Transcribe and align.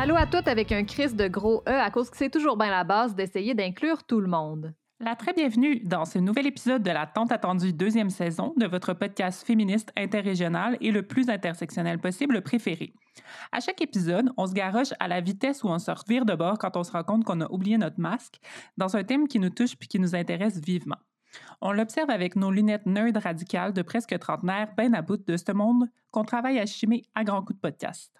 Allô 0.00 0.14
à 0.14 0.26
toutes 0.26 0.46
avec 0.46 0.70
un 0.70 0.84
Chris 0.84 1.12
de 1.12 1.26
gros 1.26 1.64
E 1.68 1.72
à 1.72 1.90
cause 1.90 2.08
que 2.08 2.16
c'est 2.16 2.30
toujours 2.30 2.56
bien 2.56 2.70
la 2.70 2.84
base 2.84 3.16
d'essayer 3.16 3.56
d'inclure 3.56 4.04
tout 4.04 4.20
le 4.20 4.28
monde. 4.28 4.72
La 5.00 5.16
très 5.16 5.32
bienvenue 5.32 5.80
dans 5.80 6.04
ce 6.04 6.20
nouvel 6.20 6.46
épisode 6.46 6.84
de 6.84 6.90
la 6.92 7.04
tant 7.04 7.26
attendue 7.26 7.72
deuxième 7.72 8.08
saison 8.08 8.54
de 8.56 8.66
votre 8.66 8.94
podcast 8.94 9.44
féministe 9.44 9.90
interrégional 9.96 10.78
et 10.80 10.92
le 10.92 11.02
plus 11.02 11.28
intersectionnel 11.28 11.98
possible 11.98 12.42
préféré. 12.42 12.92
À 13.50 13.58
chaque 13.58 13.82
épisode, 13.82 14.30
on 14.36 14.46
se 14.46 14.54
garoche 14.54 14.94
à 15.00 15.08
la 15.08 15.20
vitesse 15.20 15.64
où 15.64 15.68
on 15.68 15.80
se 15.80 15.90
revire 15.90 16.24
de 16.24 16.36
bord 16.36 16.58
quand 16.58 16.76
on 16.76 16.84
se 16.84 16.92
rend 16.92 17.02
compte 17.02 17.24
qu'on 17.24 17.40
a 17.40 17.50
oublié 17.50 17.76
notre 17.76 17.98
masque 17.98 18.38
dans 18.76 18.96
un 18.96 19.02
thème 19.02 19.26
qui 19.26 19.40
nous 19.40 19.50
touche 19.50 19.74
puis 19.74 19.88
qui 19.88 19.98
nous 19.98 20.14
intéresse 20.14 20.60
vivement. 20.60 20.98
On 21.60 21.72
l'observe 21.72 22.10
avec 22.10 22.36
nos 22.36 22.52
lunettes 22.52 22.86
nerd 22.86 23.16
radicales 23.16 23.72
de 23.72 23.82
presque 23.82 24.16
trentenaire, 24.20 24.68
ben 24.76 24.94
à 24.94 25.02
bout 25.02 25.16
de 25.16 25.36
ce 25.36 25.50
monde 25.50 25.88
qu'on 26.12 26.22
travaille 26.22 26.60
à 26.60 26.66
chimer 26.66 27.02
à 27.16 27.24
grands 27.24 27.42
coups 27.42 27.56
de 27.56 27.68
podcast. 27.68 28.12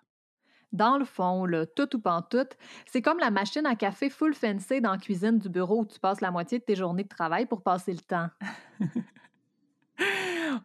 Dans 0.72 0.98
le 0.98 1.04
fond, 1.04 1.44
le 1.46 1.66
tout 1.66 1.96
ou 1.96 2.00
pantoute, 2.00 2.56
c'est 2.86 3.00
comme 3.00 3.18
la 3.18 3.30
machine 3.30 3.64
à 3.66 3.74
café 3.74 4.10
full 4.10 4.34
fancy 4.34 4.80
dans 4.80 4.92
la 4.92 4.98
cuisine 4.98 5.38
du 5.38 5.48
bureau 5.48 5.80
où 5.80 5.86
tu 5.86 5.98
passes 5.98 6.20
la 6.20 6.30
moitié 6.30 6.58
de 6.58 6.64
tes 6.64 6.76
journées 6.76 7.04
de 7.04 7.08
travail 7.08 7.46
pour 7.46 7.62
passer 7.62 7.92
le 7.92 8.00
temps. 8.00 8.28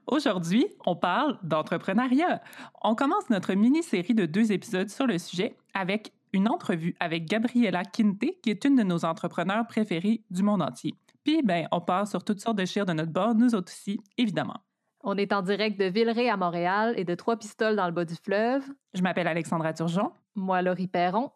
Aujourd'hui, 0.07 0.67
on 0.85 0.95
parle 0.95 1.39
d'entrepreneuriat. 1.43 2.41
On 2.81 2.95
commence 2.95 3.29
notre 3.29 3.53
mini-série 3.53 4.13
de 4.13 4.25
deux 4.25 4.51
épisodes 4.51 4.89
sur 4.89 5.07
le 5.07 5.17
sujet 5.17 5.55
avec 5.73 6.11
une 6.33 6.49
entrevue 6.49 6.95
avec 6.99 7.25
Gabriella 7.25 7.83
Quinte, 7.83 8.41
qui 8.41 8.49
est 8.49 8.65
une 8.65 8.75
de 8.75 8.83
nos 8.83 9.05
entrepreneurs 9.05 9.65
préférés 9.67 10.21
du 10.29 10.43
monde 10.43 10.61
entier. 10.61 10.95
Puis, 11.23 11.41
ben, 11.43 11.67
on 11.71 11.79
part 11.79 12.07
sur 12.07 12.23
toutes 12.23 12.41
sortes 12.41 12.57
de 12.57 12.65
chires 12.65 12.85
de 12.85 12.93
notre 12.93 13.11
bord, 13.11 13.35
nous 13.35 13.55
autres 13.55 13.71
aussi, 13.71 13.99
évidemment. 14.17 14.57
On 15.03 15.17
est 15.17 15.33
en 15.33 15.41
direct 15.41 15.77
de 15.77 15.85
Villeray 15.85 16.29
à 16.29 16.37
Montréal 16.37 16.93
et 16.97 17.03
de 17.03 17.13
Trois-Pistoles 17.13 17.75
dans 17.75 17.85
le 17.87 17.91
bas 17.91 18.05
du 18.05 18.15
fleuve. 18.15 18.63
Je 18.93 19.01
m'appelle 19.01 19.27
Alexandra 19.27 19.73
Turgeon. 19.73 20.11
Moi, 20.33 20.61
Laurie 20.61 20.87
Perron. 20.87 21.31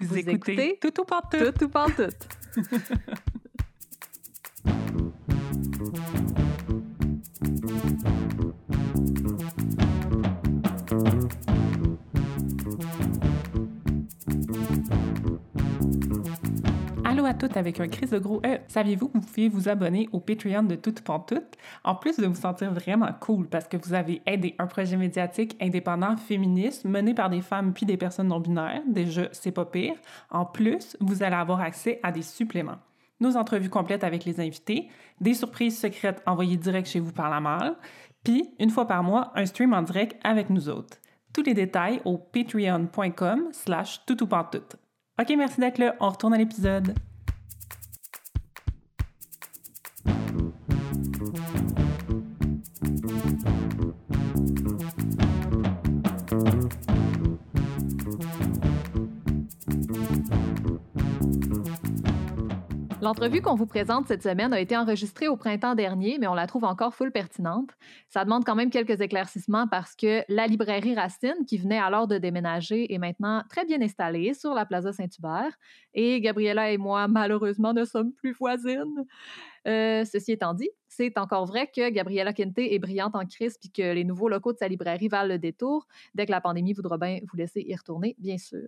Vous, 0.00 0.18
écoutez, 0.18 0.78
Tout 0.82 1.00
ou 1.00 1.04
Pantoute. 1.04 1.54
Tout 1.54 1.64
ou 1.64 1.68
Pantoute. 1.70 2.28
à 17.26 17.34
toutes 17.34 17.56
avec 17.56 17.80
un 17.80 17.88
crise 17.88 18.10
de 18.10 18.18
gros 18.18 18.40
E. 18.46 18.58
Saviez-vous 18.68 19.08
que 19.08 19.18
vous 19.18 19.26
pouvez 19.26 19.48
vous 19.48 19.68
abonner 19.68 20.08
au 20.12 20.20
Patreon 20.20 20.62
de 20.62 20.76
Toute 20.76 21.00
Pantoute, 21.00 21.56
en 21.84 21.94
plus 21.96 22.16
de 22.18 22.26
vous 22.26 22.36
sentir 22.36 22.72
vraiment 22.72 23.10
cool 23.20 23.48
parce 23.48 23.66
que 23.66 23.76
vous 23.76 23.94
avez 23.94 24.22
aidé 24.26 24.54
un 24.58 24.66
projet 24.66 24.96
médiatique 24.96 25.56
indépendant 25.60 26.16
féministe 26.16 26.84
mené 26.84 27.14
par 27.14 27.28
des 27.28 27.40
femmes 27.40 27.72
puis 27.72 27.84
des 27.84 27.96
personnes 27.96 28.28
non 28.28 28.38
binaires. 28.38 28.82
Déjà, 28.86 29.28
c'est 29.32 29.50
pas 29.50 29.64
pire. 29.64 29.94
En 30.30 30.44
plus, 30.44 30.96
vous 31.00 31.22
allez 31.22 31.34
avoir 31.34 31.60
accès 31.60 31.98
à 32.02 32.12
des 32.12 32.22
suppléments. 32.22 32.78
Nos 33.18 33.36
entrevues 33.36 33.70
complètes 33.70 34.04
avec 34.04 34.24
les 34.24 34.40
invités, 34.40 34.88
des 35.20 35.34
surprises 35.34 35.78
secrètes 35.78 36.22
envoyées 36.26 36.56
direct 36.56 36.88
chez 36.88 37.00
vous 37.00 37.12
par 37.12 37.30
la 37.30 37.40
malle, 37.40 37.76
puis 38.22 38.50
une 38.60 38.70
fois 38.70 38.86
par 38.86 39.02
mois, 39.02 39.32
un 39.34 39.46
stream 39.46 39.72
en 39.72 39.82
direct 39.82 40.16
avec 40.22 40.50
nous 40.50 40.68
autres. 40.68 40.98
Tous 41.32 41.42
les 41.42 41.54
détails 41.54 42.00
au 42.04 42.18
patreon.com 42.18 43.48
slash 43.52 44.04
toutoupantoute. 44.06 44.76
OK, 45.20 45.32
merci 45.36 45.60
d'être 45.60 45.78
là. 45.78 45.96
On 46.00 46.10
retourne 46.10 46.34
à 46.34 46.38
l'épisode. 46.38 46.94
L'entrevue 63.06 63.40
qu'on 63.40 63.54
vous 63.54 63.66
présente 63.66 64.08
cette 64.08 64.24
semaine 64.24 64.52
a 64.52 64.58
été 64.58 64.76
enregistrée 64.76 65.28
au 65.28 65.36
printemps 65.36 65.76
dernier, 65.76 66.18
mais 66.18 66.26
on 66.26 66.34
la 66.34 66.48
trouve 66.48 66.64
encore 66.64 66.92
full 66.92 67.12
pertinente. 67.12 67.70
Ça 68.08 68.24
demande 68.24 68.44
quand 68.44 68.56
même 68.56 68.68
quelques 68.68 69.00
éclaircissements 69.00 69.68
parce 69.68 69.94
que 69.94 70.24
la 70.28 70.48
librairie 70.48 70.96
Racine, 70.96 71.44
qui 71.46 71.56
venait 71.56 71.78
alors 71.78 72.08
de 72.08 72.18
déménager, 72.18 72.92
est 72.92 72.98
maintenant 72.98 73.44
très 73.48 73.64
bien 73.64 73.80
installée 73.80 74.34
sur 74.34 74.54
la 74.54 74.66
Plaza 74.66 74.92
Saint-Hubert. 74.92 75.56
Et 75.94 76.20
Gabriella 76.20 76.72
et 76.72 76.78
moi, 76.78 77.06
malheureusement, 77.06 77.72
ne 77.72 77.84
sommes 77.84 78.12
plus 78.12 78.32
voisines. 78.32 79.04
Euh, 79.68 80.04
ceci 80.04 80.32
étant 80.32 80.54
dit, 80.54 80.70
c'est 80.96 81.18
encore 81.18 81.44
vrai 81.44 81.66
que 81.66 81.90
Gabriella 81.90 82.32
Quinte 82.32 82.58
est 82.58 82.78
brillante 82.78 83.14
en 83.14 83.26
crise 83.26 83.58
puis 83.58 83.70
que 83.70 83.92
les 83.92 84.04
nouveaux 84.04 84.28
locaux 84.28 84.54
de 84.54 84.58
sa 84.58 84.66
librairie 84.66 85.08
valent 85.08 85.28
le 85.28 85.38
détour 85.38 85.86
dès 86.14 86.24
que 86.24 86.30
la 86.30 86.40
pandémie 86.40 86.72
voudra 86.72 86.96
bien 86.96 87.18
vous 87.22 87.36
laisser 87.36 87.62
y 87.66 87.76
retourner, 87.76 88.16
bien 88.18 88.38
sûr. 88.38 88.66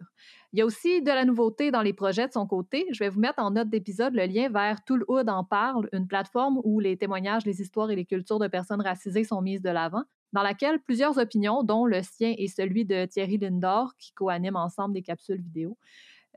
Il 0.52 0.58
y 0.58 0.62
a 0.62 0.66
aussi 0.66 1.00
de 1.00 1.08
la 1.08 1.24
nouveauté 1.24 1.70
dans 1.70 1.80
les 1.80 1.94
projets 1.94 2.26
de 2.26 2.32
son 2.32 2.46
côté. 2.46 2.86
Je 2.92 2.98
vais 2.98 3.08
vous 3.08 3.20
mettre 3.20 3.40
en 3.40 3.52
note 3.52 3.70
d'épisode 3.70 4.14
le 4.14 4.26
lien 4.26 4.50
vers 4.50 4.84
Tout 4.84 4.96
le 4.96 5.06
Hood 5.08 5.28
en 5.30 5.42
parle, 5.42 5.88
une 5.92 6.06
plateforme 6.06 6.60
où 6.64 6.80
les 6.80 6.98
témoignages, 6.98 7.46
les 7.46 7.62
histoires 7.62 7.90
et 7.90 7.96
les 7.96 8.04
cultures 8.04 8.38
de 8.38 8.48
personnes 8.48 8.82
racisées 8.82 9.24
sont 9.24 9.40
mises 9.40 9.62
de 9.62 9.70
l'avant 9.70 10.04
dans 10.34 10.42
laquelle 10.42 10.78
plusieurs 10.80 11.16
opinions, 11.16 11.62
dont 11.62 11.86
le 11.86 12.02
sien 12.02 12.34
et 12.36 12.48
celui 12.48 12.84
de 12.84 13.06
Thierry 13.06 13.38
Lindor, 13.38 13.94
qui 13.98 14.12
co-animent 14.12 14.56
ensemble 14.56 14.92
des 14.92 15.00
capsules 15.00 15.40
vidéo, 15.40 15.78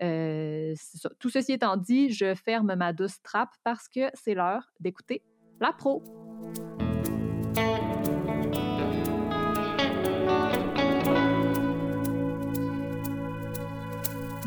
euh, 0.02 0.74
Tout 1.20 1.30
ceci 1.30 1.52
étant 1.52 1.76
dit, 1.76 2.14
je 2.14 2.34
ferme 2.34 2.74
ma 2.76 2.94
douce 2.94 3.22
trappe 3.22 3.54
parce 3.66 3.90
que 3.90 4.10
c'est 4.14 4.34
l'heure 4.34 4.72
d'écouter 4.80 5.22
la 5.62 5.72
pro. 5.72 6.02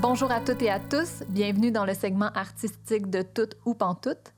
Bonjour 0.00 0.30
à 0.30 0.40
toutes 0.40 0.60
et 0.60 0.70
à 0.70 0.80
tous, 0.80 1.22
bienvenue 1.28 1.70
dans 1.70 1.86
le 1.86 1.94
segment 1.94 2.30
artistique 2.34 3.08
de 3.08 3.22
Toutes 3.22 3.56
ou 3.64 3.74
Pantoute. 3.74 4.34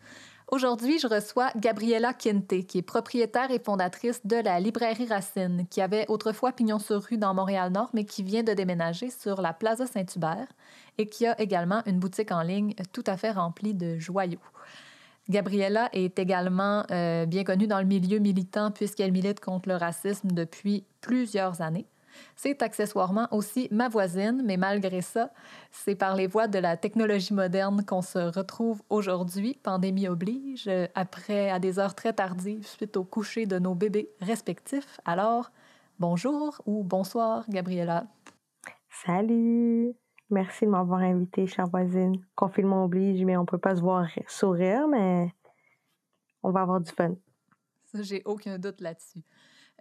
Aujourd'hui, 0.48 1.00
je 1.00 1.08
reçois 1.08 1.50
Gabriella 1.56 2.12
Quinte, 2.12 2.66
qui 2.66 2.78
est 2.78 2.82
propriétaire 2.82 3.50
et 3.50 3.58
fondatrice 3.58 4.24
de 4.24 4.36
la 4.36 4.60
librairie 4.60 5.08
Racine, 5.08 5.66
qui 5.68 5.80
avait 5.80 6.04
autrefois 6.08 6.52
pignon 6.52 6.78
sur 6.78 7.02
rue 7.02 7.18
dans 7.18 7.34
Montréal-Nord, 7.34 7.90
mais 7.94 8.04
qui 8.04 8.22
vient 8.22 8.44
de 8.44 8.52
déménager 8.52 9.10
sur 9.10 9.40
la 9.40 9.52
Plaza 9.52 9.86
Saint-Hubert 9.86 10.46
et 10.98 11.06
qui 11.06 11.26
a 11.26 11.40
également 11.40 11.82
une 11.86 11.98
boutique 11.98 12.30
en 12.30 12.42
ligne 12.42 12.74
tout 12.92 13.04
à 13.06 13.16
fait 13.16 13.32
remplie 13.32 13.74
de 13.74 13.98
joyaux. 13.98 14.38
Gabriella 15.28 15.88
est 15.92 16.18
également 16.18 16.84
euh, 16.90 17.26
bien 17.26 17.44
connue 17.44 17.66
dans 17.66 17.80
le 17.80 17.86
milieu 17.86 18.18
militant 18.18 18.70
puisqu'elle 18.70 19.12
milite 19.12 19.40
contre 19.40 19.68
le 19.68 19.76
racisme 19.76 20.30
depuis 20.30 20.84
plusieurs 21.00 21.60
années. 21.60 21.86
C'est 22.34 22.62
accessoirement 22.62 23.28
aussi 23.30 23.68
ma 23.70 23.88
voisine, 23.88 24.42
mais 24.44 24.56
malgré 24.56 25.02
ça, 25.02 25.30
c'est 25.70 25.94
par 25.94 26.16
les 26.16 26.26
voies 26.26 26.48
de 26.48 26.58
la 26.58 26.76
technologie 26.76 27.34
moderne 27.34 27.84
qu'on 27.84 28.02
se 28.02 28.18
retrouve 28.18 28.82
aujourd'hui, 28.88 29.58
pandémie 29.62 30.08
oblige, 30.08 30.70
après 30.94 31.50
à 31.50 31.58
des 31.58 31.78
heures 31.78 31.94
très 31.94 32.14
tardives 32.14 32.66
suite 32.66 32.96
au 32.96 33.04
coucher 33.04 33.44
de 33.46 33.58
nos 33.58 33.74
bébés 33.74 34.10
respectifs. 34.20 34.98
Alors, 35.04 35.50
bonjour 35.98 36.62
ou 36.64 36.82
bonsoir, 36.84 37.44
Gabriella. 37.50 38.06
Salut! 39.04 39.94
Merci 40.28 40.64
de 40.64 40.70
m'avoir 40.70 41.00
invité, 41.00 41.46
chère 41.46 41.68
voisine. 41.68 42.16
Confinement 42.34 42.84
oblige, 42.84 43.24
mais 43.24 43.36
on 43.36 43.46
peut 43.46 43.58
pas 43.58 43.76
se 43.76 43.80
voir 43.80 44.08
sourire, 44.26 44.88
mais 44.88 45.32
on 46.42 46.50
va 46.50 46.62
avoir 46.62 46.80
du 46.80 46.90
fun. 46.90 47.14
Ça, 47.84 48.02
j'ai 48.02 48.22
aucun 48.24 48.58
doute 48.58 48.80
là-dessus. 48.80 49.22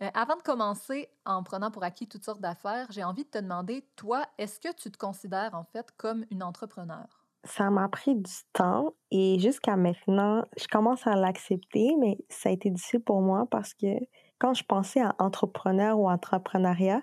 Euh, 0.01 0.09
avant 0.13 0.35
de 0.35 0.41
commencer, 0.41 1.09
en 1.25 1.41
prenant 1.41 1.72
pour 1.72 1.83
acquis 1.83 2.07
toutes 2.07 2.25
sortes 2.25 2.41
d'affaires, 2.41 2.88
j'ai 2.91 3.03
envie 3.03 3.23
de 3.23 3.29
te 3.29 3.38
demander, 3.38 3.88
toi, 3.95 4.25
est-ce 4.38 4.59
que 4.59 4.73
tu 4.75 4.91
te 4.91 4.97
considères 4.97 5.56
en 5.56 5.63
fait 5.63 5.88
comme 5.97 6.25
une 6.31 6.44
entrepreneur? 6.44 7.06
Ça 7.45 7.69
m'a 7.69 7.88
pris 7.88 8.15
du 8.15 8.33
temps 8.53 8.94
et 9.12 9.39
jusqu'à 9.39 9.77
maintenant, 9.77 10.44
je 10.57 10.68
commence 10.68 11.07
à 11.07 11.15
l'accepter, 11.15 11.95
mais 12.00 12.18
ça 12.27 12.50
a 12.50 12.51
été 12.51 12.69
difficile 12.69 13.01
pour 13.01 13.21
moi 13.21 13.48
parce 13.50 13.74
que 13.74 13.88
quand 14.39 14.53
je 14.53 14.63
pensais 14.63 15.01
à 15.01 15.15
entrepreneur 15.19 15.98
ou 15.98 16.09
entrepreneuriat, 16.09 17.01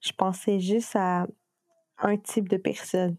je 0.00 0.12
pensais 0.12 0.60
juste 0.60 0.94
à 0.94 1.26
un 1.98 2.16
type 2.16 2.48
de 2.48 2.56
personne. 2.56 3.16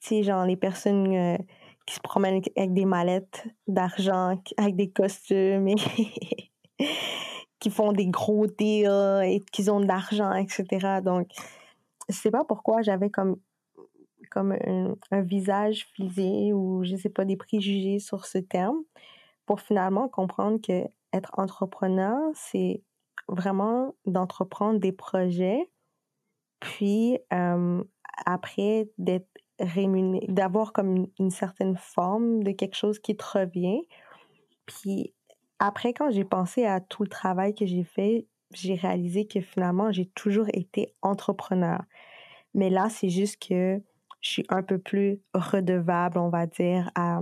Tu 0.00 0.08
sais, 0.08 0.22
genre 0.22 0.44
les 0.44 0.56
personnes 0.56 1.14
euh, 1.14 1.38
qui 1.86 1.94
se 1.94 2.00
promènent 2.00 2.42
avec 2.56 2.72
des 2.72 2.84
mallettes 2.84 3.46
d'argent, 3.66 4.40
avec 4.56 4.76
des 4.76 4.90
costumes 4.90 5.68
et 5.68 5.76
qui 7.60 7.70
font 7.70 7.92
des 7.92 8.06
gros 8.06 8.46
deals 8.46 9.22
et 9.24 9.40
qui 9.52 9.68
ont 9.70 9.80
de 9.80 9.86
l'argent, 9.86 10.32
etc. 10.32 11.00
Donc, 11.02 11.28
je 12.08 12.14
sais 12.14 12.30
pas 12.30 12.44
pourquoi 12.44 12.82
j'avais 12.82 13.10
comme 13.10 13.36
comme 14.30 14.52
un, 14.52 15.20
visage 15.20 15.86
frisé 15.92 16.52
ou 16.52 16.82
je 16.82 16.96
sais 16.96 17.08
pas 17.08 17.24
des 17.24 17.36
préjugés 17.36 17.98
sur 18.00 18.26
ce 18.26 18.38
terme 18.38 18.78
pour 19.46 19.60
finalement 19.60 20.08
comprendre 20.08 20.60
que 20.60 20.84
être 21.12 21.38
entrepreneur 21.38 22.18
c'est 22.34 22.82
vraiment 23.28 23.94
d'entreprendre 24.06 24.80
des 24.80 24.92
projets 24.92 25.70
puis 26.58 27.18
euh, 27.32 27.84
après 28.26 28.88
d'être 28.98 29.28
rémunéré 29.60 30.26
d'avoir 30.28 30.72
comme 30.72 31.06
une, 31.18 31.30
certaine 31.30 31.76
forme 31.76 32.42
de 32.42 32.50
quelque 32.50 32.76
chose 32.76 32.98
qui 32.98 33.16
te 33.16 33.24
revient 33.24 33.82
puis 34.66 35.12
après, 35.58 35.92
quand 35.92 36.10
j'ai 36.10 36.24
pensé 36.24 36.64
à 36.64 36.80
tout 36.80 37.02
le 37.02 37.08
travail 37.08 37.54
que 37.54 37.66
j'ai 37.66 37.84
fait, 37.84 38.26
j'ai 38.52 38.74
réalisé 38.74 39.26
que 39.26 39.40
finalement, 39.40 39.92
j'ai 39.92 40.06
toujours 40.06 40.46
été 40.52 40.94
entrepreneur. 41.02 41.82
Mais 42.54 42.70
là, 42.70 42.88
c'est 42.88 43.08
juste 43.08 43.46
que 43.46 43.80
je 44.20 44.30
suis 44.30 44.44
un 44.48 44.62
peu 44.62 44.78
plus 44.78 45.20
redevable, 45.32 46.18
on 46.18 46.28
va 46.28 46.46
dire, 46.46 46.90
à 46.94 47.20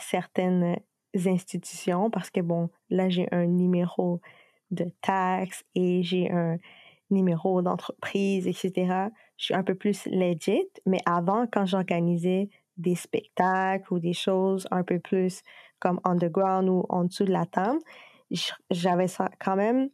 certaines 0.00 0.76
institutions 1.14 2.10
parce 2.10 2.30
que, 2.30 2.40
bon, 2.40 2.70
là, 2.90 3.08
j'ai 3.08 3.28
un 3.32 3.46
numéro 3.46 4.20
de 4.70 4.90
taxe 5.00 5.64
et 5.74 6.02
j'ai 6.02 6.30
un 6.30 6.58
numéro 7.10 7.62
d'entreprise, 7.62 8.46
etc. 8.46 9.08
Je 9.36 9.46
suis 9.46 9.54
un 9.54 9.62
peu 9.62 9.74
plus 9.74 10.06
legit, 10.06 10.68
mais 10.86 11.00
avant, 11.06 11.46
quand 11.46 11.66
j'organisais 11.66 12.48
des 12.76 12.94
spectacles 12.94 13.92
ou 13.92 13.98
des 13.98 14.12
choses 14.12 14.66
un 14.70 14.82
peu 14.82 14.98
plus 14.98 15.42
comme 15.78 16.00
underground 16.04 16.68
ou 16.68 16.84
en 16.88 17.04
dessous 17.04 17.24
de 17.24 17.32
la 17.32 17.46
table, 17.46 17.78
j'avais 18.70 19.06
quand 19.38 19.56
même 19.56 19.90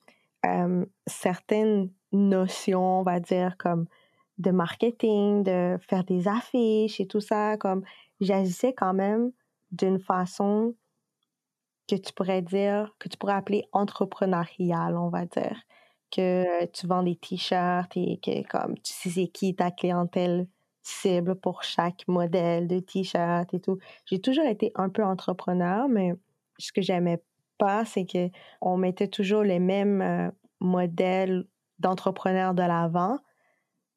euh, 0.47 0.85
certaines 1.07 1.91
notions, 2.13 3.01
on 3.01 3.03
va 3.03 3.21
dire, 3.21 3.57
comme 3.59 3.87
de 4.39 4.51
marketing, 4.51 5.43
de 5.43 5.79
faire 5.89 6.05
des 6.05 6.27
affiches 6.27 7.01
et 7.01 7.07
tout 7.07 7.21
ça, 7.21 7.57
comme 7.59 7.83
j'agissais 8.21 8.73
quand 8.73 8.95
même 8.95 9.33
d'une 9.71 10.01
façon 10.01 10.75
que 11.89 11.97
tu 11.97 12.13
pourrais 12.13 12.43
dire, 12.43 12.95
que 12.99 13.09
tu 13.09 13.19
pourrais 13.19 13.35
appeler 13.35 13.65
entrepreneuriale, 13.73 14.97
on 14.97 15.09
va 15.09 15.27
dire. 15.27 15.61
Que 16.11 16.65
tu 16.67 16.87
vends 16.87 17.03
des 17.03 17.17
t-shirts 17.17 17.97
et 17.97 18.19
que 18.19 18.47
comme 18.49 18.77
tu 18.79 19.11
sais 19.11 19.29
qui 19.29 19.55
ta 19.55 19.71
clientèle 19.71 20.47
cible 20.83 21.35
pour 21.35 21.63
chaque 21.63 22.07
modèle 22.09 22.67
de 22.67 22.81
t-shirt 22.81 23.53
et 23.55 23.61
tout. 23.61 23.79
J'ai 24.07 24.21
toujours 24.21 24.47
été 24.47 24.73
un 24.75 24.89
peu 24.89 25.05
entrepreneur, 25.05 25.89
mais 25.89 26.15
ce 26.59 26.73
que 26.73 26.83
j'aimais 26.83 27.23
pas, 27.59 27.85
c'est 27.85 28.07
que 28.07 28.29
on 28.61 28.77
mettait 28.77 29.09
toujours 29.09 29.43
les 29.43 29.59
mêmes 29.59 30.03
euh, 30.03 30.31
modèles 30.61 31.45
d'entrepreneurs 31.79 32.55
de 32.55 32.63
l'avant. 32.63 33.19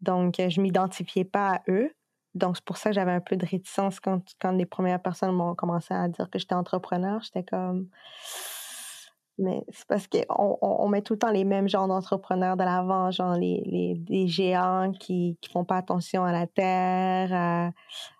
Donc, 0.01 0.35
je 0.37 0.61
m'identifiais 0.61 1.23
pas 1.23 1.55
à 1.55 1.61
eux. 1.69 1.91
Donc, 2.35 2.57
c'est 2.57 2.65
pour 2.65 2.77
ça 2.77 2.89
que 2.89 2.95
j'avais 2.95 3.11
un 3.11 3.21
peu 3.21 3.37
de 3.37 3.45
réticence 3.45 3.99
quand, 3.99 4.21
quand 4.41 4.51
les 4.51 4.65
premières 4.65 5.01
personnes 5.01 5.31
m'ont 5.31 5.55
commencé 5.55 5.93
à 5.93 6.07
dire 6.07 6.29
que 6.29 6.39
j'étais 6.39 6.55
entrepreneur. 6.55 7.21
J'étais 7.21 7.43
comme. 7.43 7.87
Mais 9.39 9.63
c'est 9.69 9.87
parce 9.87 10.07
qu'on 10.07 10.57
on, 10.61 10.87
met 10.89 11.01
tout 11.01 11.13
le 11.13 11.19
temps 11.19 11.31
les 11.31 11.43
mêmes 11.43 11.67
genres 11.67 11.87
d'entrepreneurs 11.87 12.55
de 12.55 12.63
l'avant, 12.63 13.09
genre 13.09 13.35
les, 13.35 13.99
les, 14.07 14.27
géants 14.27 14.91
qui 14.91 15.39
ne 15.43 15.49
font 15.49 15.65
pas 15.65 15.77
attention 15.77 16.23
à 16.23 16.31
la 16.31 16.45
terre, 16.45 17.33
à, 17.33 17.71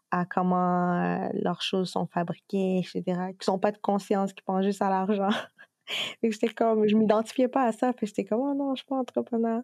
à 0.09 0.25
comment 0.25 0.93
euh, 0.93 1.29
leurs 1.33 1.61
choses 1.61 1.89
sont 1.89 2.07
fabriquées, 2.07 2.79
etc., 2.79 3.33
qui 3.39 3.49
n'ont 3.49 3.59
pas 3.59 3.71
de 3.71 3.77
conscience, 3.77 4.33
qui 4.33 4.43
pensent 4.43 4.63
juste 4.63 4.81
à 4.81 4.89
l'argent. 4.89 5.29
j'étais 6.23 6.49
comme, 6.49 6.87
je 6.87 6.95
m'identifiais 6.95 7.47
pas 7.47 7.63
à 7.63 7.71
ça, 7.71 7.93
puis 7.93 8.07
j'étais 8.07 8.25
comme, 8.25 8.41
oh 8.41 8.53
non, 8.53 8.75
je 8.75 8.81
suis 8.81 8.87
pas 8.87 8.95
entrepreneur. 8.95 9.61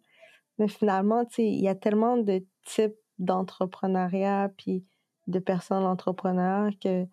Mais 0.58 0.68
finalement, 0.68 1.26
tu 1.26 1.36
sais, 1.36 1.46
il 1.46 1.62
y 1.62 1.68
a 1.68 1.76
tellement 1.76 2.18
de 2.18 2.44
types 2.66 2.98
d'entrepreneuriat 3.20 4.50
puis 4.58 4.86
de 5.28 5.40
personnes 5.40 5.86
entrepreneurs 5.86 6.72
que 6.82 7.06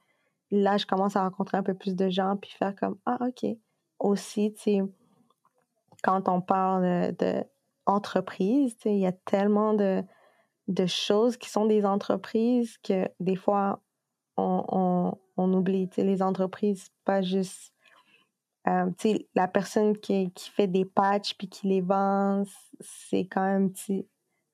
là, 0.50 0.76
je 0.76 0.86
commence 0.86 1.16
à 1.16 1.22
rencontrer 1.22 1.58
un 1.58 1.62
peu 1.62 1.74
plus 1.74 1.94
de 1.94 2.08
gens 2.08 2.36
puis 2.36 2.50
faire 2.52 2.74
comme 2.74 2.98
ah 3.06 3.18
ok. 3.20 3.56
Aussi, 3.98 4.52
tu 4.54 4.62
sais, 4.62 4.82
quand 6.02 6.28
on 6.28 6.40
parle 6.40 7.14
de, 7.16 7.44
entreprise, 7.86 8.76
tu 8.76 8.82
sais, 8.82 8.94
il 8.94 9.00
y 9.00 9.06
a 9.06 9.12
tellement 9.12 9.74
de, 9.74 10.02
de 10.68 10.86
choses 10.86 11.36
qui 11.36 11.48
sont 11.48 11.66
des 11.66 11.84
entreprises 11.84 12.78
que 12.78 13.08
des 13.20 13.36
fois 13.36 13.80
on, 14.36 14.64
on, 14.68 15.18
on 15.36 15.52
oublie. 15.54 15.88
Les 15.96 16.22
entreprises, 16.22 16.90
pas 17.04 17.22
juste 17.22 17.72
euh, 18.68 18.90
la 19.34 19.48
personne 19.48 19.96
qui, 19.96 20.30
qui 20.32 20.50
fait 20.50 20.66
des 20.66 20.84
patchs 20.84 21.34
puis 21.34 21.48
qui 21.48 21.68
les 21.68 21.80
vend, 21.80 22.42
c'est 22.80 23.26
quand 23.26 23.42
même 23.42 23.66
un 23.66 23.68
petit, 23.68 24.06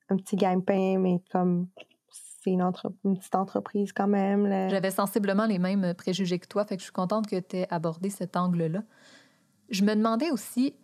un 0.09 0.17
petit 0.17 0.35
gagne-pain, 0.35 0.99
mais 0.99 1.21
comme 1.31 1.67
c'est 2.11 2.51
une, 2.51 2.61
une, 3.05 3.17
petite 3.17 3.35
entreprise 3.35 3.91
quand 3.93 4.07
même. 4.07 4.69
J'avais 4.69 4.91
sensiblement 4.91 5.45
les 5.45 5.59
mêmes 5.59 5.93
préjugés 5.95 6.37
que 6.39 6.47
toi, 6.47 6.65
fait 6.65 6.75
que 6.75 6.81
je 6.81 6.85
suis 6.85 6.93
contente 6.93 7.25
que 7.25 7.39
tu 7.39 7.57
aies 7.57 7.67
abordé 7.71 8.09
cet 8.09 8.35
angle-là. 8.37 8.83
Je 9.69 9.83
me 9.83 9.95
demandais 9.95 10.31
aussi, 10.31 10.75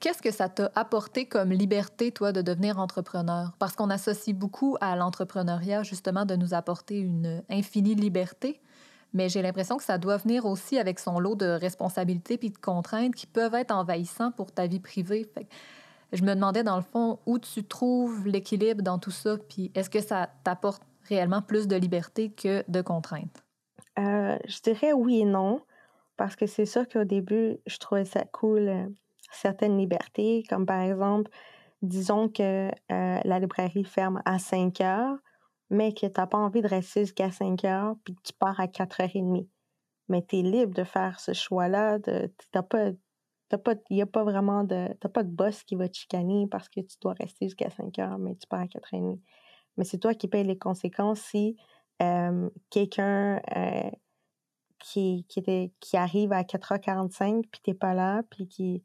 qu'est-ce 0.00 0.22
que 0.22 0.30
ça 0.30 0.48
t'a 0.48 0.70
apporté 0.74 1.26
comme 1.26 1.50
liberté, 1.50 2.12
toi, 2.12 2.32
de 2.32 2.42
devenir 2.42 2.78
entrepreneur? 2.78 3.52
Parce 3.58 3.74
qu'on 3.74 3.90
associe 3.90 4.36
beaucoup 4.36 4.76
à 4.80 4.96
l'entrepreneuriat, 4.96 5.82
justement, 5.82 6.24
de 6.24 6.36
nous 6.36 6.54
apporter 6.54 6.98
une 6.98 7.42
infinie 7.48 7.94
liberté, 7.94 8.60
mais 9.12 9.28
j'ai 9.28 9.42
l'impression 9.42 9.76
que 9.76 9.84
ça 9.84 9.98
doit 9.98 10.18
venir 10.18 10.44
aussi 10.46 10.78
avec 10.78 10.98
son 10.98 11.18
lot 11.18 11.36
de 11.36 11.46
responsabilités 11.46 12.36
puis 12.36 12.50
de 12.50 12.58
contraintes 12.58 13.14
qui 13.14 13.26
peuvent 13.26 13.54
être 13.54 13.70
envahissants 13.70 14.30
pour 14.32 14.52
ta 14.52 14.66
vie 14.66 14.80
privée. 14.80 15.30
Je 16.12 16.22
me 16.22 16.34
demandais, 16.34 16.62
dans 16.62 16.76
le 16.76 16.82
fond, 16.82 17.18
où 17.26 17.38
tu 17.38 17.64
trouves 17.64 18.26
l'équilibre 18.28 18.82
dans 18.82 18.98
tout 18.98 19.10
ça, 19.10 19.36
puis 19.48 19.72
est-ce 19.74 19.90
que 19.90 20.00
ça 20.00 20.28
t'apporte 20.44 20.82
réellement 21.08 21.42
plus 21.42 21.66
de 21.66 21.76
liberté 21.76 22.30
que 22.30 22.64
de 22.68 22.82
contraintes? 22.82 23.44
Euh, 23.98 24.36
je 24.46 24.60
dirais 24.60 24.92
oui 24.92 25.20
et 25.20 25.24
non, 25.24 25.62
parce 26.16 26.36
que 26.36 26.46
c'est 26.46 26.66
sûr 26.66 26.88
qu'au 26.88 27.04
début, 27.04 27.58
je 27.66 27.78
trouvais 27.78 28.04
ça 28.04 28.24
cool, 28.24 28.68
euh, 28.68 28.86
certaines 29.32 29.78
libertés, 29.78 30.44
comme 30.48 30.66
par 30.66 30.80
exemple, 30.80 31.30
disons 31.82 32.28
que 32.28 32.68
euh, 32.68 32.70
la 33.22 33.38
librairie 33.38 33.84
ferme 33.84 34.22
à 34.24 34.38
5 34.38 34.80
heures, 34.80 35.16
mais 35.70 35.92
que 35.92 36.06
tu 36.06 36.12
n'as 36.16 36.26
pas 36.26 36.38
envie 36.38 36.62
de 36.62 36.68
rester 36.68 37.00
jusqu'à 37.00 37.30
5 37.30 37.64
heures, 37.64 37.96
puis 38.04 38.14
tu 38.24 38.32
pars 38.32 38.58
à 38.60 38.66
4h30. 38.66 39.48
Mais 40.08 40.24
tu 40.24 40.36
es 40.36 40.42
libre 40.42 40.72
de 40.72 40.84
faire 40.84 41.18
ce 41.18 41.32
choix-là. 41.32 41.98
Tu 42.00 42.10
n'as 42.54 42.62
pas 42.62 42.90
T'as 43.48 43.58
pas, 43.58 43.74
a 43.74 44.06
pas 44.06 44.24
vraiment 44.24 44.64
de, 44.64 44.88
t'as 44.98 45.08
pas 45.08 45.22
de 45.22 45.30
boss 45.30 45.62
qui 45.62 45.76
va 45.76 45.88
te 45.88 45.96
chicaner 45.96 46.48
parce 46.50 46.68
que 46.68 46.80
tu 46.80 46.96
dois 47.00 47.12
rester 47.12 47.46
jusqu'à 47.46 47.70
5 47.70 47.96
heures, 48.00 48.18
mais 48.18 48.34
tu 48.34 48.44
pars 48.48 48.58
à 48.58 48.66
4 48.66 48.82
h 48.82 48.98
30 48.98 49.20
Mais 49.76 49.84
c'est 49.84 49.98
toi 49.98 50.14
qui 50.14 50.26
payes 50.26 50.42
les 50.42 50.58
conséquences 50.58 51.20
si 51.20 51.56
quelqu'un 52.70 53.40
euh, 53.56 53.90
qui, 54.78 55.24
qui, 55.28 55.40
était, 55.40 55.72
qui 55.80 55.96
arrive 55.96 56.32
à 56.32 56.42
4h45 56.42 57.46
puis 57.50 57.60
t'es 57.62 57.74
pas 57.74 57.94
là, 57.94 58.22
puis 58.30 58.46
qui, 58.48 58.82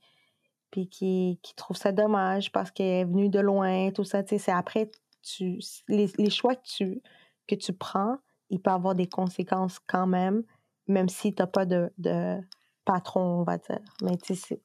puis 0.72 0.88
qui, 0.88 1.40
qui 1.44 1.56
trouve 1.56 1.78
ça 1.78 1.92
dommage 1.92 2.52
parce 2.52 2.72
qu'elle 2.72 2.86
est 2.86 3.06
venue 3.06 3.30
de 3.30 3.40
loin, 3.40 3.92
tout 3.92 4.04
ça, 4.04 4.24
tu 4.24 4.30
sais, 4.30 4.38
c'est 4.38 4.52
après, 4.52 4.90
tu, 5.22 5.60
les, 5.88 6.10
les, 6.18 6.30
choix 6.30 6.56
que 6.56 6.66
tu, 6.66 7.02
que 7.48 7.56
tu 7.56 7.74
prends, 7.74 8.18
il 8.50 8.62
peut 8.62 8.72
avoir 8.72 8.96
des 8.96 9.08
conséquences 9.08 9.80
quand 9.80 10.07
même, 10.07 10.44
même 10.88 11.10
si 11.10 11.33
t'as 11.33 11.48
pas 11.48 11.66
de, 11.66 11.92
de 11.98 12.38
patron, 12.86 13.42
on 13.42 13.44
va 13.44 13.57
dire. 13.57 13.81
Mais 14.02 14.18
tu 14.18 14.36
sais, 14.36 14.62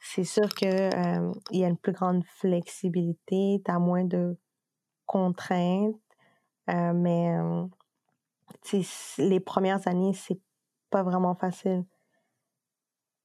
c'est 0.00 0.24
sûr 0.24 0.48
qu'il 0.48 0.68
euh, 0.68 1.32
y 1.50 1.64
a 1.64 1.68
une 1.68 1.78
plus 1.78 1.92
grande 1.92 2.24
flexibilité, 2.24 3.62
tu 3.64 3.70
as 3.70 3.78
moins 3.78 4.04
de 4.04 4.36
contraintes, 5.06 5.96
euh, 6.70 6.92
mais 6.92 7.34
euh, 7.34 7.66
les 9.18 9.40
premières 9.40 9.86
années, 9.88 10.12
c'est 10.14 10.38
pas 10.90 11.02
vraiment 11.02 11.34
facile. 11.34 11.84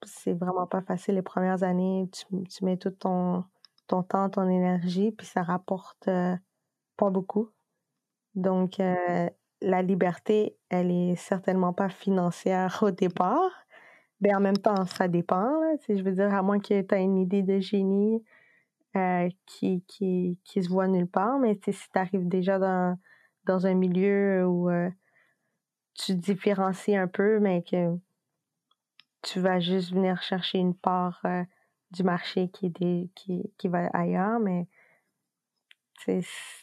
C'est 0.03 0.33
vraiment 0.33 0.67
pas 0.67 0.81
facile. 0.81 1.15
Les 1.15 1.21
premières 1.21 1.63
années, 1.63 2.09
tu, 2.11 2.25
tu 2.43 2.65
mets 2.65 2.77
tout 2.77 2.91
ton, 2.91 3.43
ton 3.87 4.03
temps, 4.03 4.29
ton 4.29 4.47
énergie, 4.47 5.11
puis 5.11 5.27
ça 5.27 5.43
rapporte 5.43 6.09
pas 6.97 7.09
beaucoup. 7.09 7.49
Donc, 8.35 8.77
la 9.61 9.81
liberté, 9.81 10.57
elle 10.69 10.91
est 10.91 11.15
certainement 11.15 11.73
pas 11.73 11.89
financière 11.89 12.79
au 12.81 12.91
départ, 12.91 13.51
ben, 14.21 14.35
en 14.35 14.39
même 14.39 14.57
temps, 14.57 14.85
ça 14.85 15.07
dépend. 15.07 15.43
Là, 15.61 15.75
je 15.87 16.01
veux 16.03 16.11
dire, 16.11 16.33
à 16.33 16.41
moins 16.41 16.59
que 16.59 16.81
tu 16.81 16.95
aies 16.95 17.03
une 17.03 17.17
idée 17.17 17.41
de 17.41 17.59
génie 17.59 18.23
euh, 18.95 19.29
qui, 19.45 19.83
qui, 19.87 20.37
qui 20.43 20.63
se 20.63 20.69
voit 20.69 20.87
nulle 20.87 21.07
part, 21.07 21.39
mais 21.39 21.57
si 21.63 21.71
tu 21.71 21.99
arrives 21.99 22.27
déjà 22.27 22.59
dans, 22.59 22.97
dans 23.45 23.65
un 23.65 23.75
milieu 23.75 24.45
où 24.45 24.69
euh, 24.69 24.89
tu 25.99 26.15
différencies 26.15 26.95
un 26.95 27.07
peu, 27.07 27.39
mais 27.39 27.61
que 27.61 27.97
tu 29.21 29.39
vas 29.39 29.59
juste 29.59 29.91
venir 29.91 30.21
chercher 30.21 30.59
une 30.59 30.75
part 30.75 31.19
euh, 31.25 31.43
du 31.91 32.03
marché 32.03 32.49
qui, 32.49 32.67
est 32.67 33.09
qui, 33.15 33.51
qui 33.57 33.67
va 33.67 33.87
ailleurs, 33.87 34.39
mais 34.39 34.67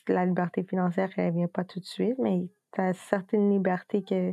la 0.08 0.24
liberté 0.24 0.62
financière, 0.64 1.10
elle 1.16 1.34
vient 1.34 1.48
pas 1.48 1.64
tout 1.64 1.80
de 1.80 1.84
suite, 1.84 2.18
mais 2.18 2.48
tu 2.72 2.80
as 2.80 2.94
certaines 2.94 3.50
libertés 3.50 4.02
que, 4.02 4.32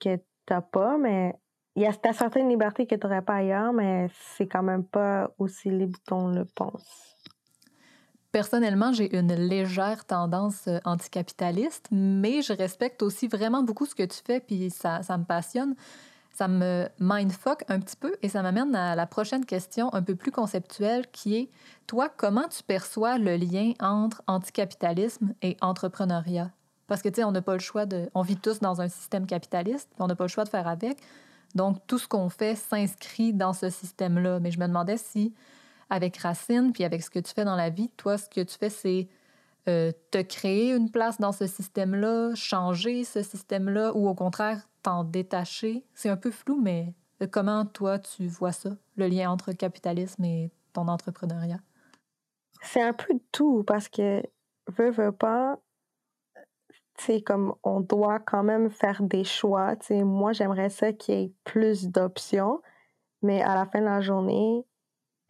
que 0.00 0.16
tu 0.16 0.22
n'as 0.48 0.62
pas, 0.62 0.96
mais 0.96 1.34
il 1.76 1.82
y 1.82 1.86
a 1.86 1.92
certaines 2.12 2.48
libertés 2.48 2.86
que 2.86 2.94
tu 2.94 3.06
n'aurais 3.06 3.22
pas 3.22 3.36
ailleurs, 3.36 3.72
mais 3.72 4.08
c'est 4.12 4.46
quand 4.46 4.62
même 4.62 4.84
pas 4.84 5.30
aussi 5.38 5.70
libre 5.70 5.98
qu'on 6.08 6.28
le 6.28 6.44
pense. 6.44 7.16
Personnellement, 8.32 8.92
j'ai 8.92 9.16
une 9.18 9.34
légère 9.34 10.04
tendance 10.04 10.68
euh, 10.68 10.78
anticapitaliste, 10.84 11.88
mais 11.90 12.42
je 12.42 12.52
respecte 12.52 13.02
aussi 13.02 13.26
vraiment 13.26 13.62
beaucoup 13.62 13.86
ce 13.86 13.94
que 13.94 14.04
tu 14.04 14.18
fais, 14.24 14.38
puis 14.38 14.70
ça, 14.70 15.02
ça 15.02 15.18
me 15.18 15.24
passionne. 15.24 15.74
Ça 16.32 16.46
me 16.46 16.88
mindfuck 17.00 17.64
un 17.68 17.80
petit 17.80 17.96
peu 17.96 18.16
et 18.22 18.28
ça 18.28 18.40
m'amène 18.42 18.74
à 18.74 18.94
la 18.94 19.06
prochaine 19.06 19.44
question 19.44 19.92
un 19.92 20.00
peu 20.00 20.14
plus 20.14 20.30
conceptuelle 20.30 21.06
qui 21.10 21.34
est, 21.34 21.50
toi, 21.88 22.08
comment 22.08 22.46
tu 22.48 22.62
perçois 22.62 23.18
le 23.18 23.36
lien 23.36 23.72
entre 23.80 24.22
anticapitalisme 24.28 25.34
et 25.42 25.56
entrepreneuriat? 25.60 26.52
Parce 26.86 27.02
que, 27.02 27.08
tu 27.08 27.16
sais, 27.16 27.24
on 27.24 27.32
n'a 27.32 27.42
pas 27.42 27.54
le 27.54 27.60
choix 27.60 27.84
de... 27.84 28.08
On 28.14 28.22
vit 28.22 28.36
tous 28.36 28.60
dans 28.60 28.80
un 28.80 28.88
système 28.88 29.26
capitaliste, 29.26 29.88
on 29.98 30.06
n'a 30.06 30.14
pas 30.14 30.24
le 30.24 30.28
choix 30.28 30.44
de 30.44 30.48
faire 30.48 30.68
avec. 30.68 30.98
Donc, 31.54 31.78
tout 31.86 31.98
ce 31.98 32.08
qu'on 32.08 32.28
fait 32.28 32.54
s'inscrit 32.54 33.32
dans 33.32 33.52
ce 33.52 33.68
système-là. 33.68 34.40
Mais 34.40 34.50
je 34.50 34.60
me 34.60 34.66
demandais 34.66 34.96
si, 34.96 35.34
avec 35.90 36.16
Racine, 36.16 36.72
puis 36.72 36.84
avec 36.84 37.02
ce 37.02 37.10
que 37.10 37.18
tu 37.18 37.32
fais 37.32 37.44
dans 37.44 37.56
la 37.56 37.70
vie, 37.70 37.90
toi, 37.96 38.16
ce 38.16 38.28
que 38.28 38.40
tu 38.40 38.56
fais, 38.56 38.70
c'est 38.70 39.08
euh, 39.68 39.92
te 40.10 40.22
créer 40.22 40.72
une 40.72 40.90
place 40.90 41.18
dans 41.18 41.32
ce 41.32 41.46
système-là, 41.46 42.34
changer 42.34 43.04
ce 43.04 43.22
système-là, 43.22 43.92
ou 43.94 44.08
au 44.08 44.14
contraire, 44.14 44.68
t'en 44.82 45.04
détacher? 45.04 45.84
C'est 45.92 46.08
un 46.08 46.16
peu 46.16 46.30
flou, 46.30 46.60
mais 46.60 46.94
euh, 47.20 47.26
comment 47.30 47.66
toi 47.66 47.98
tu 47.98 48.26
vois 48.26 48.52
ça, 48.52 48.70
le 48.96 49.06
lien 49.08 49.30
entre 49.30 49.52
capitalisme 49.52 50.24
et 50.24 50.50
ton 50.72 50.88
entrepreneuriat? 50.88 51.60
C'est 52.62 52.82
un 52.82 52.92
peu 52.92 53.18
tout 53.32 53.64
parce 53.66 53.88
que, 53.88 54.22
veux, 54.68 54.90
veux 54.90 55.12
pas, 55.12 55.58
c'est 56.96 57.22
comme 57.22 57.54
on 57.62 57.80
doit 57.80 58.18
quand 58.20 58.42
même 58.42 58.70
faire 58.70 59.02
des 59.02 59.24
choix. 59.24 59.74
moi, 59.90 60.32
j'aimerais 60.32 60.70
ça 60.70 60.92
qu'il 60.92 61.14
y 61.14 61.22
ait 61.22 61.32
plus 61.44 61.88
d'options, 61.88 62.60
mais 63.22 63.42
à 63.42 63.54
la 63.54 63.66
fin 63.66 63.80
de 63.80 63.86
la 63.86 64.00
journée, 64.00 64.64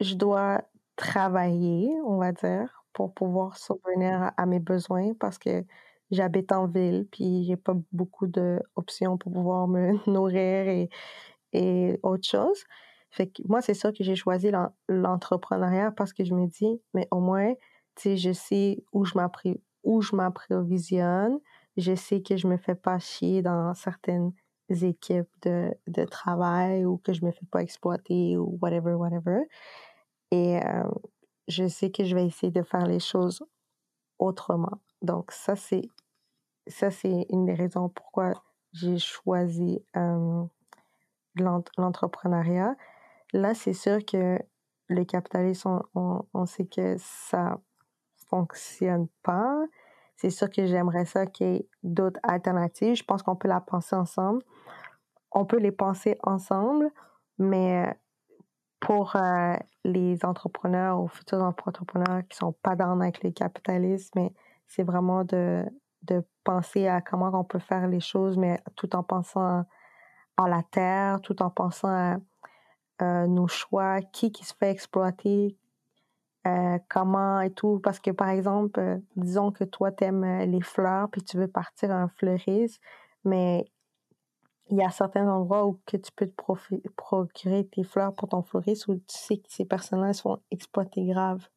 je 0.01 0.15
dois 0.15 0.63
travailler, 0.97 1.91
on 2.05 2.19
va 2.19 2.33
dire, 2.33 2.85
pour 2.93 3.15
pouvoir 3.15 3.57
subvenir 3.57 4.33
à, 4.37 4.47
mes 4.47 4.59
besoins 4.59 5.15
parce 5.15 5.39
que 5.39 5.65
j'habite 6.11 6.53
en 6.53 6.67
ville, 6.67 7.07
puis 7.11 7.45
j'ai 7.45 7.57
pas 7.57 7.75
beaucoup 7.93 8.27
d'options 8.27 9.17
pour 9.17 9.33
pouvoir 9.33 9.69
me 9.69 9.93
nourrir 10.11 10.69
et, 10.69 10.91
et 11.53 11.99
autre 12.03 12.27
chose. 12.27 12.65
Fait 13.11 13.27
que 13.29 13.43
moi, 13.49 13.61
c'est 13.61 13.75
ça 13.75 13.93
que 13.93 14.05
j'ai 14.05 14.15
choisi 14.15 14.51
l'entrepreneuriat 14.89 15.91
parce 15.93 16.13
que 16.13 16.25
je 16.25 16.35
me 16.35 16.47
dis, 16.47 16.81
mais 16.95 17.09
au 17.11 17.21
moins, 17.21 17.55
tu 17.97 18.03
sais, 18.03 18.17
je 18.17 18.33
sais 18.33 18.85
où 18.93 19.05
je 19.05 20.15
m'approvisionne, 20.15 21.41
je 21.77 21.95
sais 21.95 22.23
que 22.23 22.37
je 22.37 22.47
me 22.47 22.57
fais 22.57 22.75
pas 22.77 22.99
chier 22.99 23.43
dans 23.43 23.75
certaines 23.75 24.33
équipes 24.69 25.29
de, 25.43 25.75
de 25.89 26.05
travail 26.05 26.85
ou 26.85 26.99
que 26.99 27.13
je 27.13 27.25
me 27.25 27.33
fais 27.33 27.47
pas 27.51 27.63
exploiter 27.63 28.37
ou 28.37 28.59
whatever, 28.61 28.95
whatever. 28.95 29.41
Et 30.31 30.61
je 31.49 31.67
sais 31.67 31.91
que 31.91 32.05
je 32.05 32.15
vais 32.15 32.27
essayer 32.27 32.53
de 32.53 32.63
faire 32.63 32.87
les 32.87 33.01
choses 33.01 33.43
autrement. 34.19 34.79
Donc, 35.03 35.33
ça, 35.33 35.57
c'est 35.57 35.89
ça, 36.67 36.91
c'est 36.91 37.27
une 37.31 37.47
des 37.47 37.55
raisons 37.55 37.89
pourquoi 37.89 38.33
j'ai 38.73 38.99
choisi 38.99 39.85
l'entrepreneuriat. 41.35 42.77
Là, 43.33 43.55
c'est 43.55 43.73
sûr 43.73 44.05
que 44.05 44.39
le 44.89 45.05
capitalisme, 45.05 45.81
on, 45.95 46.23
on, 46.35 46.47
sait 46.47 46.67
que 46.67 46.97
ça 46.99 47.61
fonctionne 48.29 49.09
pas. 49.23 49.65
C'est 50.17 50.31
sûr 50.31 50.51
que 50.51 50.67
j'aimerais 50.67 51.05
ça 51.05 51.27
qu'il 51.27 51.47
y 51.47 51.57
ait 51.57 51.69
d'autres 51.83 52.21
alternatives. 52.23 52.97
Je 52.97 53.05
pense 53.05 53.23
qu'on 53.23 53.37
peut 53.37 53.49
la 53.49 53.61
penser 53.61 53.95
ensemble. 53.97 54.43
On 55.33 55.45
peut 55.45 55.59
les 55.59 55.73
penser 55.73 56.19
ensemble, 56.23 56.91
mais 57.39 57.97
pour 58.81 59.15
euh, 59.15 59.55
les 59.85 60.25
entrepreneurs 60.25 61.01
ou 61.01 61.09
futurs 61.09 61.43
entrepreneurs 61.43 62.23
qui 62.29 62.37
sont 62.37 62.53
pas 62.63 62.75
dans 62.77 62.99
avec 63.01 63.23
le 63.23 63.31
capitalisme, 63.31 64.31
c'est 64.67 64.83
vraiment 64.83 65.25
de, 65.25 65.65
de 66.03 66.25
penser 66.45 66.89
à 66.89 67.01
comment 67.01 67.31
on 67.35 67.45
peut 67.45 67.59
faire 67.59 67.87
les 67.87 68.01
choses, 68.01 68.37
mais 68.37 68.61
tout 68.77 68.97
en 68.97 69.03
pensant 69.03 69.65
à 70.37 70.49
la 70.49 70.63
terre, 70.63 71.21
tout 71.21 71.43
en 71.43 71.51
pensant 71.51 71.89
à 71.89 72.17
euh, 73.03 73.27
nos 73.27 73.49
choix, 73.49 74.01
qui 74.01 74.33
qui 74.33 74.45
se 74.45 74.55
fait 74.55 74.71
exploiter, 74.71 75.57
euh, 76.47 76.79
comment 76.89 77.41
et 77.41 77.51
tout. 77.51 77.81
Parce 77.83 78.01
que, 78.01 78.11
par 78.11 78.31
exemple, 78.31 79.01
disons 79.17 79.53
que 79.53 79.65
toi, 79.65 79.93
tu 79.93 80.05
aimes 80.05 80.51
les 80.51 80.63
fleurs, 80.63 81.11
puis 81.11 81.23
tu 81.23 81.37
veux 81.37 81.49
partir 81.49 81.91
en 81.91 82.09
fleuriste, 82.09 82.81
mais 83.25 83.71
il 84.71 84.77
y 84.77 84.83
a 84.83 84.91
certains 84.91 85.29
endroits 85.29 85.67
où 85.67 85.81
que 85.87 85.97
tu 85.97 86.11
peux 86.13 86.27
te 86.27 86.91
procurer 86.97 87.67
tes 87.67 87.83
fleurs 87.85 88.15
pour 88.15 88.29
ton 88.29 88.43
fleuriste 88.43 88.89
où 88.89 88.95
tu 88.97 89.03
sais 89.09 89.39
que 89.39 89.49
ces 89.49 89.65
personnes-là 89.65 90.13
sont 90.13 90.41
exploitées 90.51 91.05
grave. 91.07 91.49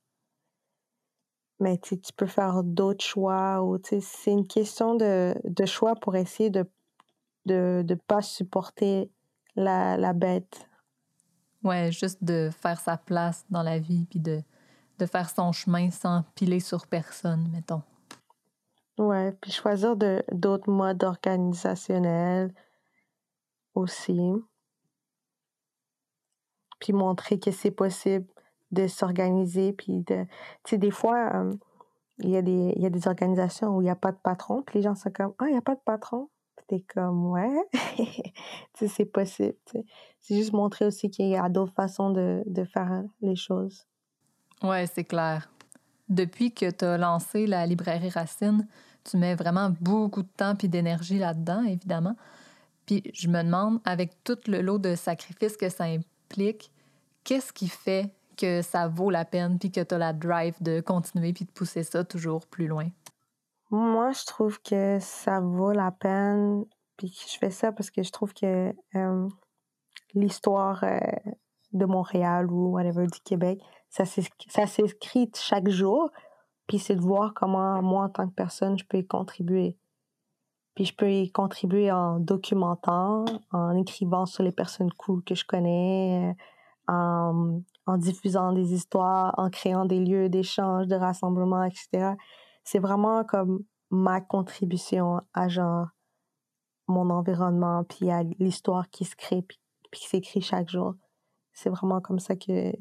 Mais 1.59 1.77
tu 1.77 1.97
peux 2.17 2.25
faire 2.25 2.63
d'autres 2.63 3.03
choix 3.03 3.61
ou 3.61 3.79
c'est 3.83 4.31
une 4.31 4.47
question 4.47 4.95
de, 4.95 5.35
de, 5.43 5.65
choix 5.65 5.95
pour 5.95 6.15
essayer 6.15 6.49
de 6.49 6.65
de 7.45 7.83
ne 7.87 7.95
pas 7.95 8.21
supporter 8.21 9.11
la, 9.55 9.97
la 9.97 10.13
bête. 10.13 10.69
Ouais, 11.63 11.91
juste 11.91 12.23
de 12.23 12.49
faire 12.51 12.79
sa 12.79 12.97
place 12.97 13.45
dans 13.49 13.63
la 13.63 13.79
vie 13.79 14.05
puis 14.09 14.19
de, 14.19 14.41
de 14.99 15.05
faire 15.05 15.29
son 15.29 15.51
chemin 15.51 15.91
sans 15.91 16.23
piler 16.35 16.59
sur 16.59 16.87
personne, 16.87 17.49
mettons. 17.51 17.81
Ouais, 18.97 19.31
puis 19.41 19.51
choisir 19.51 19.95
d'autres 19.95 20.69
modes 20.69 21.03
organisationnels, 21.03 22.53
aussi. 23.75 24.19
Puis 26.79 26.93
montrer 26.93 27.39
que 27.39 27.51
c'est 27.51 27.71
possible 27.71 28.27
de 28.71 28.87
s'organiser. 28.87 29.73
Puis 29.73 29.99
de. 30.01 30.25
Tu 30.63 30.71
sais, 30.71 30.77
des 30.77 30.91
fois, 30.91 31.29
euh, 31.35 31.53
il 32.19 32.29
y, 32.29 32.37
a 32.37 32.41
des, 32.41 32.73
y 32.77 32.85
a 32.85 32.89
des 32.89 33.07
organisations 33.07 33.75
où 33.75 33.81
il 33.81 33.85
n'y 33.85 33.89
a 33.89 33.95
pas 33.95 34.11
de 34.11 34.17
patron. 34.17 34.61
Puis 34.63 34.79
les 34.79 34.83
gens 34.83 34.95
sont 34.95 35.11
comme 35.11 35.33
Ah, 35.39 35.45
il 35.47 35.51
n'y 35.51 35.57
a 35.57 35.61
pas 35.61 35.75
de 35.75 35.81
patron. 35.85 36.29
Puis 36.55 36.65
t'es 36.67 36.85
comme 36.93 37.31
Ouais. 37.31 37.69
tu 37.97 38.03
sais, 38.73 38.87
c'est 38.87 39.05
possible. 39.05 39.55
C'est 40.19 40.35
juste 40.35 40.53
montrer 40.53 40.85
aussi 40.85 41.09
qu'il 41.09 41.29
y 41.29 41.35
a 41.35 41.49
d'autres 41.49 41.73
façons 41.73 42.09
de, 42.11 42.43
de 42.45 42.63
faire 42.63 43.03
les 43.21 43.35
choses. 43.35 43.85
Ouais, 44.61 44.87
c'est 44.87 45.03
clair. 45.03 45.49
Depuis 46.09 46.53
que 46.53 46.69
tu 46.69 46.85
as 46.85 46.97
lancé 46.97 47.47
la 47.47 47.65
librairie 47.65 48.09
Racine, 48.09 48.67
tu 49.03 49.17
mets 49.17 49.35
vraiment 49.35 49.69
beaucoup 49.81 50.23
de 50.23 50.27
temps 50.27 50.55
et 50.61 50.67
d'énergie 50.67 51.17
là-dedans, 51.17 51.63
évidemment. 51.63 52.15
Puis 52.85 53.03
je 53.13 53.27
me 53.27 53.43
demande, 53.43 53.79
avec 53.85 54.23
tout 54.23 54.37
le 54.47 54.61
lot 54.61 54.77
de 54.77 54.95
sacrifices 54.95 55.57
que 55.57 55.69
ça 55.69 55.85
implique, 55.85 56.71
qu'est-ce 57.23 57.53
qui 57.53 57.67
fait 57.67 58.13
que 58.37 58.61
ça 58.61 58.87
vaut 58.87 59.09
la 59.09 59.25
peine 59.25 59.59
puis 59.59 59.71
que 59.71 59.81
tu 59.81 59.93
as 59.93 59.97
la 59.97 60.13
drive 60.13 60.55
de 60.61 60.81
continuer 60.81 61.33
puis 61.33 61.45
de 61.45 61.51
pousser 61.51 61.83
ça 61.83 62.03
toujours 62.03 62.45
plus 62.47 62.67
loin? 62.67 62.89
Moi, 63.69 64.11
je 64.11 64.25
trouve 64.25 64.61
que 64.61 64.97
ça 64.99 65.39
vaut 65.39 65.71
la 65.71 65.91
peine. 65.91 66.65
Puis 66.97 67.15
je 67.27 67.37
fais 67.37 67.49
ça 67.49 67.71
parce 67.71 67.89
que 67.89 68.03
je 68.03 68.11
trouve 68.11 68.33
que 68.33 68.73
euh, 68.95 69.27
l'histoire 70.13 70.83
euh, 70.83 70.99
de 71.71 71.85
Montréal 71.85 72.51
ou 72.51 72.73
whatever 72.73 73.07
du 73.07 73.19
Québec, 73.21 73.59
ça 73.89 74.05
s'écrit 74.05 75.31
chaque 75.35 75.69
jour. 75.69 76.11
Puis 76.67 76.79
c'est 76.79 76.95
de 76.95 77.01
voir 77.01 77.33
comment 77.33 77.81
moi, 77.81 78.05
en 78.05 78.09
tant 78.09 78.27
que 78.27 78.33
personne, 78.33 78.77
je 78.77 78.85
peux 78.85 78.97
y 78.97 79.07
contribuer. 79.07 79.77
Puis 80.75 80.85
je 80.85 80.95
peux 80.95 81.11
y 81.11 81.31
contribuer 81.31 81.91
en 81.91 82.19
documentant, 82.19 83.25
en 83.51 83.75
écrivant 83.77 84.25
sur 84.25 84.43
les 84.43 84.51
personnes 84.51 84.91
cool 84.93 85.23
que 85.23 85.35
je 85.35 85.45
connais, 85.45 86.35
en, 86.87 87.61
diffusant 87.97 88.53
des 88.53 88.73
histoires, 88.73 89.33
en 89.37 89.49
créant 89.49 89.85
des 89.85 89.99
lieux 89.99 90.29
d'échange, 90.29 90.87
de 90.87 90.95
rassemblement, 90.95 91.63
etc. 91.63 92.13
C'est 92.63 92.79
vraiment 92.79 93.23
comme 93.23 93.63
ma 93.91 94.21
contribution 94.21 95.21
à 95.33 95.47
genre 95.47 95.87
mon 96.87 97.09
environnement, 97.11 97.83
puis 97.83 98.09
à 98.09 98.23
l'histoire 98.39 98.89
qui 98.89 99.05
se 99.05 99.15
crée, 99.15 99.45
qui 99.91 100.07
s'écrit 100.07 100.41
chaque 100.41 100.69
jour. 100.69 100.95
C'est 101.53 101.69
vraiment 101.69 102.01
comme 102.01 102.19
ça 102.19 102.35
que 102.35 102.73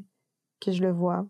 je 0.67 0.83
le 0.83 0.93
vois. 0.93 1.27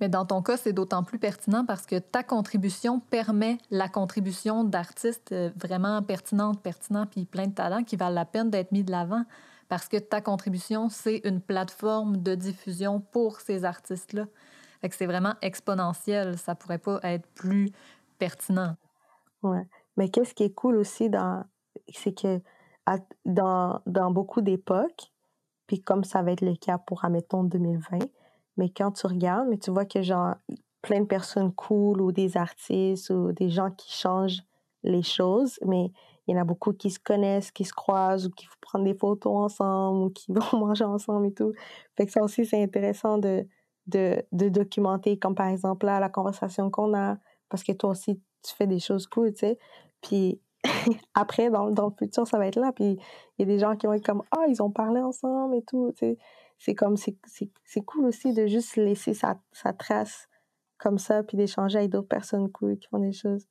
Mais 0.00 0.08
dans 0.08 0.24
ton 0.24 0.40
cas, 0.40 0.56
c'est 0.56 0.72
d'autant 0.72 1.04
plus 1.04 1.18
pertinent 1.18 1.64
parce 1.64 1.84
que 1.84 1.98
ta 1.98 2.22
contribution 2.22 3.00
permet 3.00 3.58
la 3.70 3.88
contribution 3.88 4.64
d'artistes 4.64 5.32
euh, 5.32 5.50
vraiment 5.56 6.02
pertinentes, 6.02 6.62
pertinents, 6.62 7.06
puis 7.06 7.26
plein 7.26 7.46
de 7.46 7.54
talents 7.54 7.84
qui 7.84 7.96
valent 7.96 8.14
la 8.14 8.24
peine 8.24 8.50
d'être 8.50 8.72
mis 8.72 8.82
de 8.82 8.90
l'avant. 8.90 9.24
Parce 9.68 9.88
que 9.88 9.98
ta 9.98 10.20
contribution, 10.20 10.88
c'est 10.88 11.20
une 11.24 11.40
plateforme 11.40 12.16
de 12.16 12.34
diffusion 12.34 13.00
pour 13.00 13.40
ces 13.40 13.64
artistes-là. 13.64 14.26
Fait 14.80 14.88
que 14.88 14.96
c'est 14.96 15.06
vraiment 15.06 15.34
exponentiel. 15.42 16.38
Ça 16.38 16.54
pourrait 16.54 16.78
pas 16.78 16.98
être 17.02 17.26
plus 17.34 17.70
pertinent. 18.18 18.76
Ouais. 19.42 19.68
Mais 19.96 20.08
qu'est-ce 20.08 20.34
qui 20.34 20.44
est 20.44 20.54
cool 20.54 20.76
aussi 20.76 21.10
c'est 21.92 22.12
que 22.12 22.40
dans, 23.24 23.80
dans 23.86 24.10
beaucoup 24.10 24.40
d'époques, 24.40 25.12
puis 25.66 25.80
comme 25.80 26.04
ça 26.04 26.22
va 26.22 26.32
être 26.32 26.40
le 26.40 26.56
cas 26.56 26.78
pour, 26.78 27.04
admettons, 27.04 27.44
2020, 27.44 27.98
mais 28.60 28.68
quand 28.68 28.92
tu 28.92 29.06
regardes, 29.06 29.48
mais 29.48 29.56
tu 29.56 29.70
vois 29.70 29.86
que 29.86 30.02
genre 30.02 30.34
plein 30.82 31.00
de 31.00 31.06
personnes 31.06 31.50
cool 31.54 32.02
ou 32.02 32.12
des 32.12 32.36
artistes 32.36 33.08
ou 33.08 33.32
des 33.32 33.48
gens 33.48 33.70
qui 33.70 33.90
changent 33.90 34.42
les 34.82 35.02
choses, 35.02 35.58
mais 35.64 35.90
il 36.26 36.34
y 36.34 36.38
en 36.38 36.42
a 36.42 36.44
beaucoup 36.44 36.74
qui 36.74 36.90
se 36.90 36.98
connaissent, 36.98 37.50
qui 37.50 37.64
se 37.64 37.72
croisent 37.72 38.26
ou 38.26 38.30
qui 38.30 38.46
prendre 38.60 38.84
des 38.84 38.94
photos 38.94 39.32
ensemble 39.34 40.04
ou 40.04 40.10
qui 40.10 40.30
vont 40.32 40.58
manger 40.58 40.84
ensemble 40.84 41.28
et 41.28 41.32
tout. 41.32 41.52
Fait 41.96 42.04
que 42.04 42.12
ça 42.12 42.22
aussi, 42.22 42.44
c'est 42.44 42.62
intéressant 42.62 43.16
de, 43.16 43.46
de, 43.86 44.22
de, 44.30 44.50
documenter, 44.50 45.18
comme 45.18 45.34
par 45.34 45.48
exemple 45.48 45.86
là, 45.86 45.98
la 45.98 46.10
conversation 46.10 46.70
qu'on 46.70 46.94
a, 46.94 47.16
parce 47.48 47.64
que 47.64 47.72
toi 47.72 47.90
aussi, 47.90 48.20
tu 48.42 48.54
fais 48.54 48.66
des 48.66 48.78
choses 48.78 49.06
cool, 49.06 49.32
tu 49.32 49.40
sais. 49.40 49.58
Puis 50.02 50.38
après, 51.14 51.48
dans, 51.48 51.70
dans 51.70 51.86
le 51.86 51.94
futur, 51.98 52.26
ça 52.26 52.36
va 52.36 52.46
être 52.46 52.60
là. 52.60 52.72
Puis 52.72 52.98
il 53.38 53.40
y 53.40 53.42
a 53.42 53.46
des 53.46 53.58
gens 53.58 53.74
qui 53.74 53.86
vont 53.86 53.94
être 53.94 54.04
comme, 54.04 54.22
ah, 54.32 54.44
ils 54.48 54.62
ont 54.62 54.70
parlé 54.70 55.00
ensemble 55.00 55.56
et 55.56 55.62
tout, 55.62 55.92
tu 55.92 56.00
sais 56.00 56.18
c'est 56.60 56.74
comme 56.74 56.96
c'est 56.96 57.80
cool 57.86 58.04
aussi 58.04 58.34
de 58.34 58.46
juste 58.46 58.76
laisser 58.76 59.14
sa, 59.14 59.40
sa 59.50 59.72
trace 59.72 60.28
comme 60.78 60.98
ça 60.98 61.22
puis 61.22 61.36
d'échanger 61.36 61.78
avec 61.78 61.90
d'autres 61.90 62.08
personnes 62.08 62.50
cool 62.52 62.78
qui 62.78 62.86
font 62.88 62.98
des 62.98 63.12
choses. 63.12 63.46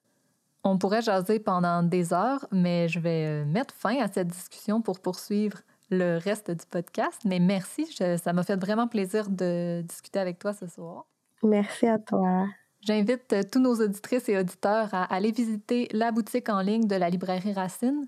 On 0.63 0.78
pourrait 0.78 1.01
jaser 1.01 1.39
pendant 1.39 1.84
des 1.84 2.13
heures, 2.13 2.46
mais 2.51 2.88
je 2.88 3.00
vais 3.00 3.25
euh, 3.25 3.46
mettre 3.46 3.74
fin 3.74 3.98
à 4.00 4.12
cette 4.12 4.28
discussion 4.28 4.82
pour 4.82 5.00
poursuivre 5.00 5.58
le 5.89 6.18
reste 6.18 6.51
du 6.51 6.66
podcast. 6.70 7.22
Mais 7.25 7.39
merci, 7.39 7.86
ça 7.86 8.34
m'a 8.34 8.44
fait 8.44 8.58
vraiment 8.58 8.88
plaisir 8.88 9.30
de 9.30 9.82
discuter 9.82 10.20
avec 10.20 10.38
toi 10.38 10.54
ce 10.54 10.68
soir. 10.68 11.06
Merci 11.42 11.88
à 11.88 11.98
toi. 11.98 12.46
J'invite 12.82 13.34
euh, 13.34 13.42
tous 13.50 13.60
nos 13.60 13.75
auditrices 13.75 14.30
et 14.30 14.38
auditeurs 14.38 14.94
à 14.94 15.04
aller 15.06 15.32
visiter 15.32 15.88
la 15.92 16.12
boutique 16.12 16.50
en 16.50 16.62
ligne 16.62 16.88
de 16.88 16.96
la 16.96 17.10
librairie 17.10 17.54
Racine 17.54 18.08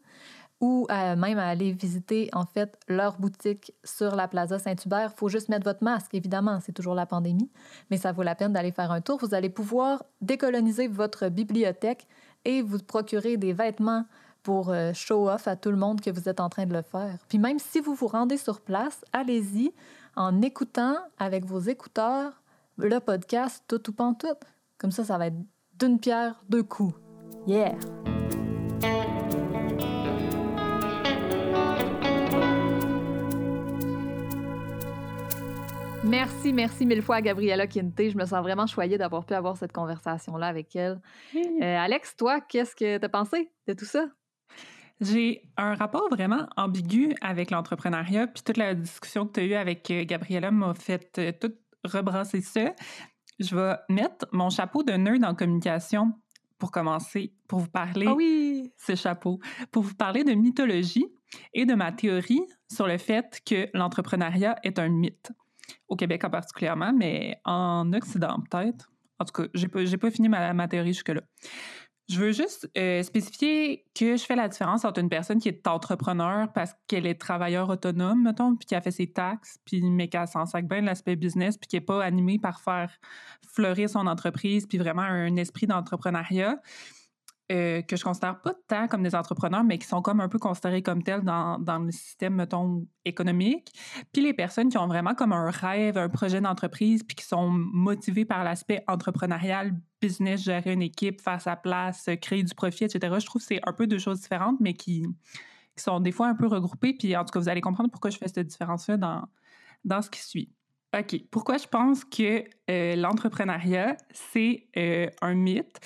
ou 0.61 0.87
même 0.89 1.39
à 1.39 1.47
aller 1.47 1.71
visiter 1.71 2.29
en 2.33 2.45
fait 2.45 2.79
leur 2.87 3.17
boutique 3.17 3.73
sur 3.83 4.15
la 4.15 4.27
Plaza 4.27 4.59
Saint-Hubert. 4.59 5.11
Il 5.13 5.17
faut 5.17 5.27
juste 5.27 5.49
mettre 5.49 5.65
votre 5.65 5.83
masque, 5.83 6.13
évidemment, 6.13 6.59
c'est 6.61 6.71
toujours 6.71 6.95
la 6.95 7.05
pandémie, 7.05 7.49
mais 7.89 7.97
ça 7.97 8.11
vaut 8.11 8.23
la 8.23 8.35
peine 8.35 8.53
d'aller 8.53 8.71
faire 8.71 8.91
un 8.91 9.01
tour. 9.01 9.17
Vous 9.19 9.33
allez 9.33 9.49
pouvoir 9.49 10.03
décoloniser 10.21 10.87
votre 10.87 11.29
bibliothèque 11.29 12.07
et 12.45 12.61
vous 12.61 12.79
procurer 12.79 13.37
des 13.37 13.53
vêtements 13.53 14.05
pour 14.43 14.69
euh, 14.69 14.91
show 14.93 15.29
off 15.29 15.47
à 15.47 15.55
tout 15.55 15.71
le 15.71 15.77
monde 15.77 16.01
que 16.01 16.09
vous 16.09 16.27
êtes 16.27 16.39
en 16.39 16.49
train 16.49 16.65
de 16.65 16.73
le 16.73 16.81
faire. 16.81 17.17
Puis 17.27 17.37
même 17.37 17.59
si 17.59 17.79
vous 17.79 17.93
vous 17.93 18.07
rendez 18.07 18.37
sur 18.37 18.61
place, 18.61 19.03
allez-y 19.13 19.73
en 20.15 20.41
écoutant 20.41 20.95
avec 21.19 21.45
vos 21.45 21.59
écouteurs 21.59 22.41
le 22.77 22.99
podcast 22.99 23.63
Tout 23.67 23.89
ou 23.89 23.93
Pantoute. 23.93 24.39
Comme 24.77 24.91
ça, 24.91 25.03
ça 25.03 25.17
va 25.17 25.27
être 25.27 25.37
d'une 25.77 25.99
pierre 25.99 26.41
deux 26.49 26.63
coups. 26.63 26.95
Yeah! 27.47 27.75
Merci, 36.03 36.51
merci 36.51 36.85
mille 36.87 37.03
fois 37.03 37.17
à 37.17 37.21
Gabriella 37.21 37.67
Quinte. 37.67 37.93
Je 37.97 38.17
me 38.17 38.25
sens 38.25 38.41
vraiment 38.41 38.65
choyée 38.65 38.97
d'avoir 38.97 39.23
pu 39.23 39.35
avoir 39.35 39.55
cette 39.55 39.71
conversation-là 39.71 40.47
avec 40.47 40.75
elle. 40.75 40.99
Euh, 41.35 41.77
Alex, 41.77 42.15
toi, 42.17 42.41
qu'est-ce 42.41 42.75
que 42.75 42.97
tu 42.97 43.05
as 43.05 43.09
pensé 43.09 43.51
de 43.67 43.73
tout 43.73 43.85
ça? 43.85 44.07
J'ai 44.99 45.43
un 45.57 45.75
rapport 45.75 46.09
vraiment 46.09 46.47
ambigu 46.57 47.13
avec 47.21 47.51
l'entrepreneuriat, 47.51 48.27
puis 48.27 48.43
toute 48.43 48.57
la 48.57 48.73
discussion 48.73 49.27
que 49.27 49.33
tu 49.33 49.39
as 49.41 49.43
eue 49.43 49.53
avec 49.53 49.89
euh, 49.91 50.03
Gabriella 50.03 50.49
m'a 50.49 50.73
fait 50.73 51.17
euh, 51.19 51.31
tout 51.39 51.53
rebrasser 51.83 52.41
ça. 52.41 52.73
Je 53.39 53.55
vais 53.55 53.75
mettre 53.89 54.27
mon 54.31 54.49
chapeau 54.49 54.83
de 54.83 54.93
nœud 54.93 55.19
en 55.23 55.35
communication 55.35 56.13
pour 56.57 56.71
commencer, 56.71 57.33
pour 57.47 57.59
vous 57.59 57.69
parler 57.69 58.07
ah 58.09 58.13
oui. 58.13 58.71
ce 58.77 58.95
chapeau, 58.95 59.39
pour 59.71 59.83
vous 59.83 59.95
parler 59.95 60.23
de 60.23 60.33
mythologie 60.33 61.07
et 61.53 61.65
de 61.65 61.73
ma 61.75 61.91
théorie 61.91 62.41
sur 62.71 62.87
le 62.87 62.97
fait 62.97 63.41
que 63.45 63.67
l'entrepreneuriat 63.75 64.55
est 64.63 64.77
un 64.77 64.89
mythe 64.89 65.31
au 65.87 65.95
Québec 65.95 66.23
en 66.23 66.29
particulièrement, 66.29 66.93
mais 66.93 67.37
en 67.45 67.91
Occident 67.93 68.39
peut-être. 68.49 68.91
En 69.19 69.25
tout 69.25 69.33
cas, 69.33 69.49
j'ai 69.53 69.67
pas, 69.67 69.79
pas 69.99 70.11
fini 70.11 70.29
ma, 70.29 70.53
ma 70.53 70.67
théorie 70.67 70.93
jusque-là. 70.93 71.21
Je 72.11 72.19
veux 72.19 72.33
juste 72.33 72.69
euh, 72.77 73.03
spécifier 73.03 73.85
que 73.95 74.17
je 74.17 74.25
fais 74.25 74.35
la 74.35 74.49
différence 74.49 74.83
entre 74.83 74.99
une 74.99 75.07
personne 75.07 75.39
qui 75.39 75.47
est 75.47 75.65
entrepreneur 75.65 76.51
parce 76.51 76.73
qu'elle 76.87 77.05
est 77.05 77.15
travailleur 77.15 77.69
autonome, 77.69 78.23
mettons, 78.23 78.57
puis 78.57 78.65
qui 78.65 78.75
a 78.75 78.81
fait 78.81 78.91
ses 78.91 79.13
taxes, 79.13 79.59
puis 79.63 79.81
mais 79.81 80.13
a 80.15 80.27
s'en 80.27 80.45
sac 80.45 80.67
bien 80.67 80.81
l'aspect 80.81 81.15
business, 81.15 81.57
puis 81.57 81.69
qui 81.69 81.75
n'est 81.77 81.81
pas 81.81 82.03
animée 82.03 82.37
par 82.37 82.59
faire 82.59 82.91
fleurir 83.47 83.89
son 83.89 84.07
entreprise, 84.07 84.67
puis 84.67 84.77
vraiment 84.77 85.03
un 85.03 85.37
esprit 85.37 85.67
d'entrepreneuriat. 85.67 86.59
Euh, 87.51 87.81
que 87.81 87.97
je 87.97 88.03
considère 88.03 88.39
pas 88.39 88.53
tant 88.67 88.87
comme 88.87 89.03
des 89.03 89.13
entrepreneurs, 89.13 89.65
mais 89.65 89.77
qui 89.77 89.85
sont 89.85 90.01
comme 90.01 90.21
un 90.21 90.29
peu 90.29 90.39
considérés 90.39 90.81
comme 90.81 91.03
tels 91.03 91.21
dans, 91.21 91.59
dans, 91.59 91.79
le 91.79 91.91
système, 91.91 92.35
mettons, 92.35 92.87
économique. 93.03 93.73
Puis 94.13 94.21
les 94.21 94.33
personnes 94.33 94.69
qui 94.69 94.77
ont 94.77 94.87
vraiment 94.87 95.15
comme 95.15 95.33
un 95.33 95.49
rêve, 95.49 95.97
un 95.97 96.07
projet 96.07 96.39
d'entreprise, 96.39 97.03
puis 97.03 97.15
qui 97.15 97.25
sont 97.25 97.49
motivées 97.49 98.23
par 98.23 98.45
l'aspect 98.45 98.85
entrepreneurial, 98.87 99.73
business, 99.99 100.43
gérer 100.43 100.71
une 100.71 100.81
équipe, 100.81 101.19
faire 101.19 101.41
sa 101.41 101.57
place, 101.57 102.09
créer 102.21 102.43
du 102.43 102.55
profit, 102.55 102.85
etc. 102.85 103.15
Je 103.19 103.25
trouve 103.25 103.41
que 103.41 103.47
c'est 103.47 103.61
un 103.67 103.73
peu 103.73 103.85
deux 103.85 103.99
choses 103.99 104.21
différentes, 104.21 104.59
mais 104.61 104.73
qui, 104.73 105.05
qui 105.75 105.83
sont 105.83 105.99
des 105.99 106.13
fois 106.13 106.27
un 106.27 106.35
peu 106.35 106.47
regroupées. 106.47 106.93
Puis 106.93 107.17
en 107.17 107.25
tout 107.25 107.31
cas, 107.33 107.39
vous 107.39 107.49
allez 107.49 107.61
comprendre 107.61 107.89
pourquoi 107.91 108.11
je 108.11 108.17
fais 108.17 108.29
cette 108.29 108.47
différence-là 108.47 108.95
dans, 108.95 109.27
dans 109.83 110.01
ce 110.01 110.09
qui 110.09 110.21
suit. 110.21 110.53
OK. 110.97 111.23
Pourquoi 111.31 111.57
je 111.57 111.67
pense 111.67 112.03
que 112.03 112.43
euh, 112.69 112.95
l'entrepreneuriat, 112.97 113.95
c'est 114.11 114.67
euh, 114.75 115.07
un 115.21 115.35
mythe? 115.35 115.79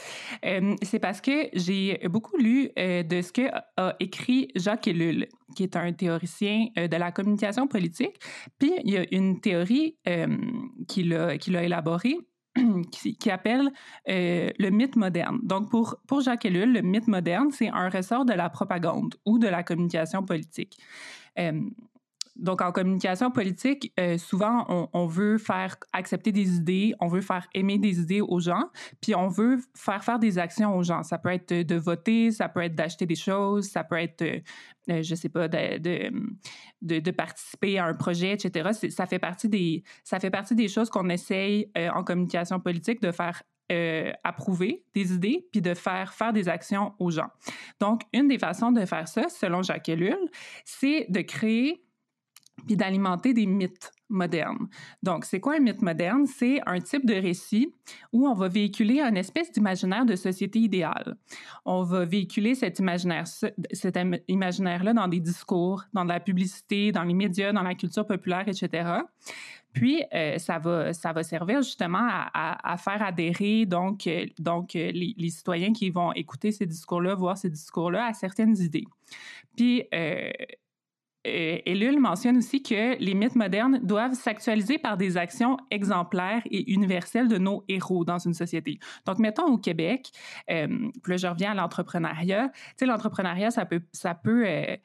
Euh, 0.43 0.75
c'est 0.81 0.97
parce 0.97 1.21
que 1.21 1.49
j'ai 1.53 1.99
beaucoup 2.09 2.37
lu 2.37 2.71
de 2.75 3.21
ce 3.21 3.31
que 3.31 3.43
a 3.77 3.95
écrit 3.99 4.47
Jacques 4.55 4.87
Ellul, 4.87 5.27
qui 5.55 5.63
est 5.63 5.75
un 5.75 5.93
théoricien 5.93 6.67
de 6.75 6.95
la 6.95 7.11
communication 7.11 7.67
politique. 7.67 8.15
Puis 8.57 8.73
il 8.83 8.91
y 8.91 8.97
a 8.97 9.05
une 9.11 9.39
théorie 9.41 9.97
qu'il 10.87 11.13
a, 11.13 11.37
qu'il 11.37 11.55
a 11.55 11.63
élaborée 11.63 12.17
qui, 12.91 13.15
qui, 13.15 13.29
appelle 13.29 13.71
le 14.07 14.69
mythe 14.69 14.95
moderne. 14.95 15.39
Donc, 15.43 15.69
pour, 15.69 15.97
pour 16.07 16.21
Jacques 16.21 16.45
Ellul, 16.45 16.73
le 16.73 16.81
mythe 16.81 17.07
moderne, 17.07 17.51
c'est 17.51 17.69
un 17.69 17.89
ressort 17.89 18.25
de 18.25 18.33
la 18.33 18.49
propagande 18.49 19.15
ou 19.25 19.37
de 19.37 19.47
la 19.47 19.61
communication 19.61 20.23
politique. 20.23 20.79
Donc, 22.35 22.61
en 22.61 22.73
communication 22.73 23.31
politique, 23.31 23.93
euh, 23.97 24.17
souvent, 24.17 24.89
on, 24.93 25.05
veut 25.07 25.37
faire 25.37 25.77
accepter 25.93 26.33
des 26.33 26.57
idées, 26.57 26.93
on 26.99 27.07
veut 27.07 27.21
faire 27.21 27.47
aimer 27.53 27.77
des 27.77 28.01
idées 28.01 28.19
aux 28.19 28.39
gens, 28.39 28.69
puis 29.01 29.15
on 29.15 29.29
veut 29.29 29.59
faire 29.73 30.03
faire 30.03 30.19
des 30.19 30.37
actions 30.37 30.75
aux 30.75 30.83
gens. 30.83 31.03
Ça 31.03 31.17
peut 31.17 31.29
être 31.29 31.53
de 31.53 31.75
voter, 31.75 32.31
ça 32.31 32.49
peut 32.49 32.61
être 32.61 32.75
d'acheter 32.75 33.05
des 33.05 33.15
choses, 33.15 33.69
ça 33.69 33.85
peut 33.85 33.97
être, 33.97 34.21
euh, 34.21 34.39
euh 34.89 35.01
je 35.01 35.15
sais 35.15 35.29
pas, 35.29 35.47
de, 35.47 36.11
de, 36.81 37.11
participer 37.11 37.79
à 37.79 37.85
un 37.85 37.93
projet, 37.93 38.33
etc. 38.33 38.71
Ça 38.89 39.05
fait 39.05 39.19
partie 39.19 39.47
des, 39.47 39.83
ça 40.03 40.19
fait 40.19 40.31
partie 40.31 40.55
des 40.55 40.67
choses 40.67 40.89
qu'on 40.89 41.07
essaye 41.07 41.71
euh, 41.77 41.89
en 41.91 42.03
communication 42.03 42.59
politique 42.59 43.01
de 43.01 43.11
faire 43.11 43.43
approuver 44.23 44.83
des 44.93 45.11
idées 45.11 45.47
puis 45.51 45.59
de 45.59 45.73
faire 45.73 46.13
faire 46.13 46.31
des 46.31 46.47
actions 46.49 46.93
aux 46.99 47.09
gens. 47.09 47.31
Donc, 47.79 48.03
une 48.13 48.27
des 48.27 48.37
façons 48.37 48.71
de 48.71 48.85
faire 48.85 49.07
ça, 49.07 49.27
selon 49.27 49.63
Jacques 49.63 49.89
Ellul, 49.89 50.19
c'est 50.65 51.07
de 51.09 51.21
créer 51.21 51.84
puis 52.65 52.75
d'alimenter 52.75 53.33
des 53.33 53.45
mythes 53.45 53.91
modernes. 54.09 54.67
Donc, 55.03 55.25
c'est 55.25 55.39
quoi 55.39 55.55
un 55.55 55.59
mythe 55.59 55.81
moderne? 55.81 56.25
C'est 56.25 56.61
un 56.65 56.79
type 56.79 57.05
de 57.05 57.15
récit 57.15 57.73
où 58.13 58.27
on 58.27 58.33
va 58.33 58.47
véhiculer 58.47 59.01
une 59.01 59.17
espèce 59.17 59.51
d'imaginaire 59.51 60.05
de 60.05 60.15
société 60.15 60.59
idéale. 60.59 61.17
On 61.65 61.83
va 61.83 62.05
véhiculer 62.05 62.55
cet 62.55 62.79
imaginaire, 62.79 63.25
cet 63.27 63.99
imaginaire-là 64.27 64.93
dans 64.93 65.07
des 65.07 65.19
discours, 65.19 65.83
dans 65.93 66.03
la 66.03 66.19
publicité, 66.19 66.91
dans 66.91 67.03
les 67.03 67.13
médias, 67.13 67.51
dans 67.51 67.63
la 67.63 67.75
culture 67.75 68.05
populaire, 68.05 68.47
etc. 68.47 69.01
Puis, 69.73 70.03
euh, 70.13 70.37
ça, 70.37 70.57
va, 70.57 70.93
ça 70.93 71.11
va 71.11 71.21
servir 71.21 71.61
justement 71.61 72.07
à, 72.33 72.77
faire 72.77 73.01
adhérer 73.01 73.65
donc, 73.65 74.07
euh, 74.07 74.25
donc 74.39 74.75
euh, 74.75 74.89
les, 74.93 75.29
citoyens 75.29 75.73
qui 75.73 75.89
vont 75.89 76.13
écouter 76.13 76.53
ces 76.53 76.65
discours-là, 76.65 77.13
voir 77.13 77.37
ces 77.37 77.49
discours-là 77.49 78.05
à 78.05 78.13
certaines 78.13 78.57
idées. 78.57 78.85
Puis, 79.57 79.83
Ellul 81.25 81.99
mentionne 81.99 82.37
aussi 82.37 82.61
que 82.61 82.97
les 82.99 83.13
mythes 83.13 83.35
modernes 83.35 83.79
doivent 83.81 84.13
s'actualiser 84.13 84.77
par 84.77 84.97
des 84.97 85.17
actions 85.17 85.57
exemplaires 85.71 86.41
et 86.51 86.71
universelles 86.71 87.27
de 87.27 87.37
nos 87.37 87.63
héros 87.67 88.05
dans 88.05 88.19
une 88.19 88.33
société. 88.33 88.79
Donc, 89.05 89.19
mettons 89.19 89.45
au 89.45 89.57
Québec, 89.57 90.11
euh, 90.49 90.67
puis 91.03 91.11
là, 91.11 91.17
je 91.17 91.27
reviens 91.27 91.51
à 91.51 91.55
l'entrepreneuriat. 91.55 92.49
Tu 92.49 92.61
sais, 92.77 92.85
l'entrepreneuriat, 92.85 93.51
ça 93.51 93.65
peut, 93.65 93.81
ça 93.91 94.13
peut 94.13 94.45
euh, 94.45 94.75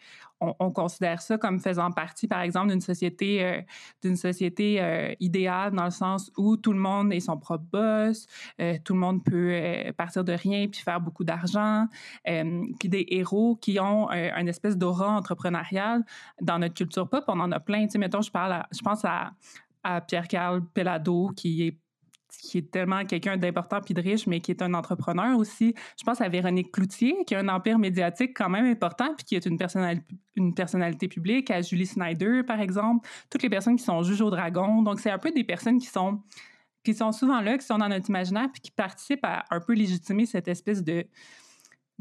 on, 0.40 0.70
considère 0.70 1.20
ça 1.20 1.36
comme 1.38 1.60
faisant 1.60 1.90
partie, 1.90 2.26
par 2.26 2.40
exemple, 2.40 2.68
d'une 2.68 2.80
société, 2.80 3.44
euh, 3.44 3.60
d'une 4.02 4.16
société 4.16 4.80
euh, 4.80 5.12
idéale 5.20 5.72
dans 5.72 5.84
le 5.84 5.90
sens 5.90 6.32
où 6.36 6.56
tout 6.56 6.72
le 6.72 6.78
monde 6.78 7.12
est 7.12 7.20
son 7.20 7.36
propre 7.36 7.64
boss, 7.70 8.26
euh, 8.60 8.78
tout 8.84 8.94
le 8.94 9.00
monde 9.00 9.22
peut 9.22 9.60
partir 9.96 10.24
de 10.24 10.32
rien 10.32 10.68
puis 10.68 10.80
faire 10.80 11.00
beaucoup 11.00 11.24
d'argent, 11.24 11.86
puis 12.24 12.88
des 12.88 13.06
héros 13.10 13.56
qui 13.56 13.78
ont 13.80 14.08
un 14.10 14.46
espèce 14.46 14.76
d'aura 14.76 15.10
entrepreneuriale 15.10 16.04
dans 16.40 16.58
notre 16.58 16.74
culture 16.74 17.08
pop, 17.08 17.24
on 17.28 17.40
en 17.40 17.52
a 17.52 17.60
plein. 17.60 17.84
Tu 17.84 17.92
sais, 17.92 17.98
mettons, 17.98 18.22
je 18.22 18.30
parle, 18.30 18.64
je 18.72 18.80
pense 18.80 19.04
à, 19.04 19.32
à 19.82 20.00
Pierre-Carl 20.00 20.64
Pellado 20.64 21.30
qui 21.36 21.66
est 21.66 21.76
qui 22.36 22.58
est 22.58 22.70
tellement 22.70 23.04
quelqu'un 23.04 23.36
d'important 23.36 23.80
puis 23.80 23.94
de 23.94 24.00
riche, 24.00 24.26
mais 24.26 24.40
qui 24.40 24.50
est 24.50 24.62
un 24.62 24.74
entrepreneur 24.74 25.38
aussi. 25.38 25.74
Je 25.98 26.04
pense 26.04 26.20
à 26.20 26.28
Véronique 26.28 26.72
Cloutier, 26.72 27.16
qui 27.26 27.34
a 27.34 27.40
un 27.40 27.48
empire 27.48 27.78
médiatique 27.78 28.36
quand 28.36 28.48
même 28.48 28.66
important, 28.66 29.14
puis 29.16 29.24
qui 29.24 29.36
est 29.36 29.46
une, 29.46 29.58
personnalité, 29.58 31.08
publique, 31.08 31.50
à 31.50 31.62
Julie 31.62 31.86
Snyder, 31.86 32.42
par 32.46 32.60
exemple, 32.60 33.08
toutes 33.30 33.42
les 33.42 33.50
personnes 33.50 33.76
qui 33.76 33.84
sont 33.84 34.02
juges 34.02 34.20
au 34.20 34.30
dragon. 34.30 34.82
Donc, 34.82 35.00
c'est 35.00 35.10
un 35.10 35.18
peu 35.18 35.30
des 35.30 35.44
personnes 35.44 35.78
qui 35.78 35.86
sont, 35.86 36.22
qui 36.84 36.94
sont 36.94 37.12
souvent 37.12 37.40
là, 37.40 37.58
qui 37.58 37.66
sont 37.66 37.78
dans 37.78 37.88
notre 37.88 38.08
imaginaire, 38.08 38.48
puis 38.52 38.60
qui 38.60 38.70
participent 38.70 39.24
à 39.24 39.44
un 39.50 39.60
peu 39.60 39.74
légitimer 39.74 40.26
cette 40.26 40.48
espèce 40.48 40.82
de, 40.82 41.06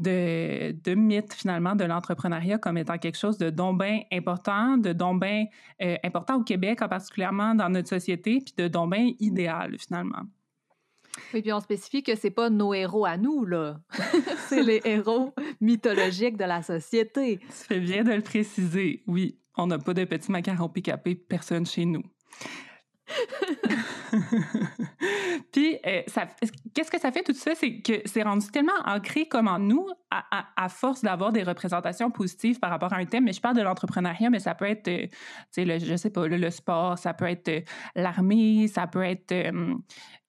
de, 0.00 0.72
de 0.72 0.94
mythe 0.94 1.34
finalement 1.34 1.76
de 1.76 1.84
l'entrepreneuriat 1.84 2.58
comme 2.58 2.78
étant 2.78 2.98
quelque 2.98 3.18
chose 3.18 3.38
de 3.38 3.50
don 3.50 3.74
bien 3.74 4.00
important, 4.10 4.76
de 4.76 4.92
don 4.92 5.14
bien 5.14 5.46
euh, 5.82 5.96
important 6.02 6.36
au 6.36 6.42
Québec 6.42 6.82
en 6.82 6.88
particulièrement 6.88 7.54
dans 7.54 7.68
notre 7.68 7.88
société, 7.88 8.40
puis 8.40 8.54
de 8.56 8.68
don 8.68 8.86
bien 8.86 9.12
idéal 9.20 9.76
finalement. 9.78 10.22
Oui, 11.34 11.42
puis 11.42 11.52
on 11.52 11.60
spécifie 11.60 12.02
que 12.02 12.16
c'est 12.16 12.30
pas 12.30 12.50
nos 12.50 12.72
héros 12.72 13.04
à 13.04 13.16
nous, 13.16 13.44
là. 13.44 13.80
c'est 14.48 14.62
les 14.62 14.80
héros 14.84 15.34
mythologiques 15.60 16.36
de 16.36 16.44
la 16.44 16.62
société. 16.62 17.38
Tu 17.38 17.52
fais 17.52 17.80
bien 17.80 18.04
de 18.04 18.12
le 18.12 18.22
préciser. 18.22 19.02
Oui, 19.06 19.38
on 19.56 19.66
n'a 19.66 19.78
pas 19.78 19.92
de 19.92 20.04
petits 20.04 20.32
macarons 20.32 20.68
pick 20.68 20.90
personne 21.28 21.66
chez 21.66 21.84
nous. 21.84 22.02
Puis, 25.52 25.78
euh, 25.86 26.02
qu'est-ce 26.74 26.90
que 26.90 27.00
ça 27.00 27.12
fait 27.12 27.22
tout 27.22 27.34
ça? 27.34 27.54
C'est 27.54 27.80
que 27.80 28.02
c'est 28.04 28.22
rendu 28.22 28.46
tellement 28.48 28.72
ancré 28.86 29.26
comme 29.26 29.48
en 29.48 29.58
nous, 29.58 29.86
à, 30.10 30.68
force 30.68 31.02
d'avoir 31.02 31.32
des 31.32 31.44
représentations 31.44 32.10
positives 32.10 32.58
par 32.58 32.70
rapport 32.70 32.92
à 32.92 32.96
un 32.96 33.04
thème, 33.04 33.24
mais 33.24 33.32
je 33.32 33.40
parle 33.40 33.56
de 33.56 33.62
l'entrepreneuriat, 33.62 34.28
mais 34.28 34.40
ça 34.40 34.54
peut 34.54 34.64
être, 34.64 34.88
euh, 34.88 35.06
tu 35.52 35.64
sais, 35.64 35.78
je 35.78 35.96
sais 35.96 36.10
pas, 36.10 36.26
le, 36.26 36.50
sport, 36.50 36.98
ça 36.98 37.14
peut 37.14 37.26
être 37.26 37.48
euh, 37.48 37.60
l'armée, 37.94 38.66
ça 38.66 38.88
peut 38.88 39.04
être, 39.04 39.32
euh, 39.32 39.76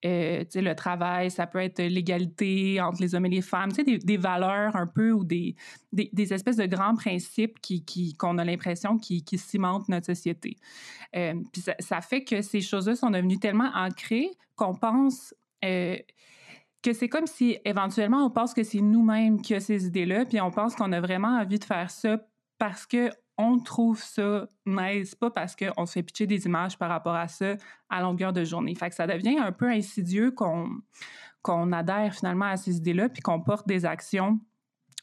tu 0.03 0.45
sais, 0.49 0.61
le 0.61 0.75
travail, 0.75 1.31
ça 1.31 1.47
peut 1.47 1.59
être 1.59 1.81
l'égalité 1.81 2.79
entre 2.79 3.01
les 3.01 3.15
hommes 3.15 3.25
et 3.25 3.29
les 3.29 3.41
femmes, 3.41 3.71
tu 3.71 3.83
sais, 3.83 3.97
des, 3.97 4.17
valeurs 4.17 4.75
un 4.75 4.85
peu 4.85 5.11
ou 5.11 5.23
des, 5.23 5.55
des, 5.91 6.33
espèces 6.33 6.57
de 6.57 6.67
grands 6.67 6.95
principes 6.95 7.59
qui, 7.59 8.13
qu'on 8.19 8.37
a 8.37 8.45
l'impression 8.45 8.99
qui, 8.99 9.23
qui 9.23 9.39
cimentent 9.39 9.89
notre 9.89 10.05
société. 10.05 10.57
puis 11.11 11.63
ça, 11.79 12.01
fait 12.01 12.23
que 12.23 12.43
ces 12.43 12.61
choses-là 12.61 12.95
sont 12.95 13.09
devenues 13.09 13.39
tellement 13.39 13.71
ancrées 13.73 14.29
qu'on 14.55 14.75
pense 14.75 15.33
que 15.61 16.93
c'est 16.93 17.09
comme 17.09 17.27
si 17.27 17.59
éventuellement 17.65 18.25
on 18.25 18.31
pense 18.31 18.53
que 18.53 18.63
c'est 18.63 18.81
nous-mêmes 18.81 19.41
qui 19.41 19.53
a 19.53 19.59
ces 19.59 19.85
idées-là, 19.85 20.25
puis 20.25 20.41
on 20.41 20.51
pense 20.51 20.75
qu'on 20.75 20.91
a 20.91 20.99
vraiment 20.99 21.39
envie 21.39 21.59
de 21.59 21.63
faire 21.63 21.91
ça 21.91 22.17
parce 22.57 22.85
que 22.85 23.11
on 23.37 23.59
trouve 23.59 24.01
ça 24.01 24.47
nice, 24.65 25.15
pas 25.15 25.31
parce 25.31 25.55
qu'on 25.55 25.85
se 25.85 25.93
fait 25.93 26.03
pitcher 26.03 26.27
des 26.27 26.45
images 26.45 26.77
par 26.77 26.89
rapport 26.89 27.15
à 27.15 27.27
ça 27.27 27.55
à 27.89 28.01
longueur 28.01 28.33
de 28.33 28.43
journée. 28.43 28.75
Fait 28.75 28.89
que 28.89 28.95
ça 28.95 29.07
devient 29.07 29.39
un 29.39 29.51
peu 29.51 29.69
insidieux 29.69 30.31
qu'on 30.31 30.69
qu'on 31.41 31.71
adhère 31.71 32.13
finalement 32.13 32.45
à 32.45 32.57
ces 32.57 32.77
idées-là, 32.77 33.09
puis 33.09 33.21
qu'on 33.21 33.41
porte 33.41 33.67
des 33.67 33.85
actions, 33.85 34.39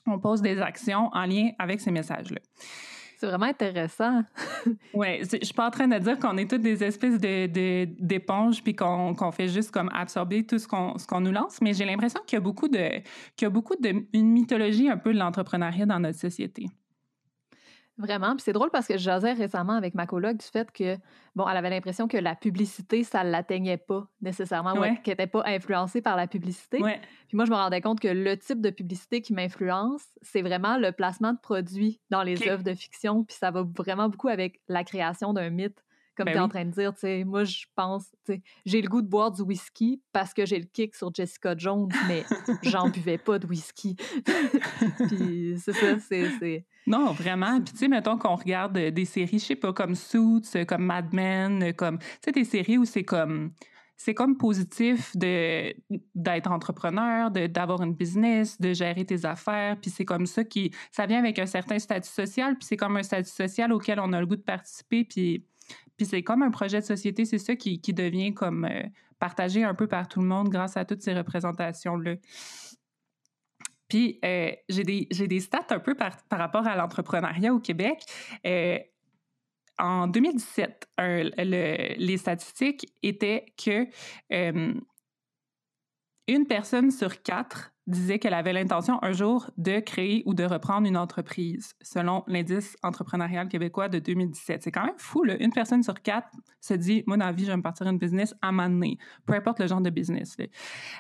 on 0.07 0.21
pose 0.21 0.41
des 0.41 0.61
actions 0.61 1.11
en 1.13 1.27
lien 1.27 1.51
avec 1.59 1.81
ces 1.81 1.91
messages-là. 1.91 2.41
C'est 3.19 3.27
vraiment 3.27 3.47
intéressant. 3.47 4.23
oui, 4.95 5.19
je 5.25 5.45
suis 5.45 5.55
pas 5.55 5.67
en 5.67 5.71
train 5.73 5.89
de 5.89 5.99
dire 5.99 6.21
qu'on 6.21 6.37
est 6.37 6.49
toutes 6.49 6.63
des 6.63 6.85
espèces 6.85 7.19
de, 7.19 7.85
d'éponges 8.01 8.63
puis 8.63 8.77
qu'on, 8.77 9.33
fait 9.33 9.49
juste 9.49 9.73
comme 9.73 9.91
absorber 9.93 10.47
tout 10.47 10.61
ce 10.61 10.69
qu'on, 10.69 10.97
ce 10.99 11.19
nous 11.19 11.33
lance, 11.33 11.61
mais 11.61 11.75
j'ai 11.75 11.85
l'impression 11.85 12.21
qu'il 12.25 12.37
y 12.37 12.41
a 12.41 12.41
beaucoup 12.41 12.69
de 12.69 13.01
qu'il 13.35 13.43
y 13.43 13.47
a 13.47 13.51
beaucoup 13.51 13.75
de 13.75 14.07
une 14.13 14.31
mythologie 14.31 14.89
un 14.89 14.97
peu 14.97 15.13
de 15.13 15.19
l'entrepreneuriat 15.19 15.85
dans 15.85 15.99
notre 15.99 16.19
société. 16.19 16.67
Vraiment. 17.99 18.37
Puis 18.37 18.43
c'est 18.45 18.53
drôle 18.53 18.71
parce 18.71 18.87
que 18.87 18.95
je 18.95 19.03
jasais 19.03 19.33
récemment 19.33 19.73
avec 19.73 19.95
ma 19.95 20.07
coloc 20.07 20.37
du 20.37 20.47
fait 20.47 20.71
que, 20.71 20.97
bon, 21.35 21.49
elle 21.49 21.57
avait 21.57 21.71
l'impression 21.71 22.07
que 22.07 22.17
la 22.17 22.37
publicité, 22.37 23.03
ça 23.03 23.25
ne 23.25 23.31
l'atteignait 23.31 23.77
pas 23.77 24.07
nécessairement, 24.23 24.75
qu'elle 24.75 25.01
n'était 25.07 25.27
pas 25.27 25.43
influencée 25.47 26.01
par 26.01 26.17
la 26.17 26.29
publicité. 26.29 26.79
Puis 26.79 27.37
moi, 27.37 27.45
je 27.45 27.51
me 27.51 27.57
rendais 27.57 27.81
compte 27.81 27.99
que 27.99 28.09
le 28.09 28.37
type 28.37 28.61
de 28.61 28.71
publicité 28.71 29.21
qui 29.21 29.33
m'influence, 29.35 30.05
c'est 30.23 30.43
vraiment 30.43 30.79
le 30.79 30.93
placement 30.93 31.33
de 31.33 31.39
produits 31.39 32.01
dans 32.11 32.23
les 32.23 32.49
œuvres 32.49 32.63
de 32.63 32.75
fiction. 32.75 33.25
Puis 33.25 33.37
ça 33.37 33.51
va 33.51 33.65
vraiment 33.77 34.09
beaucoup 34.09 34.29
avec 34.29 34.61
la 34.69 34.85
création 34.85 35.33
d'un 35.33 35.51
mythe 35.51 35.83
comme 36.19 36.27
ben 36.27 36.33
tu 36.33 36.39
es 36.39 36.41
en 36.41 36.49
train 36.49 36.65
de 36.65 36.71
dire, 36.71 36.93
tu 36.93 37.01
sais, 37.01 37.25
moi, 37.25 37.45
je 37.45 37.65
pense, 37.75 38.11
tu 38.27 38.35
sais, 38.35 38.43
j'ai 38.67 38.83
le 38.83 38.89
goût 38.89 39.01
de 39.01 39.07
boire 39.07 39.31
du 39.31 39.43
whisky 39.43 40.03
parce 40.13 40.35
que 40.35 40.45
j'ai 40.45 40.59
le 40.59 40.67
kick 40.67 40.95
sur 40.95 41.15
Jessica 41.15 41.55
Jones, 41.57 41.89
mais 42.09 42.25
j'en 42.63 42.89
buvais 42.91 43.19
pas 43.19 43.39
de 43.39 43.47
whisky. 43.47 43.97
Puis 45.09 45.55
c'est 45.59 45.73
ça, 45.73 45.99
c'est... 46.01 46.67
Non, 46.87 47.13
vraiment. 47.13 47.61
Puis 47.61 47.73
tu 47.73 47.79
sais, 47.79 47.89
mettons 47.89 48.19
qu'on 48.19 48.35
regarde 48.35 48.77
des 48.77 49.05
séries, 49.05 49.39
je 49.39 49.45
sais 49.45 49.57
pas, 49.57 49.73
comme 49.73 49.95
Suits, 49.95 50.67
comme 50.67 50.85
Mad 50.85 51.13
Men, 51.13 51.73
comme, 51.75 51.99
tu 51.99 52.07
sais, 52.25 52.33
des 52.33 52.45
séries 52.45 52.79
où 52.79 52.85
c'est 52.85 53.05
comme 53.05 53.53
c'est 53.99 54.15
comme 54.15 54.39
positif 54.39 55.15
de 55.17 55.75
d'être 56.15 56.51
entrepreneur, 56.51 57.31
de 57.31 57.49
d'avoir 57.49 57.83
une 57.83 57.95
business, 57.95 58.61
de 58.61 58.73
gérer 58.73 59.05
tes 59.05 59.25
affaires, 59.25 59.77
puis 59.81 59.91
c'est 59.91 60.05
comme 60.05 60.25
ça 60.25 60.45
qui 60.45 60.73
ça 60.93 61.05
vient 61.07 61.19
avec 61.19 61.39
un 61.39 61.47
certain 61.47 61.79
statut 61.79 62.09
social, 62.09 62.57
puis 62.57 62.65
c'est 62.65 62.77
comme 62.77 62.97
un 62.97 63.03
statut 63.03 63.31
social 63.31 63.73
auquel 63.73 63.99
on 63.99 64.13
a 64.13 64.21
le 64.21 64.27
goût 64.27 64.37
de 64.37 64.43
participer, 64.43 65.05
puis 65.05 65.45
puis 65.99 66.07
c'est 66.07 66.23
comme 66.23 66.43
un 66.43 66.51
projet 66.51 66.81
de 66.81 66.87
société, 66.87 67.25
c'est 67.25 67.39
ça 67.39 67.57
qui, 67.57 67.81
qui, 67.81 67.93
devient 67.93 68.33
comme 68.33 68.65
euh, 68.65 68.83
partagé 69.19 69.65
un 69.65 69.75
peu 69.75 69.89
par 69.89 70.07
tout 70.07 70.21
le 70.21 70.27
monde 70.27 70.49
grâce 70.49 70.77
à 70.77 70.85
toutes 70.85 71.03
ces 71.03 71.13
représentations-là. 71.13 72.15
Puis 73.89 74.21
euh, 74.25 74.53
j'ai 74.69 74.85
des, 74.85 75.07
des, 75.11 75.41
stats 75.41 75.67
un 75.71 75.81
peu 75.81 75.97
par, 75.97 76.23
par 76.29 76.39
rapport 76.39 76.67
à 76.69 76.77
l'entrepreneuriat 76.77 77.53
au 77.53 77.59
Québec. 77.59 78.01
Euh, 78.47 78.79
en 79.81 80.07
2017, 80.07 80.89
les 80.99 82.17
statistiques 82.17 82.93
étaient 83.03 83.47
que 83.57 83.87
une 86.29 86.47
personne 86.47 86.91
sur 86.91 87.23
quatre 87.23 87.73
disait 87.89 88.19
qu'elle 88.19 88.35
avait 88.35 88.53
l'intention 88.53 89.03
un 89.03 89.13
jour 89.13 89.51
de 89.57 89.81
créer 89.81 90.23
ou 90.27 90.35
de 90.35 90.45
reprendre 90.45 90.87
une 90.87 90.97
entreprise, 90.97 91.75
selon 91.81 92.23
l'indice 92.27 92.77
entrepreneurial 92.83 93.49
québécois 93.49 93.89
de 93.89 93.99
2017. 93.99 94.63
C'est 94.63 94.71
quand 94.71 94.85
même 94.85 94.99
fou. 94.99 95.25
Une 95.25 95.53
personne 95.53 95.83
sur 95.83 96.01
quatre 96.03 96.29
se 96.61 96.75
dit, 96.75 97.03
moi, 97.07 97.17
dans 97.17 97.25
la 97.25 97.33
vie, 97.33 97.47
je 97.47 97.51
vais 97.51 97.57
me 97.57 97.63
partir 97.63 97.87
une 97.87 97.99
business 97.99 98.35
à 98.43 98.53
m'amener, 98.53 98.99
peu 99.25 99.33
importe 99.33 99.59
le 99.61 99.67
genre 99.67 99.81
de 99.81 99.91
business. 99.91 100.37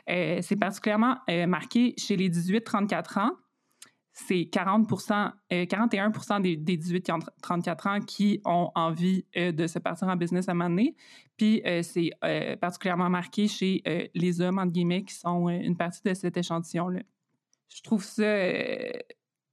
Euh, 0.09 0.39
c'est 0.41 0.57
particulièrement 0.57 1.19
euh, 1.29 1.47
marqué 1.47 1.95
chez 1.99 2.17
les 2.17 2.31
18-34 2.31 3.21
ans 3.21 3.33
c'est 4.27 4.47
40 4.47 4.89
41 5.49 6.13
euh, 6.13 6.41
des, 6.41 6.57
des 6.57 6.77
18-34 6.77 7.89
ans 7.89 8.01
qui 8.01 8.41
ont 8.45 8.71
envie 8.75 9.25
euh, 9.37 9.53
de 9.53 9.67
se 9.67 9.79
partir 9.79 10.09
en 10.09 10.17
business 10.17 10.49
à 10.49 10.53
un 10.53 10.55
moment 10.55 10.71
donné. 10.71 10.97
Puis 11.37 11.63
euh, 11.65 11.83
c'est 11.83 12.11
particulièrement 12.61 13.09
marqué 13.09 13.47
chez 13.47 14.11
les 14.15 14.41
hommes, 14.41 14.59
entre 14.59 14.73
guillemets, 14.73 15.05
qui 15.05 15.15
sont 15.15 15.49
une 15.49 15.77
partie 15.77 16.01
de 16.05 16.15
cet 16.15 16.37
échantillon-là. 16.37 17.01
Je 17.69 17.83
trouve 17.83 18.03
ça 18.03 18.25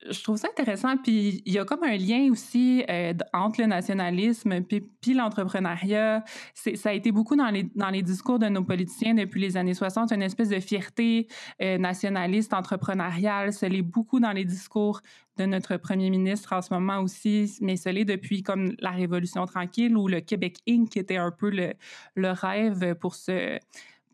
je 0.09 0.23
trouve 0.23 0.37
ça 0.37 0.47
intéressant. 0.47 0.97
Puis 0.97 1.41
il 1.45 1.53
y 1.53 1.59
a 1.59 1.65
comme 1.65 1.83
un 1.83 1.95
lien 1.95 2.29
aussi 2.31 2.83
euh, 2.89 3.13
entre 3.33 3.61
le 3.61 3.67
nationalisme 3.67 4.61
puis, 4.61 5.13
l'entrepreneuriat. 5.13 6.23
Ça 6.53 6.89
a 6.89 6.93
été 6.93 7.11
beaucoup 7.11 7.35
dans 7.35 7.49
les, 7.49 8.01
discours 8.01 8.39
de 8.39 8.47
nos 8.47 8.63
politiciens 8.63 9.13
depuis 9.13 9.41
les 9.41 9.57
années 9.57 9.73
60, 9.73 10.11
une 10.11 10.21
espèce 10.21 10.49
de 10.49 10.59
fierté 10.59 11.27
euh, 11.61 11.77
nationaliste, 11.77 12.53
entrepreneuriale. 12.53 13.53
Ça 13.53 13.67
l'est 13.67 13.81
beaucoup 13.81 14.19
dans 14.19 14.31
les 14.31 14.45
discours 14.45 15.01
de 15.37 15.45
notre 15.45 15.77
premier 15.77 16.09
ministre 16.09 16.53
en 16.53 16.61
ce 16.61 16.73
moment 16.73 16.99
aussi, 16.99 17.57
mais 17.61 17.75
ça 17.75 17.91
l'est 17.91 18.05
depuis 18.05 18.41
comme 18.41 18.73
la 18.79 18.91
Révolution 18.91 19.45
tranquille 19.45 19.97
ou 19.97 20.07
le 20.07 20.21
Québec 20.21 20.57
Inc. 20.67 20.89
qui 20.89 20.99
était 20.99 21.17
un 21.17 21.31
peu 21.31 21.49
le, 21.49 21.73
le 22.15 22.31
rêve 22.31 22.95
pour 22.95 23.15
ce 23.15 23.59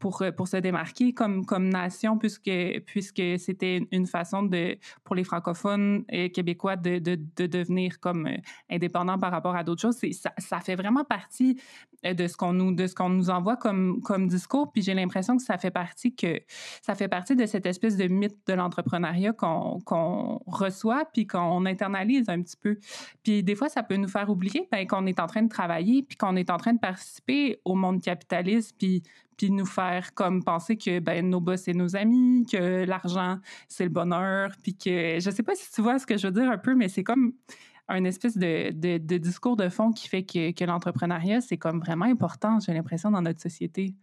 pour, 0.01 0.21
euh, 0.21 0.31
pour 0.31 0.49
se 0.49 0.57
démarquer 0.57 1.13
comme, 1.13 1.45
nation, 1.59 2.17
puisque, 2.17 2.51
c'était 3.37 3.87
une 3.91 4.07
façon 4.07 4.49
pour 5.05 5.15
les 5.15 5.23
francophones 5.23 6.03
québécois 6.33 6.75
de, 6.75 6.99
de, 6.99 7.17
de 7.37 7.45
devenir 7.45 7.99
comme 7.99 8.27
euh, 8.27 8.37
indépendants 8.69 9.19
par 9.19 9.31
rapport 9.31 9.55
à 9.55 9.63
d'autres 9.63 9.81
choses. 9.81 9.97
Ça, 10.37 10.59
fait 10.59 10.75
vraiment 10.75 11.03
partie 11.05 11.59
euh, 12.05 12.13
de 12.13 12.27
ce 12.27 12.35
qu'on 12.35 12.53
nous, 12.53 13.29
envoie 13.29 13.55
comme, 13.55 14.01
comme 14.01 14.27
discours. 14.27 14.71
Puis 14.71 14.81
j'ai 14.81 14.93
l'impression 14.93 15.37
que 15.37 15.43
ça 15.43 15.57
fait 15.57 15.71
partie 15.71 16.15
que 16.15 16.41
ça 16.81 16.95
fait 16.95 17.07
partie 17.07 17.35
de 17.35 17.45
cette 17.45 17.65
espèce 17.65 17.95
de 17.95 18.07
mythe 18.07 18.37
de 18.47 18.53
l'entrepreneuriat 18.53 19.33
qu'on 19.33 19.79
qu'on 19.85 20.39
reçoit 20.47 21.05
puis 21.13 21.27
qu'on 21.27 21.65
internalise 21.65 22.27
un 22.27 22.41
petit 22.41 22.57
peu. 22.57 22.79
Puis 23.23 23.43
des 23.43 23.55
fois, 23.55 23.69
ça 23.69 23.83
peut 23.83 23.97
nous 23.97 24.09
faire 24.09 24.29
oublier 24.29 24.67
ben, 24.71 24.87
qu'on 24.87 25.05
est 25.05 25.19
en 25.19 25.27
train 25.27 25.43
de 25.43 25.49
travailler 25.49 26.01
puis 26.01 26.17
qu'on 26.17 26.35
est 26.35 26.49
en 26.49 26.57
train 26.57 26.73
de 26.73 26.79
participer 26.79 27.59
au 27.65 27.75
monde 27.75 28.01
capitaliste 28.01 28.75
puis 28.77 29.03
puis 29.37 29.51
nous 29.51 29.65
faire 29.65 30.13
comme 30.13 30.43
penser 30.43 30.77
que 30.77 30.99
ben 30.99 31.29
nos 31.29 31.39
boss 31.39 31.61
c'est 31.61 31.73
nos 31.73 31.95
amis, 31.95 32.45
que 32.51 32.85
l'argent 32.85 33.39
c'est 33.67 33.83
le 33.83 33.89
bonheur, 33.89 34.51
puis 34.63 34.75
que 34.75 35.19
je 35.19 35.29
sais 35.29 35.43
pas 35.43 35.55
si 35.55 35.71
tu 35.71 35.81
vois 35.81 35.99
ce 35.99 36.05
que 36.05 36.17
je 36.17 36.27
veux 36.27 36.33
dire 36.33 36.49
un 36.51 36.57
peu, 36.57 36.75
mais 36.75 36.89
c'est 36.89 37.03
comme 37.03 37.33
un 37.87 38.03
espèce 38.05 38.37
de, 38.37 38.71
de, 38.71 39.17
discours 39.17 39.57
de 39.57 39.67
fond 39.67 39.91
qui 39.91 40.07
fait 40.07 40.23
que, 40.23 40.51
que 40.51 40.63
l'entrepreneuriat 40.63 41.41
c'est 41.41 41.57
comme 41.57 41.79
vraiment 41.79 42.05
important, 42.05 42.59
j'ai 42.59 42.73
l'impression 42.73 43.11
dans 43.11 43.21
notre 43.21 43.41
société. 43.41 43.95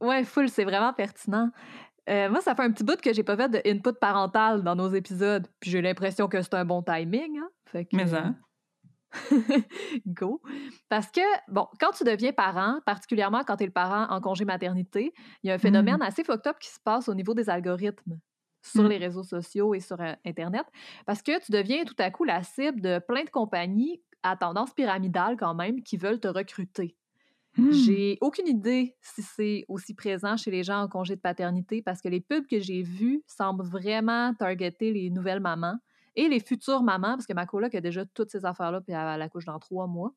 Ouais, 0.00 0.24
full, 0.24 0.48
c'est 0.48 0.64
vraiment 0.64 0.92
pertinent. 0.92 1.50
Euh, 2.10 2.28
moi, 2.28 2.40
ça 2.40 2.56
fait 2.56 2.62
un 2.62 2.72
petit 2.72 2.82
bout 2.82 3.00
que 3.00 3.12
j'ai 3.12 3.22
pas 3.22 3.36
fait 3.36 3.48
de 3.48 3.62
input 3.64 3.92
parental 4.00 4.64
dans 4.64 4.74
nos 4.74 4.88
épisodes, 4.92 5.46
puis 5.60 5.70
j'ai 5.70 5.80
l'impression 5.80 6.26
que 6.26 6.42
c'est 6.42 6.54
un 6.54 6.64
bon 6.64 6.82
timing. 6.82 7.38
Hein? 7.38 7.48
Fait 7.66 7.84
que, 7.84 7.94
Mais 7.94 8.12
hein? 8.12 8.34
Go. 10.06 10.40
Parce 10.88 11.10
que, 11.10 11.20
bon, 11.48 11.66
quand 11.80 11.92
tu 11.92 12.04
deviens 12.04 12.32
parent, 12.32 12.80
particulièrement 12.86 13.42
quand 13.44 13.56
tu 13.56 13.64
es 13.64 13.66
le 13.66 13.72
parent 13.72 14.06
en 14.10 14.20
congé 14.20 14.44
maternité, 14.44 15.12
il 15.42 15.48
y 15.48 15.50
a 15.50 15.54
un 15.54 15.58
phénomène 15.58 15.98
mmh. 15.98 16.02
assez 16.02 16.24
fucked 16.24 16.46
up 16.46 16.58
qui 16.58 16.70
se 16.70 16.80
passe 16.80 17.08
au 17.08 17.14
niveau 17.14 17.34
des 17.34 17.50
algorithmes 17.50 18.18
sur 18.62 18.84
mmh. 18.84 18.88
les 18.88 18.98
réseaux 18.98 19.22
sociaux 19.22 19.74
et 19.74 19.80
sur 19.80 20.00
euh, 20.00 20.14
Internet. 20.24 20.64
Parce 21.06 21.22
que 21.22 21.44
tu 21.44 21.52
deviens 21.52 21.84
tout 21.84 21.96
à 21.98 22.10
coup 22.10 22.24
la 22.24 22.42
cible 22.42 22.80
de 22.80 23.00
plein 23.06 23.24
de 23.24 23.30
compagnies 23.30 24.00
à 24.22 24.36
tendance 24.36 24.72
pyramidale 24.72 25.36
quand 25.36 25.54
même 25.54 25.82
qui 25.82 25.96
veulent 25.96 26.20
te 26.20 26.28
recruter. 26.28 26.96
Mmh. 27.58 27.72
J'ai 27.72 28.18
aucune 28.22 28.46
idée 28.46 28.96
si 29.02 29.22
c'est 29.22 29.64
aussi 29.68 29.94
présent 29.94 30.36
chez 30.38 30.50
les 30.50 30.62
gens 30.62 30.80
en 30.80 30.88
congé 30.88 31.16
de 31.16 31.20
paternité 31.20 31.82
parce 31.82 32.00
que 32.00 32.08
les 32.08 32.20
pubs 32.20 32.46
que 32.46 32.60
j'ai 32.60 32.82
vus 32.82 33.22
semblent 33.26 33.64
vraiment 33.64 34.32
targeter 34.34 34.92
les 34.92 35.10
nouvelles 35.10 35.40
mamans 35.40 35.76
et 36.16 36.28
les 36.28 36.40
futures 36.40 36.82
mamans, 36.82 37.14
parce 37.14 37.26
que 37.26 37.32
ma 37.32 37.46
coloc 37.46 37.74
a 37.74 37.80
déjà 37.80 38.04
toutes 38.06 38.30
ces 38.30 38.44
affaires-là, 38.44 38.80
puis 38.80 38.92
elle, 38.92 39.22
accouche 39.22 39.44
dans 39.44 39.58
trois 39.58 39.86
mois. 39.86 40.12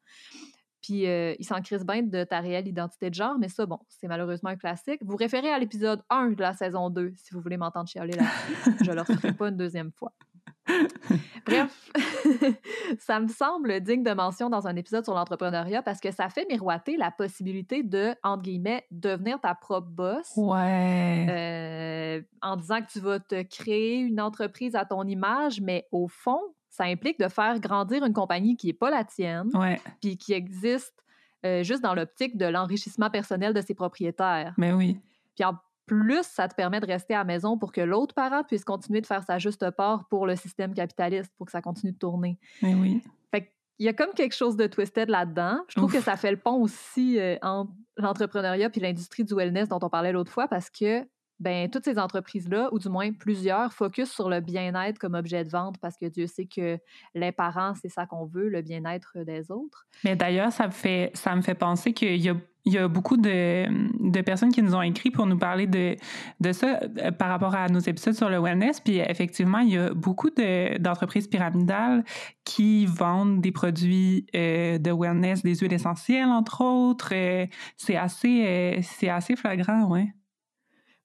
Puis 0.81 1.07
euh, 1.07 1.33
ils 1.39 1.45
s'en 1.45 1.61
crisent 1.61 1.85
bien 1.85 2.03
de 2.03 2.23
ta 2.23 2.41
réelle 2.41 2.67
identité 2.67 3.09
de 3.09 3.15
genre, 3.15 3.39
mais 3.39 3.49
ça, 3.49 3.65
bon, 3.65 3.79
c'est 3.87 4.07
malheureusement 4.07 4.51
un 4.51 4.55
classique. 4.55 5.01
Vous 5.03 5.15
référez 5.15 5.49
à 5.49 5.57
l'épisode 5.57 6.03
1 6.09 6.31
de 6.31 6.41
la 6.41 6.53
saison 6.53 6.89
2 6.89 7.13
si 7.15 7.33
vous 7.33 7.41
voulez 7.41 7.57
m'entendre 7.57 7.89
chialer 7.89 8.13
là-dessus. 8.13 8.85
Je 8.85 8.91
ne 8.91 8.95
le 8.95 9.01
referai 9.01 9.33
pas 9.33 9.49
une 9.49 9.57
deuxième 9.57 9.91
fois. 9.91 10.13
Bref, 11.45 11.91
ça 12.99 13.19
me 13.19 13.27
semble 13.27 13.79
digne 13.81 14.03
de 14.03 14.11
mention 14.13 14.49
dans 14.49 14.67
un 14.67 14.75
épisode 14.75 15.03
sur 15.03 15.13
l'entrepreneuriat 15.13 15.81
parce 15.83 15.99
que 15.99 16.11
ça 16.11 16.29
fait 16.29 16.45
miroiter 16.49 16.97
la 16.97 17.11
possibilité 17.11 17.83
de, 17.83 18.15
entre 18.23 18.43
guillemets, 18.43 18.85
devenir 18.91 19.39
ta 19.39 19.53
propre 19.53 19.87
boss. 19.89 20.31
Ouais. 20.35 21.27
Euh, 21.29 22.21
en 22.41 22.55
disant 22.57 22.81
que 22.81 22.91
tu 22.91 22.99
vas 22.99 23.19
te 23.19 23.43
créer 23.43 23.97
une 23.99 24.19
entreprise 24.19 24.75
à 24.75 24.85
ton 24.85 25.03
image, 25.03 25.61
mais 25.61 25.87
au 25.91 26.07
fond, 26.07 26.41
ça 26.69 26.85
implique 26.85 27.19
de 27.19 27.27
faire 27.27 27.59
grandir 27.59 28.03
une 28.03 28.13
compagnie 28.13 28.57
qui 28.57 28.67
n'est 28.67 28.73
pas 28.73 28.89
la 28.89 29.03
tienne, 29.03 29.49
Ouais. 29.53 29.79
puis 30.01 30.17
qui 30.17 30.33
existe 30.33 30.93
euh, 31.45 31.63
juste 31.63 31.83
dans 31.83 31.93
l'optique 31.93 32.37
de 32.37 32.45
l'enrichissement 32.47 33.09
personnel 33.11 33.53
de 33.53 33.61
ses 33.61 33.75
propriétaires. 33.75 34.53
Mais 34.57 34.73
oui. 34.73 34.97
Puis 35.35 35.45
en 35.45 35.53
plus, 35.85 36.23
ça 36.23 36.47
te 36.47 36.55
permet 36.55 36.79
de 36.79 36.85
rester 36.85 37.13
à 37.13 37.19
la 37.19 37.23
maison 37.23 37.57
pour 37.57 37.71
que 37.71 37.81
l'autre 37.81 38.13
parent 38.13 38.43
puisse 38.43 38.63
continuer 38.63 39.01
de 39.01 39.05
faire 39.05 39.23
sa 39.23 39.37
juste 39.37 39.69
part 39.71 40.07
pour 40.09 40.25
le 40.25 40.35
système 40.35 40.73
capitaliste, 40.73 41.31
pour 41.37 41.45
que 41.45 41.51
ça 41.51 41.61
continue 41.61 41.91
de 41.91 41.97
tourner. 41.97 42.37
Mais 42.61 42.75
oui. 42.75 43.03
Fait 43.31 43.41
qu'il 43.41 43.85
y 43.85 43.87
a 43.87 43.93
comme 43.93 44.13
quelque 44.13 44.35
chose 44.35 44.55
de 44.55 44.67
twisted 44.67 45.09
là-dedans. 45.09 45.59
Je 45.69 45.75
trouve 45.75 45.89
Ouf. 45.89 45.97
que 45.97 46.03
ça 46.03 46.17
fait 46.17 46.31
le 46.31 46.37
pont 46.37 46.61
aussi 46.61 47.19
euh, 47.19 47.37
entre 47.41 47.71
l'entrepreneuriat 47.97 48.69
puis 48.69 48.81
l'industrie 48.81 49.23
du 49.23 49.33
wellness 49.33 49.69
dont 49.69 49.79
on 49.81 49.89
parlait 49.89 50.11
l'autre 50.11 50.31
fois 50.31 50.47
parce 50.47 50.69
que 50.69 51.07
ben 51.39 51.69
toutes 51.69 51.85
ces 51.85 51.99
entreprises-là, 51.99 52.69
ou 52.71 52.79
du 52.79 52.89
moins 52.89 53.11
plusieurs, 53.11 53.73
focus 53.73 54.09
sur 54.11 54.29
le 54.29 54.39
bien-être 54.39 54.97
comme 54.99 55.15
objet 55.15 55.43
de 55.43 55.49
vente 55.49 55.77
parce 55.81 55.97
que 55.97 56.05
Dieu 56.05 56.27
sait 56.27 56.45
que 56.45 56.77
les 57.13 57.31
parents, 57.31 57.73
c'est 57.81 57.89
ça 57.89 58.05
qu'on 58.05 58.25
veut, 58.25 58.49
le 58.49 58.61
bien-être 58.61 59.17
des 59.25 59.51
autres. 59.51 59.85
Mais 60.03 60.15
d'ailleurs, 60.15 60.51
ça 60.51 60.67
me 60.67 60.71
fait, 60.71 61.11
ça 61.13 61.35
me 61.35 61.41
fait 61.41 61.55
penser 61.55 61.93
qu'il 61.93 62.17
y 62.21 62.29
a, 62.29 62.35
il 62.63 62.73
y 62.73 62.77
a 62.77 62.87
beaucoup 62.87 63.17
de, 63.17 63.65
de 64.09 64.21
personnes 64.21 64.51
qui 64.51 64.63
nous 64.63 64.75
ont 64.75 64.81
écrit 64.81 65.11
pour 65.11 65.27
nous 65.27 65.37
parler 65.37 65.67
de, 65.67 65.95
de 66.39 66.51
ça 66.51 66.79
euh, 66.99 67.11
par 67.11 67.27
rapport 67.29 67.53
à 67.53 67.67
nos 67.67 67.79
épisodes 67.79 68.15
sur 68.15 68.29
le 68.29 68.39
wellness. 68.39 68.79
Puis 68.79 68.97
effectivement, 68.99 69.59
il 69.59 69.73
y 69.73 69.77
a 69.77 69.93
beaucoup 69.93 70.29
de- 70.29 70.77
d'entreprises 70.79 71.27
pyramidales 71.27 72.03
qui 72.43 72.85
vendent 72.85 73.41
des 73.41 73.51
produits 73.51 74.25
euh, 74.35 74.77
de 74.79 74.91
wellness, 74.91 75.43
des 75.43 75.55
huiles 75.55 75.73
essentielles, 75.73 76.29
entre 76.29 76.61
autres. 76.63 77.09
Euh, 77.13 77.45
c'est 77.77 77.97
assez, 77.97 78.79
assez 79.07 79.35
flagrant, 79.35 79.85
ouais. 79.89 80.07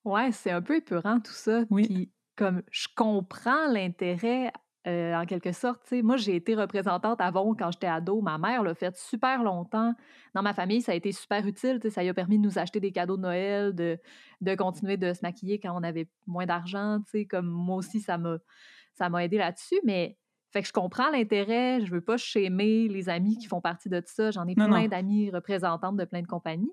Ouais, 0.05 0.33
c'est 0.33 0.51
un 0.51 0.63
peu 0.63 0.77
épeurant 0.77 1.21
tout 1.21 1.33
ça. 1.33 1.65
Oui. 1.71 1.87
Puis 1.87 2.13
comme 2.37 2.63
je 2.71 2.89
comprends 2.97 3.67
l'intérêt 3.71 4.51
euh, 4.87 5.15
en 5.15 5.27
quelque 5.27 5.53
sorte, 5.53 5.83
tu 5.83 5.97
sais, 5.97 6.03
moi 6.03 6.17
j'ai 6.17 6.37
été 6.37 6.55
représentante 6.55 7.21
avant 7.21 7.55
quand 7.55 7.71
j'étais 7.71 7.87
ado, 7.87 8.23
ma 8.23 8.39
mère 8.39 8.63
l'a 8.63 8.75
fait 8.75 8.97
super 8.97 9.43
longtemps. 9.43 9.95
Dans 10.35 10.43
ma 10.43 10.55
famille, 10.55 10.81
ça 10.81 10.93
a 10.93 10.95
été 10.95 11.13
super 11.13 11.47
utile, 11.47 11.81
tu 11.81 11.89
sais, 11.89 11.95
ça 11.95 12.03
lui 12.03 12.09
a 12.09 12.15
permis 12.15 12.39
de 12.39 12.43
nous 12.45 12.59
acheter 12.59 12.81
des 12.81 12.93
cadeaux 12.93 13.19
de 13.19 13.23
Noël, 13.23 13.75
de, 13.75 13.99
de 14.41 14.55
continuer 14.55 14.97
de 14.97 15.13
se 15.13 15.21
maquiller 15.23 15.61
quand 15.61 15.79
on 15.79 15.83
avait 15.83 16.09
moins 16.27 16.47
d'argent, 16.47 17.01
tu 17.05 17.11
sais, 17.11 17.27
comme 17.27 17.47
moi 17.47 17.77
aussi 17.77 18.01
ça 18.01 18.17
m'a 18.17 18.39
ça 18.95 19.11
m'a 19.11 19.25
aidé 19.25 19.37
là-dessus, 19.37 19.81
mais 19.85 20.17
fait 20.51 20.63
que 20.63 20.69
je 20.69 20.73
comprends 20.73 21.11
l'intérêt, 21.11 21.81
je 21.85 21.91
veux 21.91 22.01
pas 22.01 22.17
schémer 22.17 22.89
les 22.89 23.09
amis 23.09 23.37
qui 23.39 23.47
font 23.47 23.61
partie 23.61 23.89
de 23.91 24.03
ça, 24.07 24.31
j'en 24.31 24.47
ai 24.49 24.57
Non, 24.57 24.67
plein 24.67 24.89
d'amis 24.89 25.31
représentantes 25.31 25.97
de 25.97 26.05
plein 26.05 26.23
de 26.23 26.27
compagnies. 26.27 26.73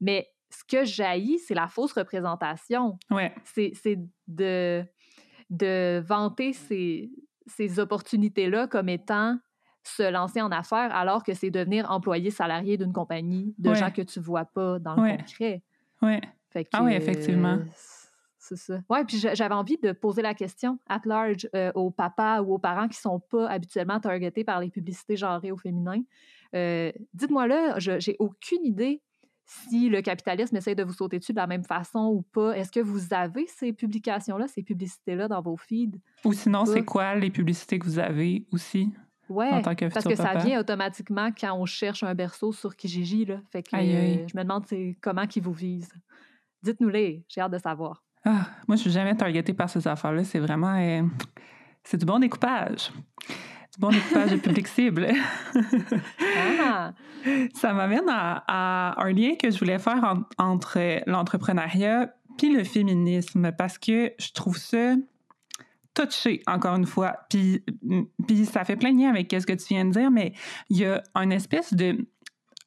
Mais 0.00 0.33
ce 0.58 0.64
que 0.64 0.84
jaillit, 0.84 1.38
c'est 1.38 1.54
la 1.54 1.66
fausse 1.68 1.92
représentation 1.92 2.98
Ouais, 3.10 3.34
c'est 3.44 3.72
c'est 3.74 3.98
de, 4.28 4.84
de 5.50 6.00
vanter 6.06 6.52
ces, 6.52 7.10
ces 7.46 7.78
opportunités-là 7.78 8.66
comme 8.66 8.88
étant 8.88 9.38
se 9.82 10.10
lancer 10.10 10.40
en 10.40 10.50
affaires 10.50 10.94
alors 10.94 11.22
que 11.22 11.34
c'est 11.34 11.50
devenir 11.50 11.90
employé 11.90 12.30
salarié 12.30 12.78
d'une 12.78 12.92
compagnie 12.92 13.54
de 13.58 13.70
Ouais. 13.70 13.76
gens 13.76 13.90
que 13.90 14.02
tu 14.02 14.18
vois 14.20 14.46
pas 14.46 14.78
dans 14.78 14.94
le 14.96 15.02
Ouais. 15.02 15.16
concret. 15.18 15.62
ouais. 16.02 16.20
Fait 16.50 16.64
que, 16.64 16.70
Ah 16.72 16.84
oui, 16.84 16.94
effectivement. 16.94 17.54
euh, 17.58 17.64
C'est 18.38 18.56
ça. 18.56 18.78
Ouais, 18.90 19.04
puis 19.04 19.18
j'a- 19.18 19.34
j'avais 19.34 19.54
envie 19.54 19.76
de 19.78 19.92
poser 19.92 20.20
la 20.22 20.34
question 20.34 20.78
at 20.86 21.00
large 21.04 21.48
euh, 21.56 21.72
aux 21.74 21.90
papas 21.90 22.42
ou 22.42 22.54
aux 22.54 22.58
parents 22.58 22.88
qui 22.88 22.98
sont 22.98 23.18
pas 23.18 23.48
habituellement 23.48 23.98
targetés 24.00 24.44
par 24.44 24.60
les 24.60 24.70
publicités 24.70 25.16
genrées 25.16 25.50
au 25.50 25.56
féminin. 25.56 26.02
Euh, 26.54 26.92
Dites-moi 27.14 27.46
là, 27.46 27.78
j'ai 27.78 28.16
aucune 28.18 28.64
idée 28.64 29.02
si 29.46 29.88
le 29.88 30.00
capitalisme 30.02 30.56
essaie 30.56 30.74
de 30.74 30.82
vous 30.84 30.92
sauter 30.92 31.18
dessus 31.18 31.32
de 31.32 31.38
la 31.38 31.46
même 31.46 31.64
façon 31.64 32.06
ou 32.14 32.22
pas. 32.22 32.56
Est-ce 32.56 32.70
que 32.72 32.80
vous 32.80 33.12
avez 33.12 33.46
ces 33.46 33.72
publications-là, 33.72 34.48
ces 34.48 34.62
publicités-là 34.62 35.28
dans 35.28 35.42
vos 35.42 35.56
feeds? 35.56 35.98
Ou 36.24 36.32
sinon, 36.32 36.64
c'est 36.64 36.84
quoi 36.84 37.14
les 37.14 37.30
publicités 37.30 37.78
que 37.78 37.84
vous 37.84 37.98
avez 37.98 38.46
aussi 38.52 38.92
Ouais, 39.30 39.48
en 39.50 39.62
tant 39.62 39.74
que 39.74 39.86
parce 39.86 40.04
que 40.04 40.14
ça 40.14 40.34
vient 40.34 40.60
automatiquement 40.60 41.30
quand 41.32 41.54
on 41.58 41.64
cherche 41.64 42.02
un 42.02 42.14
berceau 42.14 42.52
sur 42.52 42.76
Kijiji. 42.76 43.24
Là. 43.24 43.40
Fait 43.50 43.62
que 43.62 43.74
Aïe, 43.74 43.96
aïe. 43.96 44.18
euh, 44.22 44.26
je 44.30 44.36
me 44.36 44.42
demande 44.42 44.66
comment 45.00 45.26
qu'ils 45.26 45.42
vous 45.42 45.52
visent. 45.54 45.92
Dites-nous-les, 46.62 47.24
j'ai 47.28 47.40
hâte 47.40 47.52
de 47.52 47.58
savoir. 47.58 48.02
Ah, 48.26 48.46
moi, 48.68 48.76
je 48.76 48.82
suis 48.82 48.90
jamais 48.90 49.14
targetée 49.16 49.54
par 49.54 49.68
ces 49.70 49.86
affaires-là. 49.88 50.24
C'est 50.24 50.38
vraiment... 50.40 50.76
euh, 50.78 51.02
c'est 51.82 51.96
du 51.98 52.04
bon 52.06 52.18
découpage. 52.18 52.90
Bon 53.78 53.90
découpage 53.90 54.30
de 54.30 54.36
public 54.36 54.68
cible. 54.68 55.08
Ah! 56.62 56.92
Ça 57.54 57.72
m'amène 57.72 58.08
à, 58.08 58.44
à 58.46 59.02
un 59.04 59.12
lien 59.12 59.34
que 59.40 59.50
je 59.50 59.58
voulais 59.58 59.78
faire 59.78 60.04
en- 60.04 60.22
entre 60.42 61.00
l'entrepreneuriat 61.08 62.14
puis 62.38 62.52
le 62.54 62.64
féminisme 62.64 63.52
parce 63.56 63.78
que 63.78 64.12
je 64.18 64.32
trouve 64.32 64.56
ça 64.58 64.94
touché, 65.94 66.42
encore 66.48 66.74
une 66.76 66.86
fois. 66.86 67.16
Puis, 67.30 67.64
puis 68.26 68.44
ça 68.46 68.64
fait 68.64 68.76
plein 68.76 68.92
de 68.92 68.98
liens 69.00 69.10
avec 69.10 69.30
ce 69.30 69.46
que 69.46 69.52
tu 69.52 69.74
viens 69.74 69.84
de 69.84 69.90
dire, 69.92 70.10
mais 70.10 70.32
il 70.68 70.78
y 70.78 70.84
a 70.84 71.02
une 71.14 71.30
espèce 71.32 71.72
de... 71.72 72.06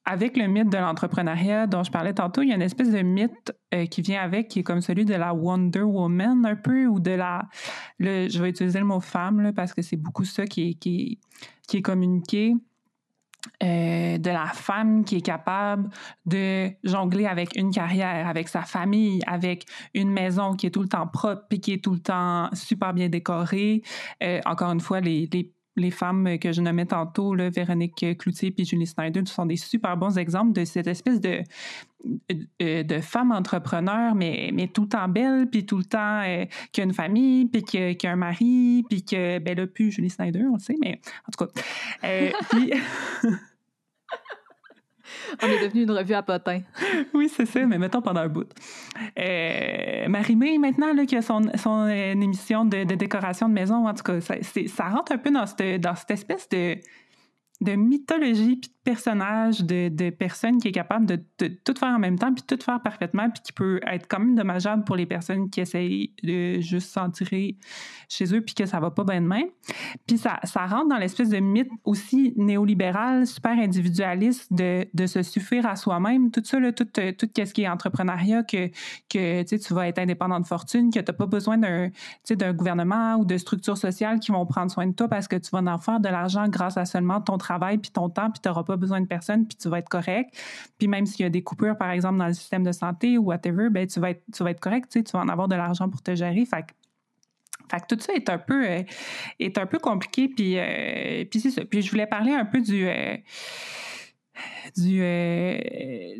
Avec 0.10 0.38
le 0.38 0.48
mythe 0.48 0.70
de 0.70 0.78
l'entrepreneuriat 0.78 1.68
dont 1.68 1.84
je 1.84 1.92
parlais 1.92 2.14
tantôt, 2.14 2.42
il 2.42 2.48
y 2.48 2.52
a 2.54 2.56
une 2.56 2.62
espèce 2.62 2.92
de 2.92 3.02
mythe 3.02 3.52
euh, 3.74 3.86
qui 3.88 4.02
vient 4.02 4.22
avec, 4.22 4.48
qui 4.48 4.60
est 4.60 4.64
comme 4.64 4.80
celui 4.80 5.04
de 5.04 5.14
la 5.14 5.34
Wonder 5.34 5.82
Woman 5.82 6.46
un 6.46 6.56
peu, 6.56 6.86
ou 6.86 7.02
de 7.02 7.12
la... 7.12 7.44
le- 8.00 8.30
je 8.30 8.42
vais 8.42 8.50
utiliser 8.50 8.80
le 8.80 8.86
mot 8.86 9.02
femme, 9.02 9.52
parce 9.54 9.74
que 9.74 9.82
c'est 9.82 9.98
beaucoup 9.98 10.24
ça 10.24 10.46
qui 10.46 10.70
est, 10.70 10.74
qui 10.76 11.20
qui 11.68 11.78
est 11.78 11.82
communiqué. 11.82 12.56
Euh, 13.64 14.18
de 14.18 14.30
la 14.30 14.48
femme 14.48 15.06
qui 15.06 15.18
est 15.18 15.22
capable 15.22 15.90
de 16.26 16.70
jongler 16.84 17.26
avec 17.28 17.56
une 17.56 17.72
carrière, 17.72 18.28
avec 18.28 18.50
sa 18.50 18.64
famille, 18.64 19.22
avec 19.26 19.66
une 19.94 20.10
maison 20.10 20.54
qui 20.54 20.68
est 20.68 20.72
tout 20.72 20.82
le 20.82 20.90
temps 20.90 21.08
propre 21.08 21.44
et 21.52 21.60
qui 21.60 21.72
est 21.74 21.84
tout 21.84 21.94
le 21.94 22.00
temps 22.00 22.50
super 22.54 22.94
bien 22.94 23.08
décorée. 23.10 23.84
Euh, 24.22 24.42
encore 24.46 24.72
une 24.72 24.82
fois, 24.82 25.00
les, 25.00 25.30
les, 25.32 25.54
les 25.78 25.92
femmes 25.92 26.38
que 26.40 26.52
je 26.52 26.62
nommais 26.62 26.86
tantôt, 26.86 27.36
Véronique 27.36 28.18
Cloutier 28.18 28.54
et 28.58 28.66
Julie 28.66 28.88
Snyder, 28.88 29.22
sont 29.26 29.46
des 29.46 29.56
super 29.56 29.96
bons 29.96 30.18
exemples 30.18 30.52
de 30.54 30.66
cette 30.66 30.88
espèce 30.88 31.22
de, 31.22 31.44
euh, 32.62 32.84
de 32.84 33.00
femme 33.00 33.32
entrepreneur, 33.32 34.16
mais, 34.16 34.52
tout 34.74 34.84
le 34.84 34.90
temps 34.90 35.08
belle, 35.08 35.48
puis 35.50 35.66
tout 35.66 35.78
le 35.78 35.84
temps 35.84 36.22
euh, 36.26 36.46
qui 36.72 36.82
a 36.82 36.84
une 36.84 36.94
famille, 36.94 37.46
puis 37.46 37.64
qui 37.64 37.78
a, 37.78 38.12
un 38.12 38.16
mari, 38.16 38.84
puis 38.90 39.04
que, 39.04 39.40
ben 39.40 39.58
là, 39.58 39.68
plus 39.68 39.92
Julie 39.92 40.10
Snyder, 40.10 40.46
on 40.52 40.58
sait, 40.58 40.76
mais 40.82 41.00
en 41.28 41.32
tout 41.32 41.46
cas. 41.46 41.62
Euh, 42.04 42.32
puis- 42.50 42.74
On 45.44 45.48
est 45.48 45.64
devenu 45.64 45.84
une 45.84 45.92
revue 45.92 46.14
à 46.14 46.22
potins. 46.22 46.62
oui, 47.14 47.30
c'est 47.30 47.46
ça, 47.46 47.66
mais 47.66 47.78
mettons 47.78 48.02
pendant 48.02 48.22
un 48.22 48.28
bout. 48.28 48.50
Euh, 49.20 50.08
Marie-Mé, 50.08 50.58
maintenant, 50.58 50.94
là, 50.94 51.06
qui 51.06 51.16
a 51.16 51.22
son, 51.22 51.42
son 51.56 51.88
euh, 51.88 52.12
émission 52.12 52.66
de, 52.66 52.84
décoration 52.84 53.50
de 53.50 53.54
maison, 53.54 53.88
en 53.88 53.94
tout 53.94 54.04
cas, 54.04 54.22
ça, 54.22 54.36
ça 54.42 54.90
rentre 54.90 55.12
un 55.12 55.18
peu 55.18 55.32
dans 55.32 55.46
cette, 55.46 55.82
dans 55.82 55.96
cette 55.96 56.12
espèce 56.12 56.48
de, 56.50 56.78
de 57.60 57.72
mythologie 57.74 58.58
puis 58.58 58.70
de 58.70 58.76
personnage 58.84 59.62
de, 59.62 59.90
de 59.90 60.12
personne 60.12 60.60
qui 60.60 60.68
est 60.68 60.72
capable 60.72 61.08
de, 61.08 61.20
de 61.40 61.48
tout 61.48 61.74
faire 61.78 61.90
en 61.90 62.00
même 62.00 62.18
temps 62.18 62.32
puis 62.32 62.44
tout 62.44 62.64
faire 62.64 62.82
parfaitement 62.82 63.30
puis 63.32 63.42
qui 63.42 63.52
peut 63.52 63.80
être 63.88 64.08
quand 64.08 64.20
même 64.20 64.36
dommageable 64.36 64.84
pour 64.84 64.96
les 64.96 65.08
personnes 65.08 65.50
qui 65.50 65.62
essayent 65.62 66.14
de 66.24 66.60
juste 66.60 66.92
s'en 66.92 67.10
tirer 67.10 67.58
chez 68.10 68.34
eux 68.34 68.42
puis 68.42 68.54
que 68.54 68.68
ça 68.68 68.80
va 68.80 68.92
pas 68.92 69.04
bien 69.04 69.22
de 69.22 69.28
même. 69.28 69.48
Puis 70.06 70.20
ça, 70.20 70.40
ça 70.44 70.68
rentre 70.68 70.90
dans 70.90 70.98
l'espèce 70.98 71.30
de 71.30 71.40
mythe 71.40 71.70
aussi 71.84 72.34
néolibéral, 72.38 73.26
super 73.26 73.58
individualiste 73.58 74.54
de, 74.54 74.88
de 74.94 75.08
se 75.08 75.24
suffire 75.24 75.66
à 75.66 75.76
soi-même. 75.76 76.30
Tout 76.30 76.44
ça, 76.44 76.60
là, 76.60 76.72
tout, 76.72 76.88
euh, 77.00 77.12
ce 77.20 77.54
qui 77.54 77.64
est 77.64 77.68
entrepreneuriat, 77.68 78.44
que, 78.44 78.68
que 79.10 79.44
tu 79.44 79.74
vas 79.74 79.88
être 79.88 80.00
indépendant 80.00 80.40
de 80.40 80.46
fortune, 80.46 80.92
que 80.92 81.00
tu 81.00 81.12
n'as 81.12 81.18
pas 81.18 81.26
besoin 81.26 81.58
d'un 81.58 82.54
gouvernement 82.54 83.16
ou 83.16 83.26
de 83.26 83.38
structures 83.38 83.78
sociales 83.78 84.20
qui 84.20 84.32
vont 84.32 84.46
prendre 84.46 84.72
soin 84.72 84.86
de 84.86 84.94
toi 84.94 85.08
parce 85.08 85.28
que 85.28 85.36
tu 85.36 85.50
vas 85.52 85.60
en 85.60 85.78
faire 85.80 86.00
de 86.00 86.10
l'argent 86.10 86.48
grâce 86.48 86.78
à 86.78 86.86
seulement 86.86 87.20
ton 87.20 87.38
travail 87.38 87.47
puis 87.82 87.92
ton 87.92 88.10
temps 88.10 88.30
puis 88.32 88.42
tu 88.42 88.50
n'auras 88.50 88.64
pas 88.64 88.78
besoin 88.78 89.02
de 89.02 89.08
personne 89.08 89.48
puis 89.48 89.58
tu 89.58 89.70
vas 89.70 89.80
être 89.80 89.90
correct. 89.90 90.36
Puis 90.78 90.88
même 90.88 91.06
s'il 91.06 91.24
y 91.24 91.26
a 91.26 91.30
des 91.30 91.44
coupures, 91.44 91.78
par 91.78 91.92
exemple, 91.92 92.18
dans 92.18 92.28
le 92.28 92.34
système 92.34 92.64
de 92.64 92.72
santé 92.72 93.18
ou 93.18 93.26
whatever, 93.26 93.70
ben, 93.70 93.88
tu, 93.88 94.00
vas 94.00 94.12
être, 94.12 94.24
tu 94.34 94.44
vas 94.44 94.52
être 94.52 94.60
correct, 94.60 94.90
tu 94.92 95.12
vas 95.12 95.20
en 95.20 95.30
avoir 95.30 95.48
de 95.48 95.56
l'argent 95.56 95.90
pour 95.90 96.02
te 96.02 96.16
gérer. 96.16 96.46
Fait 96.46 96.64
que 97.80 97.96
tout 97.96 98.00
ça 98.00 98.14
est 98.14 98.30
un 98.30 98.38
peu, 98.38 98.66
euh, 98.66 98.84
est 99.40 99.58
un 99.58 99.66
peu 99.66 99.80
compliqué. 99.80 100.30
Puis, 100.30 100.58
euh, 100.58 101.26
puis 101.30 101.40
c'est 101.40 101.52
ça. 101.52 101.66
Puis 101.66 101.82
je 101.82 101.92
voulais 101.92 102.08
parler 102.08 102.32
un 102.32 102.46
peu 102.46 102.62
du, 102.62 102.88
euh, 102.88 103.18
du, 104.76 105.02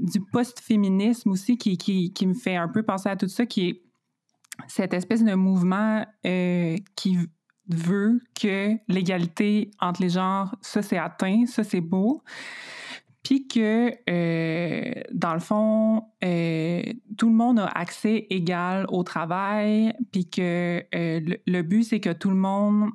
du 0.02 0.20
post-féminisme 0.32 1.32
aussi 1.32 1.58
qui, 1.58 1.78
qui, 1.78 2.28
me 2.28 2.34
fait 2.34 2.56
un 2.56 2.68
peu 2.68 2.84
penser 2.84 3.10
à 3.10 3.16
tout 3.16 3.28
ça, 3.28 3.46
qui 3.46 3.70
est 3.70 3.82
cette 4.68 4.94
espèce 4.94 5.24
de 5.24 5.36
mouvement 5.36 6.06
qui 6.96 7.18
veut 7.70 8.22
que 8.40 8.76
l'égalité 8.88 9.72
entre 9.80 10.02
les 10.02 10.10
genres, 10.10 10.56
ça 10.62 10.82
c'est 10.82 10.98
atteint, 10.98 11.46
ça 11.46 11.64
c'est 11.64 11.82
beau. 11.82 12.24
puis 13.24 13.46
que, 13.46 13.92
euh, 14.10 15.04
dans 15.12 15.34
le 15.34 15.42
fond, 15.42 16.04
euh, 16.24 16.82
tout 17.18 17.28
le 17.28 17.36
monde 17.36 17.60
a 17.60 17.66
accès 17.66 18.26
égal 18.30 18.86
au 18.88 19.04
travail, 19.04 19.94
puis 20.14 20.30
que 20.30 20.82
euh, 20.96 21.20
le, 21.46 21.62
but, 21.62 21.84
c'est 21.84 22.00
que 22.00 22.14
tout 22.14 22.30
le 22.30 22.38
monde 22.38 22.92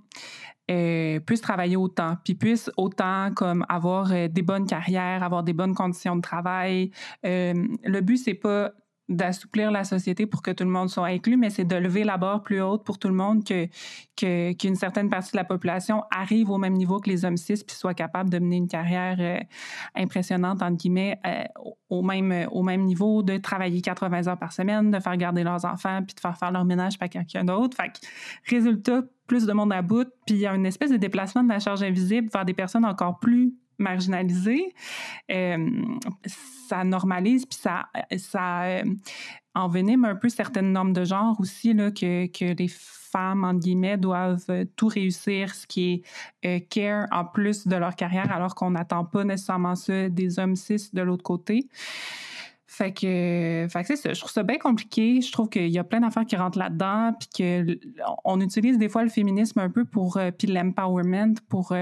puisse 1.26 1.42
travailler 1.42 1.76
autant, 1.76 2.16
puis 2.24 2.35
puisse 2.35 2.70
autant 2.78 3.30
comme 3.35 3.66
avoir 3.68 4.08
des 4.30 4.40
bonnes 4.40 4.64
carrières, 4.64 5.22
avoir 5.22 5.42
des 5.42 5.52
bonnes 5.52 5.74
conditions 5.74 6.16
de 6.16 6.22
travail. 6.22 6.92
le 7.22 8.00
but, 8.00 8.16
c'est 8.16 8.32
pas 8.32 8.72
d'assouplir 9.08 9.70
la 9.70 9.84
société 9.84 10.26
pour 10.26 10.42
que 10.42 10.50
tout 10.50 10.64
le 10.64 10.70
monde 10.70 10.88
soit 10.88 11.06
inclus, 11.06 11.36
mais 11.36 11.50
c'est 11.50 11.64
de 11.64 11.76
lever 11.76 12.04
la 12.04 12.16
barre 12.16 12.42
plus 12.42 12.62
haute 12.62 12.84
pour 12.84 12.98
tout 12.98 13.08
le 13.08 13.14
monde 13.14 13.44
qu'une 13.44 14.74
certaine 14.76 15.10
partie 15.10 15.32
de 15.32 15.36
la 15.36 15.44
population 15.44 16.04
arrive 16.10 16.50
au 16.50 16.58
même 16.58 16.74
niveau 16.74 16.98
que 17.00 17.10
les 17.10 17.24
hommes 17.24 17.36
cis 17.36 17.62
puis 17.66 17.76
soit 17.76 17.94
capable 17.94 18.30
de 18.30 18.38
mener 18.38 18.56
une 18.56 18.68
carrière 18.68 19.16
euh, 19.18 19.40
impressionnante 19.94 20.62
entre 20.62 20.76
guillemets 20.76 21.18
euh, 21.26 21.44
au 21.90 22.02
même 22.02 22.46
au 22.50 22.62
même 22.62 22.82
niveau, 22.82 23.22
de 23.22 23.36
travailler 23.36 23.80
80 23.82 24.28
heures 24.28 24.38
par 24.38 24.52
semaine, 24.52 24.90
de 24.90 25.00
faire 25.00 25.16
garder 25.16 25.42
leurs 25.42 25.64
enfants 25.64 26.02
puis 26.02 26.14
de 26.14 26.20
faire 26.20 26.38
faire 26.38 26.50
leur 26.50 26.64
ménage 26.64 26.98
par 26.98 27.08
quelqu'un 27.08 27.44
d'autre. 27.44 27.76
Fait 27.76 27.88
que, 27.88 28.54
résultat, 28.54 29.02
plus 29.26 29.46
de 29.46 29.52
monde 29.52 29.72
à 29.72 29.82
bout, 29.82 30.08
puis 30.26 30.36
il 30.36 30.40
y 30.40 30.46
a 30.46 30.54
une 30.54 30.66
espèce 30.66 30.90
de 30.90 30.96
déplacement 30.96 31.42
de 31.42 31.48
la 31.48 31.58
charge 31.58 31.82
invisible 31.82 32.28
vers 32.32 32.44
des 32.44 32.54
personnes 32.54 32.84
encore 32.84 33.18
plus 33.18 33.54
marginalisées. 33.78 34.74
Euh, 35.30 35.68
ça 36.72 36.85
normalise, 36.85 37.44
puis 37.44 37.58
ça, 37.61 37.87
ça 38.16 38.62
euh, 38.64 38.85
envenime 39.54 40.06
un 40.06 40.14
peu 40.14 40.30
certaines 40.30 40.72
normes 40.72 40.94
de 40.94 41.04
genre 41.04 41.38
aussi, 41.38 41.74
là, 41.74 41.90
que, 41.90 42.26
que 42.26 42.56
les 42.56 42.68
femmes, 42.68 43.44
entre 43.44 43.61
guillemets, 43.61 43.98
doivent 43.98 44.46
euh, 44.48 44.64
tout 44.74 44.87
réussir, 44.87 45.54
ce 45.54 45.66
qui 45.66 45.92
est 45.92 46.46
euh, 46.46 46.64
care 46.70 47.06
en 47.11 47.26
plus 47.26 47.66
de 47.66 47.76
leur 47.76 47.94
carrière, 47.94 48.32
alors 48.32 48.54
qu'on 48.54 48.70
n'attend 48.70 49.04
pas 49.04 49.22
nécessairement 49.24 49.74
ça 49.74 50.08
des 50.08 50.38
hommes 50.38 50.56
cis 50.56 50.88
de 50.94 51.02
l'autre 51.02 51.22
côté. 51.22 51.68
Fait 52.66 52.90
que, 52.94 53.66
fait 53.70 53.80
que 53.82 53.87
c'est 53.88 53.96
ça. 53.96 54.14
Je 54.14 54.20
trouve 54.20 54.32
ça 54.32 54.42
bien 54.42 54.56
compliqué. 54.56 55.20
Je 55.20 55.30
trouve 55.30 55.50
qu'il 55.50 55.68
y 55.68 55.78
a 55.78 55.85
plein 55.85 56.00
d'affaires 56.00 56.24
qui 56.24 56.37
rentrent 56.37 56.58
là-dedans, 56.58 57.12
puis 57.20 57.28
qu'on 58.24 58.40
utilise 58.40 58.78
des 58.78 58.88
fois 58.88 59.02
le 59.02 59.11
féminisme 59.11 59.58
un 59.58 59.68
peu 59.68 59.85
pour, 59.85 60.18
puis 60.38 60.48
l'empowerment 60.48 61.35
pour 61.50 61.74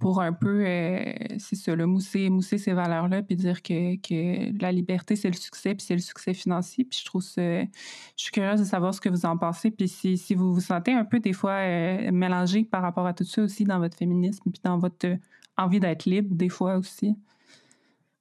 pour 0.00 0.22
un 0.22 0.32
peu, 0.32 0.64
euh, 0.66 1.12
c'est 1.38 1.56
ça, 1.56 1.76
le 1.76 1.86
mousser, 1.86 2.30
mousser 2.30 2.56
ces 2.56 2.72
valeurs-là, 2.72 3.22
puis 3.22 3.36
dire 3.36 3.62
que, 3.62 3.96
que 3.96 4.58
la 4.60 4.72
liberté, 4.72 5.14
c'est 5.14 5.28
le 5.28 5.36
succès, 5.36 5.74
puis 5.74 5.84
c'est 5.86 5.94
le 5.94 6.00
succès 6.00 6.32
financier. 6.32 6.84
Puis 6.84 6.98
je 7.00 7.04
trouve 7.04 7.22
ça, 7.22 7.42
je 7.42 7.66
suis 8.16 8.32
curieuse 8.32 8.60
de 8.60 8.64
savoir 8.64 8.94
ce 8.94 9.00
que 9.00 9.10
vous 9.10 9.26
en 9.26 9.36
pensez, 9.36 9.70
puis 9.70 9.88
si, 9.88 10.16
si 10.16 10.34
vous 10.34 10.54
vous 10.54 10.60
sentez 10.60 10.94
un 10.94 11.04
peu 11.04 11.20
des 11.20 11.34
fois 11.34 11.52
euh, 11.52 12.10
mélangé 12.12 12.64
par 12.64 12.80
rapport 12.80 13.06
à 13.06 13.12
tout 13.12 13.24
ça 13.24 13.42
aussi 13.42 13.64
dans 13.64 13.78
votre 13.78 13.96
féminisme, 13.96 14.50
puis 14.50 14.62
dans 14.64 14.78
votre 14.78 15.06
euh, 15.06 15.16
envie 15.58 15.80
d'être 15.80 16.06
libre 16.06 16.34
des 16.34 16.48
fois 16.48 16.76
aussi. 16.76 17.14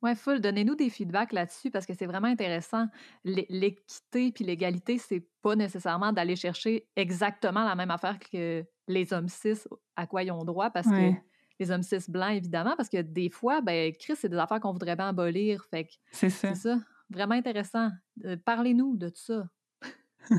Ouais, 0.01 0.15
full. 0.15 0.41
Donnez-nous 0.41 0.75
des 0.75 0.89
feedbacks 0.89 1.33
là-dessus 1.33 1.71
parce 1.71 1.85
que 1.85 1.93
c'est 1.93 2.05
vraiment 2.05 2.27
intéressant. 2.27 2.87
L'équité 3.23 4.31
puis 4.31 4.45
l'égalité, 4.45 4.97
c'est 4.97 5.25
pas 5.41 5.55
nécessairement 5.55 6.13
d'aller 6.13 6.35
chercher 6.35 6.87
exactement 6.95 7.63
la 7.65 7.75
même 7.75 7.91
affaire 7.91 8.17
que 8.19 8.65
les 8.87 9.13
hommes 9.13 9.27
cis 9.27 9.59
à 9.95 10.07
quoi 10.07 10.23
ils 10.23 10.31
ont 10.31 10.43
droit 10.45 10.69
parce 10.69 10.87
que 10.87 11.13
les 11.59 11.71
hommes 11.71 11.83
cis 11.83 12.09
blancs, 12.09 12.35
évidemment, 12.35 12.75
parce 12.75 12.89
que 12.89 13.01
des 13.01 13.29
fois, 13.29 13.61
ben, 13.61 13.93
Chris, 13.93 14.15
c'est 14.15 14.29
des 14.29 14.37
affaires 14.37 14.59
qu'on 14.59 14.71
voudrait 14.71 14.95
bien 14.95 15.09
abolir. 15.09 15.65
Fait 15.69 15.85
que 15.85 15.91
c'est 16.11 16.29
ça. 16.29 16.53
C'est 16.53 16.69
ça. 16.69 16.79
Vraiment 17.09 17.35
intéressant. 17.35 17.89
Euh, 18.25 18.37
parlez-nous 18.43 18.95
de 18.95 19.09
tout 19.09 19.21
ça. 19.21 19.47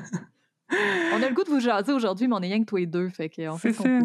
on 0.70 1.22
a 1.22 1.28
le 1.28 1.34
goût 1.34 1.44
de 1.44 1.50
vous 1.50 1.60
jaser 1.60 1.92
aujourd'hui, 1.92 2.28
mais 2.28 2.36
on 2.36 2.40
est 2.40 2.48
rien 2.48 2.60
que 2.60 2.68
toi 2.68 2.80
et 2.80 2.86
deux. 2.86 3.08
Fait 3.08 3.28
qu'on 3.28 3.56
fait 3.56 3.72
ça. 3.72 3.98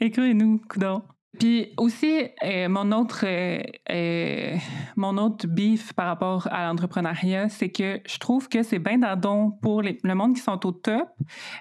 Écrivez-nous, 0.00 0.62
coudons. 0.68 1.02
Puis 1.38 1.72
aussi, 1.78 2.24
euh, 2.44 2.68
mon 2.68 2.92
autre 2.92 3.24
euh, 3.24 3.62
euh, 3.90 4.56
mon 4.96 5.16
autre 5.16 5.46
bif 5.46 5.94
par 5.94 6.06
rapport 6.06 6.46
à 6.50 6.66
l'entrepreneuriat, 6.66 7.48
c'est 7.48 7.70
que 7.70 8.00
je 8.06 8.18
trouve 8.18 8.48
que 8.50 8.62
c'est 8.62 8.78
bien 8.78 8.98
d'adon 8.98 9.50
pour 9.50 9.82
le 9.82 10.14
monde 10.14 10.34
qui 10.34 10.42
sont 10.42 10.66
au 10.66 10.72
top, 10.72 11.08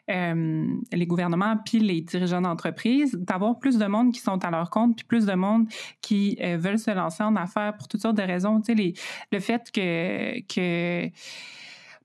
les 0.07 1.05
gouvernements 1.07 1.55
puis 1.65 1.79
les 1.79 2.01
dirigeants 2.01 2.41
d'entreprise, 2.41 3.17
d'avoir 3.17 3.59
plus 3.59 3.77
de 3.77 3.85
monde 3.85 4.11
qui 4.11 4.19
sont 4.19 4.43
à 4.43 4.51
leur 4.51 4.69
compte 4.69 4.97
puis 4.97 5.05
plus 5.05 5.25
de 5.25 5.33
monde 5.33 5.67
qui 6.01 6.37
veulent 6.41 6.79
se 6.79 6.91
lancer 6.91 7.23
en 7.23 7.35
affaires 7.37 7.75
pour 7.77 7.87
toutes 7.87 8.01
sortes 8.01 8.17
de 8.17 8.23
raisons. 8.23 8.59
Tu 8.61 8.75
sais, 8.75 8.93
le 9.31 9.39
fait 9.39 9.71
que 9.71 10.41
que 10.53 11.09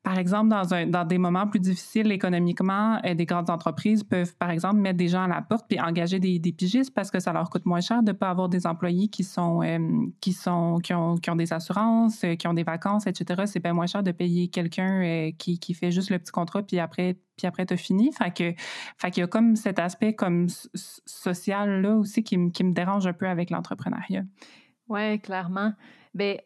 par 0.07 0.19
exemple, 0.19 0.51
dans, 0.51 0.73
un, 0.73 0.87
dans 0.87 1.05
des 1.05 1.19
moments 1.19 1.49
plus 1.49 1.59
difficiles 1.59 2.13
économiquement, 2.13 3.01
euh, 3.05 3.15
des 3.15 3.27
grandes 3.27 3.51
entreprises 3.51 4.05
peuvent, 4.05 4.37
par 4.37 4.51
exemple, 4.53 4.77
mettre 4.77 4.99
des 4.99 5.09
gens 5.09 5.25
à 5.25 5.27
la 5.27 5.43
porte 5.43 5.67
puis 5.69 5.81
engager 5.81 6.21
des, 6.21 6.39
pigistes 6.53 6.95
parce 6.95 7.11
que 7.11 7.19
ça 7.19 7.33
leur 7.33 7.51
coûte 7.51 7.67
moins 7.67 7.81
cher 7.81 8.05
de 8.05 8.13
ne 8.13 8.17
pas 8.17 8.31
avoir 8.31 8.49
des 8.49 8.69
employés 8.69 9.09
qui 9.09 9.25
sont 9.25 9.65
euh, 9.65 10.07
qui 10.21 10.33
sont 10.33 10.79
qui 10.79 10.95
ont, 10.95 11.17
qui 11.17 11.29
ont 11.29 11.35
des 11.35 11.53
assurances, 11.53 12.23
euh, 12.23 12.37
qui 12.37 12.47
ont 12.47 12.55
des 12.55 12.63
vacances, 12.63 13.09
etc. 13.09 13.43
C'est 13.47 13.59
bien 13.59 13.73
moins 13.73 13.89
cher 13.89 14.05
de 14.05 14.13
payer 14.13 14.47
quelqu'un 14.47 15.33
qui, 15.37 15.59
qui 15.59 15.75
fait 15.75 15.91
juste 15.91 16.11
le 16.11 16.21
petit 16.21 16.31
contrat 16.31 16.63
puis 16.63 16.79
après 16.79 17.19
puis 17.37 17.49
après 17.49 17.67
t'as 17.67 17.77
fini. 17.77 18.13
Fait 18.13 18.33
que 18.33 18.63
fait 18.99 19.17
y 19.17 19.23
a 19.23 19.27
comme 19.27 19.57
cet 19.57 19.81
aspect 19.81 20.15
comme 20.15 20.47
social 20.77 21.83
là 21.83 21.97
aussi 21.97 22.23
qui, 22.23 22.53
qui 22.53 22.63
me 22.63 22.73
dérange 22.73 23.09
un 23.09 23.13
peu 23.13 23.27
avec 23.27 23.51
l'entrepreneuriat. 23.51 24.23
Ouais, 24.89 25.19
clairement. 25.19 25.73
Ben 26.15 26.39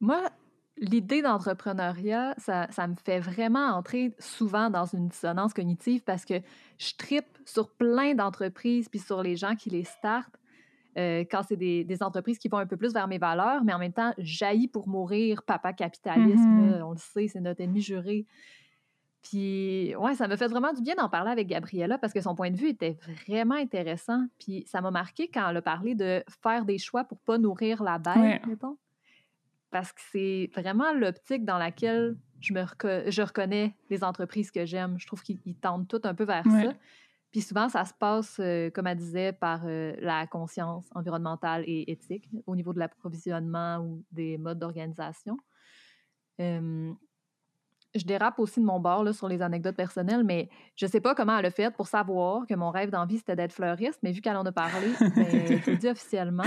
moi, 0.00 0.30
l'idée 0.76 1.22
d'entrepreneuriat, 1.22 2.34
ça, 2.38 2.66
ça, 2.70 2.86
me 2.86 2.94
fait 2.96 3.20
vraiment 3.20 3.68
entrer 3.68 4.12
souvent 4.18 4.70
dans 4.70 4.86
une 4.86 5.08
dissonance 5.08 5.54
cognitive 5.54 6.02
parce 6.02 6.24
que 6.24 6.34
je 6.78 6.94
tripe 6.96 7.38
sur 7.44 7.70
plein 7.70 8.14
d'entreprises 8.14 8.88
puis 8.88 8.98
sur 8.98 9.22
les 9.22 9.36
gens 9.36 9.54
qui 9.54 9.70
les 9.70 9.84
startent. 9.84 10.38
Euh, 10.96 11.24
quand 11.28 11.42
c'est 11.42 11.56
des, 11.56 11.82
des, 11.82 12.04
entreprises 12.04 12.38
qui 12.38 12.46
vont 12.46 12.58
un 12.58 12.66
peu 12.66 12.76
plus 12.76 12.92
vers 12.92 13.08
mes 13.08 13.18
valeurs, 13.18 13.64
mais 13.64 13.72
en 13.72 13.80
même 13.80 13.92
temps, 13.92 14.12
jaillit 14.16 14.68
pour 14.68 14.86
mourir, 14.86 15.42
papa 15.42 15.72
capitalisme, 15.72 16.38
mm-hmm. 16.38 16.82
on 16.82 16.92
le 16.92 16.98
sait, 16.98 17.26
c'est 17.26 17.40
notre 17.40 17.60
ennemi 17.60 17.80
juré. 17.80 18.26
Puis, 19.20 19.96
ouais, 19.96 20.14
ça 20.14 20.28
me 20.28 20.36
fait 20.36 20.46
vraiment 20.46 20.72
du 20.72 20.82
bien 20.82 20.94
d'en 20.94 21.08
parler 21.08 21.32
avec 21.32 21.48
Gabriella 21.48 21.98
parce 21.98 22.12
que 22.12 22.20
son 22.20 22.36
point 22.36 22.50
de 22.50 22.56
vue 22.56 22.68
était 22.68 22.96
vraiment 23.26 23.56
intéressant. 23.56 24.24
Puis, 24.38 24.64
ça 24.68 24.82
m'a 24.82 24.92
marqué 24.92 25.28
quand 25.28 25.48
elle 25.48 25.56
a 25.56 25.62
parlé 25.62 25.96
de 25.96 26.22
faire 26.42 26.64
des 26.64 26.78
choix 26.78 27.02
pour 27.04 27.18
pas 27.18 27.38
nourrir 27.38 27.82
la 27.82 27.98
bête, 27.98 28.46
mettons 28.46 28.76
parce 29.74 29.92
que 29.92 30.00
c'est 30.12 30.50
vraiment 30.54 30.92
l'optique 30.92 31.44
dans 31.44 31.58
laquelle 31.58 32.16
je, 32.38 32.54
me 32.54 32.64
je 33.10 33.22
reconnais 33.22 33.76
les 33.90 34.04
entreprises 34.04 34.52
que 34.52 34.64
j'aime. 34.64 35.00
Je 35.00 35.06
trouve 35.08 35.20
qu'ils 35.20 35.56
tendent 35.60 35.88
tout 35.88 36.00
un 36.04 36.14
peu 36.14 36.22
vers 36.22 36.44
ça. 36.44 36.74
Puis 37.32 37.40
souvent, 37.40 37.68
ça 37.68 37.84
se 37.84 37.92
passe, 37.92 38.36
euh, 38.38 38.70
comme 38.70 38.86
elle 38.86 38.98
disait, 38.98 39.32
par 39.32 39.62
euh, 39.64 39.96
la 39.98 40.28
conscience 40.28 40.86
environnementale 40.94 41.64
et 41.66 41.90
éthique 41.90 42.30
au 42.46 42.54
niveau 42.54 42.72
de 42.72 42.78
l'approvisionnement 42.78 43.78
ou 43.78 44.04
des 44.12 44.38
modes 44.38 44.60
d'organisation 44.60 45.38
je 47.94 48.04
dérape 48.04 48.38
aussi 48.38 48.60
de 48.60 48.64
mon 48.64 48.80
bord 48.80 49.04
là, 49.04 49.12
sur 49.12 49.28
les 49.28 49.40
anecdotes 49.42 49.76
personnelles, 49.76 50.24
mais 50.24 50.48
je 50.76 50.86
sais 50.86 51.00
pas 51.00 51.14
comment 51.14 51.38
elle 51.38 51.46
a 51.46 51.50
fait 51.50 51.70
pour 51.74 51.86
savoir 51.86 52.46
que 52.46 52.54
mon 52.54 52.70
rêve 52.70 52.90
d'envie, 52.90 53.18
c'était 53.18 53.36
d'être 53.36 53.52
fleuriste, 53.52 54.00
mais 54.02 54.12
vu 54.12 54.20
qu'elle 54.20 54.36
en 54.36 54.44
a 54.44 54.52
parlé, 54.52 54.88
ben, 55.16 55.60
je 55.64 55.70
le 55.70 55.76
dis 55.76 55.88
officiellement, 55.88 56.44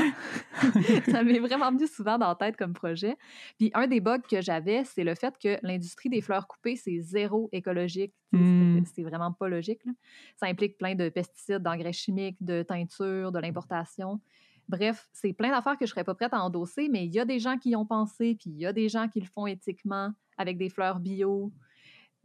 ça 1.09 1.23
m'est 1.23 1.39
vraiment 1.39 1.71
venu 1.71 1.87
souvent 1.87 2.17
dans 2.17 2.27
la 2.27 2.35
tête 2.35 2.57
comme 2.57 2.73
projet. 2.73 3.15
Puis 3.57 3.71
un 3.73 3.87
des 3.87 4.01
bugs 4.01 4.19
que 4.19 4.41
j'avais, 4.41 4.83
c'est 4.83 5.03
le 5.03 5.15
fait 5.15 5.35
que 5.41 5.57
l'industrie 5.63 6.09
des 6.09 6.21
fleurs 6.21 6.47
coupées, 6.47 6.75
c'est 6.75 6.99
zéro 6.99 7.49
écologique. 7.51 8.13
Mmh. 8.33 8.81
C'est 8.93 9.03
vraiment 9.03 9.31
pas 9.31 9.47
logique. 9.47 9.81
Ça 10.35 10.47
implique 10.47 10.77
plein 10.77 10.95
de 10.95 11.07
pesticides, 11.07 11.63
d'engrais 11.63 11.93
chimiques, 11.93 12.37
de 12.41 12.61
teintures, 12.61 13.31
de 13.31 13.39
l'importation. 13.39 14.19
Bref, 14.67 15.07
c'est 15.13 15.31
plein 15.31 15.51
d'affaires 15.51 15.77
que 15.77 15.85
je 15.85 15.91
serais 15.91 16.03
pas 16.03 16.13
prête 16.13 16.33
à 16.33 16.41
endosser, 16.43 16.89
mais 16.89 17.05
il 17.05 17.13
y 17.13 17.19
a 17.21 17.25
des 17.25 17.39
gens 17.39 17.57
qui 17.57 17.69
y 17.69 17.75
ont 17.77 17.85
pensé, 17.85 18.35
puis 18.35 18.49
il 18.49 18.57
y 18.57 18.65
a 18.65 18.73
des 18.73 18.89
gens 18.89 19.07
qui 19.07 19.21
le 19.21 19.27
font 19.27 19.47
éthiquement 19.47 20.11
avec 20.37 20.57
des 20.57 20.69
fleurs 20.69 20.99
bio. 20.99 21.51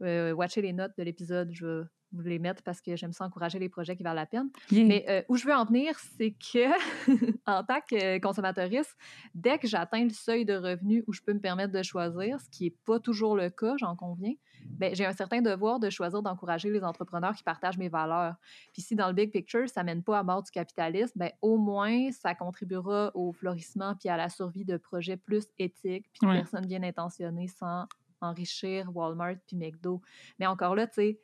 Euh, 0.01 0.33
watchez 0.33 0.61
les 0.61 0.73
notes 0.73 0.93
de 0.97 1.03
l'épisode, 1.03 1.49
je 1.51 1.65
vais 1.65 1.83
vous 2.13 2.21
les 2.21 2.39
mettre 2.39 2.61
parce 2.63 2.79
que 2.79 2.95
j'aime 2.95 3.11
ça 3.11 3.25
encourager 3.25 3.59
les 3.59 3.69
projets 3.69 3.95
qui 3.95 4.03
valent 4.03 4.15
la 4.15 4.25
peine. 4.25 4.49
Mais 4.71 5.05
euh, 5.09 5.21
où 5.29 5.35
je 5.35 5.45
veux 5.45 5.53
en 5.53 5.65
venir, 5.65 5.97
c'est 6.17 6.31
que 6.31 6.69
en 7.47 7.63
tant 7.63 7.81
que 7.81 8.19
consommatrice, 8.19 8.95
dès 9.33 9.57
que 9.57 9.67
j'atteins 9.67 10.03
le 10.03 10.11
seuil 10.11 10.45
de 10.45 10.53
revenus 10.53 11.03
où 11.07 11.13
je 11.13 11.21
peux 11.21 11.33
me 11.33 11.39
permettre 11.39 11.73
de 11.73 11.81
choisir, 11.81 12.39
ce 12.39 12.49
qui 12.49 12.65
n'est 12.65 12.75
pas 12.85 12.99
toujours 12.99 13.35
le 13.35 13.49
cas, 13.49 13.73
j'en 13.77 13.95
conviens, 13.95 14.33
ben, 14.65 14.95
j'ai 14.95 15.05
un 15.05 15.13
certain 15.13 15.41
devoir 15.41 15.79
de 15.79 15.89
choisir 15.89 16.21
d'encourager 16.21 16.69
les 16.69 16.83
entrepreneurs 16.83 17.35
qui 17.35 17.43
partagent 17.43 17.77
mes 17.77 17.89
valeurs. 17.89 18.35
Puis 18.71 18.81
si 18.81 18.95
dans 18.95 19.07
le 19.07 19.13
big 19.13 19.31
picture, 19.31 19.67
ça 19.67 19.83
mène 19.83 20.03
pas 20.03 20.19
à 20.19 20.23
mort 20.23 20.43
du 20.43 20.51
capitalisme, 20.51 21.13
ben, 21.15 21.31
au 21.41 21.57
moins 21.57 22.11
ça 22.11 22.35
contribuera 22.35 23.11
au 23.15 23.33
florissement 23.33 23.95
puis 23.95 24.09
à 24.09 24.17
la 24.17 24.29
survie 24.29 24.65
de 24.65 24.77
projets 24.77 25.17
plus 25.17 25.47
éthiques 25.57 26.05
puis 26.13 26.27
de 26.27 26.33
personnes 26.33 26.65
bien 26.65 26.83
intentionnées 26.83 27.47
sans 27.47 27.87
enrichir 28.23 28.89
Walmart 28.95 29.35
puis 29.47 29.55
McDo. 29.55 30.01
Mais 30.39 30.47
encore 30.47 30.75
là, 30.75 30.87
tu 30.87 30.95
sais, 30.95 31.19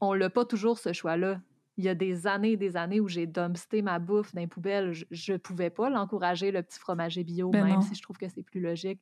on 0.00 0.12
l'a 0.12 0.30
pas 0.30 0.44
toujours 0.44 0.78
ce 0.78 0.92
choix-là. 0.92 1.40
Il 1.78 1.84
y 1.84 1.88
a 1.88 1.94
des 1.94 2.26
années 2.26 2.52
et 2.52 2.56
des 2.56 2.76
années 2.76 3.00
où 3.00 3.08
j'ai 3.08 3.26
dumpsté 3.26 3.82
ma 3.82 3.98
bouffe 3.98 4.34
dans 4.34 4.40
les 4.40 4.46
poubelles. 4.46 4.92
Je, 5.10 5.32
ne 5.32 5.36
pouvais 5.36 5.70
pas 5.70 5.90
l'encourager, 5.90 6.50
le 6.50 6.62
petit 6.62 6.78
fromager 6.78 7.22
bio, 7.22 7.50
ben 7.50 7.64
même 7.64 7.82
si 7.82 7.94
je 7.94 8.02
trouve 8.02 8.16
que 8.16 8.28
c'est 8.28 8.42
plus 8.42 8.60
logique. 8.60 9.00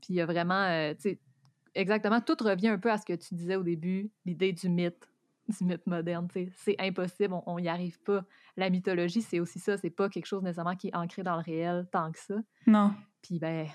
Puis 0.00 0.14
il 0.14 0.16
y 0.16 0.20
a 0.20 0.26
vraiment, 0.26 0.62
euh, 0.62 0.94
tu 0.94 1.00
sais, 1.02 1.18
exactement, 1.74 2.20
tout 2.20 2.36
revient 2.40 2.68
un 2.68 2.78
peu 2.78 2.90
à 2.90 2.96
ce 2.96 3.04
que 3.04 3.12
tu 3.12 3.34
disais 3.34 3.56
au 3.56 3.62
début, 3.62 4.10
l'idée 4.24 4.52
du 4.52 4.68
mythe, 4.70 5.10
du 5.58 5.64
mythe 5.64 5.86
moderne. 5.86 6.28
C'est 6.54 6.76
impossible, 6.78 7.34
on 7.46 7.60
n'y 7.60 7.68
arrive 7.68 8.00
pas. 8.00 8.24
La 8.56 8.70
mythologie, 8.70 9.22
c'est 9.22 9.40
aussi 9.40 9.58
ça, 9.58 9.76
c'est 9.76 9.90
pas 9.90 10.08
quelque 10.08 10.26
chose 10.26 10.42
nécessairement 10.42 10.76
qui 10.76 10.88
est 10.88 10.96
ancré 10.96 11.22
dans 11.22 11.36
le 11.36 11.42
réel 11.42 11.86
tant 11.92 12.10
que 12.12 12.18
ça. 12.18 12.36
Non. 12.66 12.94
Puis, 13.22 13.38
ben, 13.38 13.66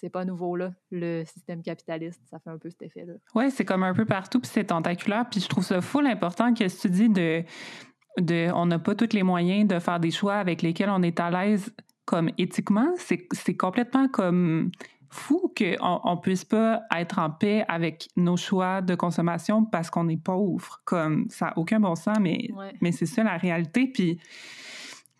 c'est 0.00 0.10
pas 0.10 0.24
nouveau, 0.24 0.56
là. 0.56 0.72
Le 0.90 1.24
système 1.24 1.62
capitaliste, 1.62 2.20
ça 2.30 2.38
fait 2.38 2.50
un 2.50 2.58
peu 2.58 2.70
cet 2.70 2.82
effet-là. 2.82 3.14
Oui, 3.34 3.50
c'est 3.50 3.64
comme 3.64 3.82
un 3.82 3.94
peu 3.94 4.04
partout, 4.04 4.40
puis 4.40 4.50
c'est 4.52 4.64
tentaculaire. 4.64 5.26
Puis 5.30 5.40
je 5.40 5.48
trouve 5.48 5.64
ça 5.64 5.80
fou 5.80 6.00
l'important 6.00 6.52
que 6.54 6.64
tu 6.64 6.90
dis 6.90 7.08
de, 7.08 7.42
de 8.20 8.50
on 8.54 8.66
n'a 8.66 8.78
pas 8.78 8.94
tous 8.94 9.12
les 9.12 9.22
moyens 9.22 9.66
de 9.66 9.78
faire 9.78 10.00
des 10.00 10.10
choix 10.10 10.34
avec 10.34 10.62
lesquels 10.62 10.90
on 10.90 11.02
est 11.02 11.18
à 11.20 11.30
l'aise 11.30 11.74
comme 12.04 12.30
éthiquement. 12.38 12.94
C'est 12.96 13.56
complètement 13.56 14.08
comme 14.08 14.70
fou 15.08 15.52
qu'on 15.56 16.14
ne 16.14 16.20
puisse 16.20 16.44
pas 16.44 16.82
être 16.94 17.18
en 17.18 17.30
paix 17.30 17.64
avec 17.68 18.08
nos 18.16 18.36
choix 18.36 18.82
de 18.82 18.94
consommation 18.94 19.64
parce 19.64 19.90
qu'on 19.90 20.08
est 20.08 20.22
pauvre. 20.22 20.80
Comme 20.84 21.26
ça 21.30 21.46
n'a 21.46 21.58
aucun 21.58 21.80
bon 21.80 21.94
sens, 21.94 22.18
mais, 22.20 22.48
mais 22.80 22.92
c'est 22.92 23.06
ça 23.06 23.22
la 23.24 23.36
réalité. 23.36 23.86
Puis 23.86 24.20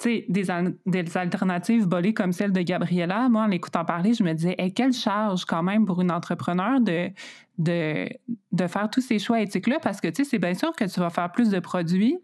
des, 0.05 0.27
des, 0.29 1.17
alternatives 1.17 1.87
bolées 1.87 2.15
comme 2.15 2.33
celle 2.33 2.53
de 2.53 2.61
Gabriella, 2.61 3.29
moi, 3.29 3.43
en 3.43 3.47
l'écoutant 3.47 3.85
parler, 3.85 4.15
je 4.15 4.23
me 4.23 4.33
disais, 4.33 4.57
quelle 4.75 4.93
charge 4.93 5.45
quand 5.45 5.63
même 5.63 5.87
pour 5.87 6.01
une 6.01 6.11
entrepreneur 6.11 6.81
de, 6.81 7.11
de, 7.59 8.09
de 8.53 8.67
faire 8.67 8.91
tous 8.91 9.01
ces 9.01 9.19
choix 9.19 9.41
éthiques-là, 9.41 9.79
parce 9.83 10.01
que, 10.01 10.09
tu 10.09 10.25
sais, 10.25 10.31
c'est 10.31 10.39
bien 10.39 10.55
sûr 10.55 10.73
que 10.73 10.85
tu 10.85 11.01
vas 11.01 11.11
faire 11.11 11.33
plus 11.33 11.51
de 11.51 11.59
produits, 11.61 12.19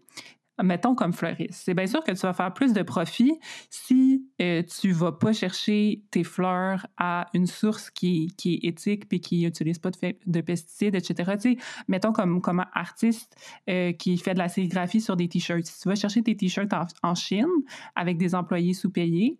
mettons 0.61 0.93
comme 0.93 1.13
fleuriste, 1.13 1.63
c'est 1.65 1.73
bien 1.73 1.87
sûr 1.87 2.03
que 2.03 2.11
tu 2.11 2.19
vas 2.19 2.33
faire 2.33 2.53
plus 2.53 2.73
de 2.73 2.83
profit 2.83 3.39
si 3.69 4.25
euh, 4.41 4.61
tu 4.63 4.91
vas 4.91 5.11
pas 5.11 5.33
chercher 5.33 6.03
tes 6.11 6.23
fleurs 6.23 6.85
à 6.97 7.27
une 7.33 7.47
source 7.47 7.89
qui, 7.89 8.33
qui 8.37 8.55
est 8.55 8.67
éthique 8.67 9.09
puis 9.09 9.19
qui 9.19 9.43
n'utilise 9.43 9.79
pas 9.79 9.89
de, 9.89 10.15
de, 10.25 10.41
pesticides, 10.41 10.95
etc. 10.95 11.31
Tu 11.41 11.53
sais, 11.53 11.57
mettons 11.87 12.13
comme, 12.13 12.41
comme 12.41 12.63
artiste 12.73 13.35
euh, 13.69 13.93
qui 13.93 14.17
fait 14.17 14.33
de 14.33 14.39
la 14.39 14.49
sérigraphie 14.49 15.01
sur 15.01 15.15
des 15.15 15.27
t-shirts. 15.27 15.65
Si 15.65 15.81
tu 15.81 15.89
vas 15.89 15.95
chercher 15.95 16.21
tes 16.21 16.35
t-shirts 16.35 16.71
en 17.01 17.15
Chine 17.15 17.47
avec 17.95 18.17
des 18.17 18.35
employés 18.35 18.73
sous-payés, 18.73 19.37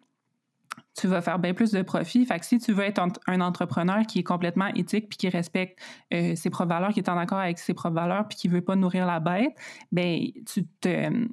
tu 0.95 1.07
vas 1.07 1.21
faire 1.21 1.39
bien 1.39 1.53
plus 1.53 1.71
de 1.71 1.81
profit. 1.81 2.25
Fait 2.25 2.39
que 2.39 2.45
si 2.45 2.59
tu 2.59 2.71
veux 2.71 2.83
être 2.83 3.01
un 3.27 3.41
entrepreneur 3.41 4.05
qui 4.05 4.19
est 4.19 4.23
complètement 4.23 4.67
éthique 4.67 5.09
puis 5.09 5.17
qui 5.17 5.29
respecte 5.29 5.79
euh, 6.13 6.35
ses 6.35 6.49
propres 6.49 6.69
valeurs, 6.69 6.93
qui 6.93 6.99
est 6.99 7.09
en 7.09 7.17
accord 7.17 7.39
avec 7.39 7.57
ses 7.59 7.73
propres 7.73 7.95
valeurs 7.95 8.27
puis 8.27 8.37
qui 8.37 8.47
veut 8.47 8.61
pas 8.61 8.75
nourrir 8.75 9.05
la 9.05 9.19
bête, 9.19 9.55
ben 9.91 10.19
tu 10.45 10.65
euh, 10.85 11.25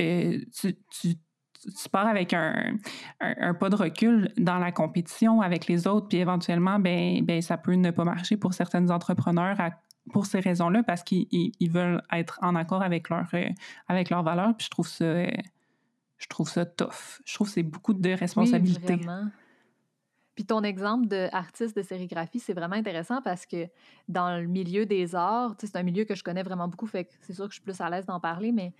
euh, 0.00 0.38
tu, 0.60 1.88
pars 1.90 2.06
avec 2.06 2.32
un, 2.32 2.76
un, 3.20 3.52
pas 3.54 3.68
de 3.68 3.74
recul 3.74 4.32
dans 4.38 4.58
la 4.58 4.70
compétition 4.70 5.40
avec 5.40 5.66
les 5.66 5.86
autres, 5.86 6.08
puis 6.08 6.18
éventuellement, 6.18 6.78
ben, 6.78 7.24
ben 7.24 7.42
ça 7.42 7.58
peut 7.58 7.74
ne 7.74 7.90
pas 7.90 8.04
marcher 8.04 8.36
pour 8.36 8.54
certains 8.54 8.90
entrepreneurs 8.90 9.56
pour 10.12 10.26
ces 10.26 10.40
raisons-là, 10.40 10.82
parce 10.84 11.02
qu'ils 11.02 11.52
veulent 11.70 12.00
être 12.12 12.38
en 12.42 12.54
accord 12.54 12.82
avec, 12.82 13.08
avec 13.88 14.10
leurs 14.10 14.22
valeurs, 14.22 14.56
puis 14.56 14.66
je 14.66 14.70
trouve 14.70 14.88
ça 14.88 15.04
je 16.18 16.26
trouve 16.26 16.48
ça 16.48 16.66
tough. 16.66 17.20
Je 17.24 17.34
trouve 17.34 17.46
que 17.46 17.54
c'est 17.54 17.62
beaucoup 17.62 17.94
de 17.94 18.10
responsabilités. 18.10 18.94
Oui, 18.94 19.04
vraiment. 19.04 19.30
Puis 20.34 20.44
ton 20.44 20.62
exemple 20.62 21.06
d'artiste 21.06 21.76
de, 21.76 21.82
sérigraphie, 21.82 22.38
c'est 22.38 22.52
vraiment 22.52 22.76
intéressant 22.76 23.20
parce 23.22 23.44
que 23.44 23.66
dans 24.06 24.36
le 24.36 24.46
milieu 24.46 24.86
des 24.86 25.16
arts, 25.16 25.56
c'est 25.58 25.74
un 25.74 25.82
milieu 25.82 26.04
que 26.04 26.14
je 26.14 26.22
connais 26.22 26.44
vraiment 26.44 26.68
beaucoup, 26.68 26.86
fait 26.86 27.06
que 27.06 27.12
c'est 27.22 27.32
sûr 27.32 27.46
que 27.46 27.50
je 27.50 27.56
suis 27.56 27.62
plus 27.62 27.80
à 27.80 27.90
l'aise 27.90 28.06
d'en 28.06 28.20
parler, 28.20 28.52
mais 28.52 28.72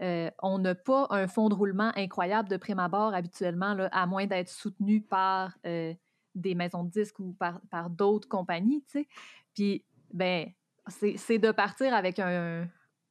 euh, 0.00 0.28
on 0.42 0.58
n'a 0.58 0.74
pas 0.74 1.06
un 1.10 1.28
fond 1.28 1.48
de 1.48 1.54
roulement 1.54 1.92
incroyable 1.94 2.48
de 2.48 2.56
prime 2.56 2.80
abord 2.80 3.14
habituellement, 3.14 3.74
là, 3.74 3.88
à 3.92 4.06
moins 4.06 4.26
d'être 4.26 4.48
soutenu 4.48 5.02
par 5.02 5.56
euh, 5.66 5.94
des 6.34 6.56
maisons 6.56 6.82
de 6.82 6.90
disques 6.90 7.20
ou 7.20 7.32
par, 7.32 7.60
par 7.70 7.90
d'autres 7.90 8.28
compagnies. 8.28 8.84
Puis, 9.54 9.84
ben, 10.12 10.50
c'est 10.88 11.38
de 11.38 11.52
partir 11.52 11.94
avec 11.94 12.18
un, 12.18 12.66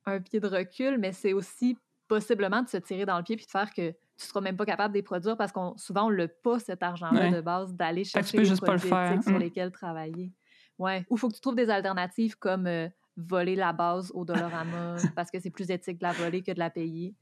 un 0.06 0.20
pied 0.20 0.42
de 0.42 0.48
recul, 0.48 0.98
mais 0.98 1.14
c'est 1.14 1.32
aussi 1.32 1.78
possiblement 2.14 2.62
de 2.62 2.70
se 2.70 2.78
tirer 2.78 3.06
dans 3.06 3.18
le 3.18 3.24
pied 3.24 3.36
puis 3.36 3.46
de 3.46 3.52
faire 3.52 3.74
que 3.74 3.90
tu 3.90 4.28
seras 4.28 4.40
même 4.40 4.56
pas 4.56 4.66
capable 4.66 4.94
de 4.94 5.00
les 5.00 5.04
produire 5.04 5.36
parce 5.36 5.52
qu'on 5.52 5.76
souvent 5.78 6.08
on 6.08 6.12
n'a 6.12 6.28
pas 6.28 6.60
cet 6.60 6.84
argent-là 6.84 7.32
de 7.32 7.42
base 7.42 7.74
d'aller 7.74 8.04
chercher 8.04 8.38
les 8.38 8.56
produits 8.56 9.24
sur 9.24 9.34
mm. 9.34 9.40
lesquels 9.40 9.72
travailler. 9.72 10.32
Ouais. 10.78 11.04
Ou 11.10 11.16
il 11.16 11.20
faut 11.20 11.30
que 11.30 11.34
tu 11.34 11.42
trouves 11.42 11.56
des 11.56 11.72
alternatives 11.72 12.38
comme 12.38 12.68
euh, 12.68 12.88
voler 13.18 13.56
la 13.56 13.74
base 13.74 14.12
au 14.14 14.26
Dollarama 14.26 14.98
parce 15.16 15.32
que 15.32 15.40
c'est 15.40 15.50
plus 15.50 15.72
éthique 15.72 15.98
de 15.98 16.04
la 16.04 16.12
voler 16.12 16.44
que 16.44 16.52
de 16.52 16.60
la 16.60 16.70
payer. 16.70 17.16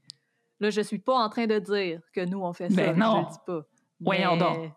Là, 0.60 0.68
je 0.68 0.82
suis 0.82 0.98
pas 0.98 1.14
en 1.14 1.30
train 1.30 1.46
de 1.46 1.58
dire 1.58 2.02
que 2.12 2.24
nous, 2.24 2.40
on 2.40 2.52
fait 2.52 2.68
ça. 2.68 2.92
Ben 2.92 2.98
non. 2.98 3.22
Je 3.22 3.26
le 3.26 3.32
dis 3.32 3.38
pas. 3.46 3.66
Voyons 4.00 4.36
donc. 4.36 4.72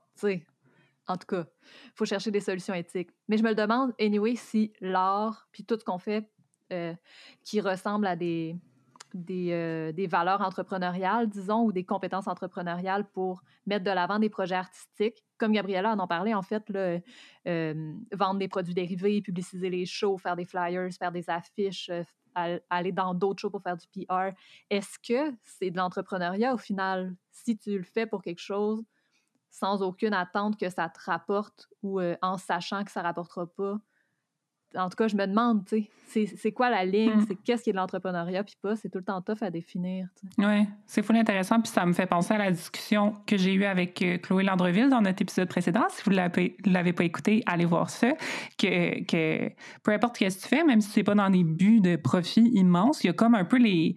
En 1.08 1.18
tout 1.18 1.28
cas, 1.28 1.46
il 1.86 1.92
faut 1.94 2.06
chercher 2.06 2.32
des 2.32 2.40
solutions 2.40 2.74
éthiques. 2.74 3.12
Mais 3.28 3.38
je 3.38 3.44
me 3.44 3.50
le 3.50 3.56
demande, 3.56 3.94
anyway, 4.00 4.36
si 4.36 4.74
l'art, 4.82 5.48
puis 5.52 5.64
tout 5.64 5.78
ce 5.78 5.84
qu'on 5.84 6.00
fait 6.00 6.28
euh, 6.74 6.96
qui 7.44 7.62
ressemble 7.62 8.08
à 8.08 8.16
des, 8.16 8.56
euh, 9.16 9.92
des, 9.92 10.08
valeurs 10.08 10.42
entrepreneuriales, 10.42 11.30
disons, 11.30 11.64
ou 11.64 11.72
des 11.72 11.86
compétences 11.86 12.28
entrepreneuriales 12.28 13.06
pour 13.06 13.44
mettre 13.66 13.86
de 13.86 13.92
l'avant 13.92 14.20
des 14.20 14.30
projets 14.30 14.56
artistiques. 14.56 15.24
Comme 15.38 15.54
Gabriella 15.54 15.94
en 15.94 16.00
a 16.00 16.08
parlé, 16.08 16.34
en 16.34 16.42
fait, 16.42 16.64
euh, 16.76 17.94
vendre 18.12 18.40
des 18.40 18.48
produits 18.48 18.74
dérivés, 18.74 19.22
publiciser 19.22 19.70
les 19.70 19.86
shows, 19.86 20.18
faire 20.18 20.36
des 20.36 20.46
flyers, 20.46 20.90
faire 20.98 21.12
des 21.12 21.30
affiches, 21.30 21.90
euh, 21.90 22.60
aller 22.70 22.92
dans 22.92 23.14
d'autres 23.14 23.42
shows 23.42 23.50
pour 23.50 23.62
faire 23.62 23.78
du 23.78 23.88
PR. 23.88 24.32
Est-ce 24.70 25.00
que 25.00 25.34
c'est 25.44 25.72
de 25.72 25.78
l'entrepreneuriat 25.78 26.54
au 26.54 26.58
final, 26.58 27.16
si 27.32 27.58
tu 27.58 27.78
le 27.78 27.84
fais 27.84 28.06
pour 28.06 28.22
quelque 28.22 28.42
chose 28.42 28.84
sans 29.50 29.82
aucune 29.82 30.14
attente 30.14 30.60
que 30.60 30.70
ça 30.70 30.90
te 30.90 31.00
rapporte 31.00 31.70
ou 31.82 32.02
en 32.22 32.38
sachant 32.38 32.84
que 32.84 32.92
ça 32.92 33.00
ne 33.00 33.06
rapportera 33.06 33.48
pas? 33.48 33.80
En 34.76 34.90
tout 34.90 34.96
cas, 34.96 35.08
je 35.08 35.16
me 35.16 35.26
demande, 35.26 35.66
tu 35.66 35.88
sais, 36.08 36.26
c'est 36.38 36.52
quoi 36.52 36.70
la 36.70 36.86
ligne, 36.86 37.16
mm. 37.16 37.26
c'est 37.28 37.36
qu'est-ce 37.36 37.64
qui 37.64 37.70
est 37.70 37.74
de 37.74 37.78
l'entrepreneuriat, 37.78 38.44
puis 38.44 38.56
pas, 38.62 38.76
c'est 38.76 38.90
tout 38.90 39.00
le 39.00 39.04
temps 39.04 39.22
tough 39.22 39.42
à 39.42 39.50
définir. 39.50 40.08
Oui, 40.38 40.68
c'est 40.86 41.04
fou 41.04 41.14
intéressant, 41.14 41.60
puis 41.60 41.72
ça 41.72 41.86
me 41.86 41.94
fait 41.94 42.06
penser 42.06 42.34
à 42.34 42.38
la 42.38 42.52
discussion 42.52 43.14
que 43.26 43.38
j'ai 43.38 43.54
eue 43.54 43.66
avec 43.66 44.02
euh, 44.02 44.18
Chloé 44.18 44.44
Landreville 44.44 44.90
dans 44.90 45.02
notre 45.02 45.22
épisode 45.22 45.48
précédent. 45.48 45.86
Si 45.90 46.04
vous 46.06 46.12
ne 46.12 46.72
l'avez 46.72 46.94
pas 46.94 47.04
écouté, 47.04 47.44
allez 47.46 47.66
voir 47.66 47.90
ça. 47.90 48.14
Que, 48.58 49.04
que 49.04 49.52
peu 49.84 49.92
importe 49.92 50.18
ce 50.18 50.26
que 50.26 50.42
tu 50.42 50.48
fais, 50.48 50.64
même 50.64 50.82
si 50.82 50.90
c'est 50.90 51.04
pas 51.04 51.16
dans 51.16 51.30
des 51.30 51.44
buts 51.44 51.82
de 51.82 51.96
profit 51.96 52.50
immenses, 52.54 53.04
il 53.04 53.08
y 53.08 53.10
a 53.10 53.14
comme 53.14 53.36
un 53.36 53.46
peu 53.46 53.58
les, 53.58 53.96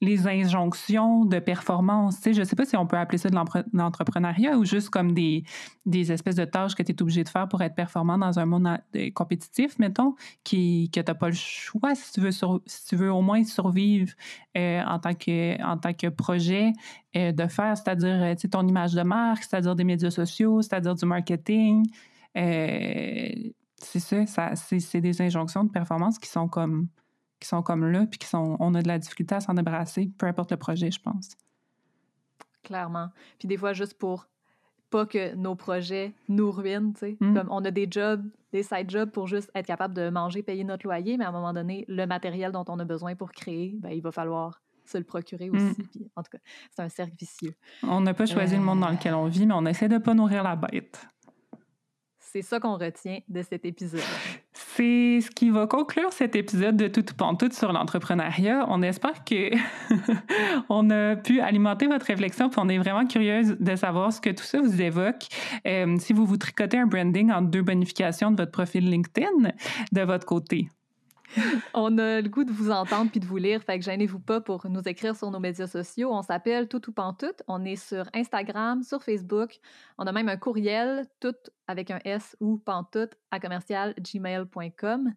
les 0.00 0.26
injonctions 0.26 1.26
de 1.26 1.38
performance. 1.38 2.20
Tu 2.20 2.32
je 2.32 2.40
ne 2.40 2.44
sais 2.44 2.56
pas 2.56 2.64
si 2.64 2.76
on 2.76 2.86
peut 2.86 2.96
appeler 2.96 3.18
ça 3.18 3.28
de 3.28 3.36
l'entrepreneuriat 3.72 4.56
ou 4.56 4.64
juste 4.64 4.88
comme 4.88 5.12
des, 5.12 5.44
des 5.84 6.10
espèces 6.10 6.36
de 6.36 6.46
tâches 6.46 6.74
que 6.74 6.82
tu 6.82 6.92
es 6.92 7.02
obligé 7.02 7.22
de 7.22 7.28
faire 7.28 7.48
pour 7.48 7.60
être 7.62 7.74
performant 7.74 8.16
dans 8.16 8.38
un 8.38 8.46
monde 8.46 8.78
compétitif, 9.14 9.78
mettons, 9.78 10.14
qui, 10.42 10.90
que 10.90 11.00
tu 11.00 11.06
n'as 11.06 11.14
pas 11.14 11.28
le 11.28 11.34
choix 11.34 11.94
si 11.94 12.12
tu 12.12 12.20
veux, 12.20 12.30
si 12.30 12.86
tu 12.86 12.96
veux 12.96 13.12
au 13.12 13.20
moins 13.20 13.44
survivre 13.44 14.12
euh, 14.56 14.82
en, 14.82 14.98
tant 14.98 15.14
que, 15.14 15.62
en 15.62 15.76
tant 15.76 15.92
que 15.92 16.06
projet 16.06 16.72
euh, 17.16 17.32
de 17.32 17.46
faire, 17.46 17.76
c'est-à-dire 17.76 18.22
euh, 18.22 18.34
ton 18.50 18.66
image 18.66 18.94
de 18.94 19.02
marque, 19.02 19.44
c'est-à-dire 19.44 19.76
des 19.76 19.84
médias 19.84 20.10
sociaux, 20.10 20.62
c'est-à-dire 20.62 20.94
du 20.94 21.04
marketing. 21.04 21.86
c'est 22.34 23.52
ça, 23.98 24.26
ça 24.26 24.56
c'est 24.56 25.00
des 25.02 25.20
injonctions 25.20 25.64
de 25.64 25.70
performance 25.70 26.18
qui 26.18 26.28
sont 26.28 26.48
comme 26.48 26.88
qui 27.40 27.48
sont 27.48 27.62
comme 27.62 27.90
là, 27.90 28.06
puis 28.06 28.18
qui 28.18 28.26
sont, 28.26 28.56
on 28.60 28.74
a 28.74 28.82
de 28.82 28.88
la 28.88 28.98
difficulté 28.98 29.34
à 29.34 29.40
s'en 29.40 29.54
débarrasser, 29.54 30.10
peu 30.18 30.26
importe 30.26 30.50
le 30.50 30.56
projet, 30.56 30.90
je 30.90 31.00
pense. 31.00 31.30
Clairement. 32.62 33.08
Puis 33.38 33.48
des 33.48 33.56
fois, 33.56 33.72
juste 33.72 33.94
pour 33.94 34.26
pas 34.90 35.06
que 35.06 35.34
nos 35.34 35.54
projets 35.54 36.12
nous 36.28 36.50
ruinent, 36.50 36.92
tu 36.92 37.00
sais. 37.00 37.16
Mm. 37.20 37.34
Comme 37.34 37.48
on 37.50 37.64
a 37.64 37.70
des 37.70 37.86
jobs, 37.90 38.28
des 38.52 38.62
side 38.62 38.90
jobs 38.90 39.10
pour 39.10 39.28
juste 39.28 39.50
être 39.54 39.66
capable 39.66 39.94
de 39.94 40.10
manger, 40.10 40.42
payer 40.42 40.64
notre 40.64 40.84
loyer, 40.84 41.16
mais 41.16 41.24
à 41.24 41.28
un 41.28 41.32
moment 41.32 41.52
donné, 41.52 41.84
le 41.88 42.06
matériel 42.06 42.52
dont 42.52 42.64
on 42.68 42.78
a 42.78 42.84
besoin 42.84 43.14
pour 43.14 43.30
créer, 43.32 43.76
ben, 43.78 43.90
il 43.90 44.02
va 44.02 44.10
falloir 44.10 44.60
se 44.84 44.98
le 44.98 45.04
procurer 45.04 45.48
mm. 45.48 45.54
aussi. 45.54 45.82
Puis, 45.84 46.10
en 46.16 46.22
tout 46.22 46.30
cas, 46.32 46.38
c'est 46.74 46.82
un 46.82 46.88
cercle 46.88 47.14
vicieux. 47.18 47.54
On 47.84 48.00
n'a 48.00 48.12
pas 48.14 48.26
choisi 48.26 48.56
le 48.56 48.62
monde 48.62 48.80
dans 48.80 48.90
lequel 48.90 49.14
on 49.14 49.26
vit, 49.26 49.46
mais 49.46 49.54
on 49.54 49.64
essaie 49.64 49.88
de 49.88 49.98
pas 49.98 50.14
nourrir 50.14 50.42
la 50.42 50.56
bête. 50.56 51.06
C'est 52.32 52.42
ça 52.42 52.60
qu'on 52.60 52.76
retient 52.76 53.18
de 53.28 53.42
cet 53.42 53.64
épisode. 53.64 54.00
C'est 54.52 55.20
ce 55.20 55.30
qui 55.32 55.50
va 55.50 55.66
conclure 55.66 56.12
cet 56.12 56.36
épisode 56.36 56.76
de 56.76 56.86
Tout 56.86 57.04
Pantoute 57.16 57.52
sur 57.52 57.72
l'entrepreneuriat. 57.72 58.66
On 58.68 58.82
espère 58.82 59.24
que 59.24 59.50
on 60.68 60.90
a 60.90 61.16
pu 61.16 61.40
alimenter 61.40 61.88
votre 61.88 62.06
réflexion, 62.06 62.48
on 62.56 62.68
est 62.68 62.78
vraiment 62.78 63.04
curieuse 63.04 63.56
de 63.58 63.74
savoir 63.74 64.12
ce 64.12 64.20
que 64.20 64.30
tout 64.30 64.44
ça 64.44 64.60
vous 64.60 64.80
évoque. 64.80 65.26
Euh, 65.66 65.96
si 65.98 66.12
vous 66.12 66.24
vous 66.24 66.36
tricotez 66.36 66.78
un 66.78 66.86
branding 66.86 67.32
en 67.32 67.42
deux 67.42 67.62
bonifications 67.62 68.30
de 68.30 68.36
votre 68.36 68.52
profil 68.52 68.88
LinkedIn 68.88 69.50
de 69.90 70.00
votre 70.02 70.24
côté. 70.24 70.68
on 71.74 71.98
a 71.98 72.20
le 72.20 72.28
goût 72.28 72.44
de 72.44 72.52
vous 72.52 72.70
entendre 72.70 73.10
puis 73.10 73.20
de 73.20 73.26
vous 73.26 73.36
lire, 73.36 73.62
fait 73.62 73.78
que 73.78 73.84
gênez-vous 73.84 74.20
pas 74.20 74.40
pour 74.40 74.68
nous 74.68 74.82
écrire 74.86 75.16
sur 75.16 75.30
nos 75.30 75.40
médias 75.40 75.66
sociaux. 75.66 76.10
On 76.12 76.22
s'appelle 76.22 76.68
Tout 76.68 76.88
ou 76.88 76.92
Pantoute. 76.92 77.42
On 77.48 77.64
est 77.64 77.76
sur 77.76 78.04
Instagram, 78.14 78.82
sur 78.82 79.02
Facebook. 79.02 79.58
On 79.98 80.06
a 80.06 80.12
même 80.12 80.28
un 80.28 80.36
courriel, 80.36 81.06
tout 81.20 81.34
avec 81.66 81.90
un 81.90 82.00
S 82.04 82.36
ou 82.40 82.58
pantoute 82.58 83.12
à 83.30 83.38
commercial 83.38 83.94
gmail.com. 83.98 85.12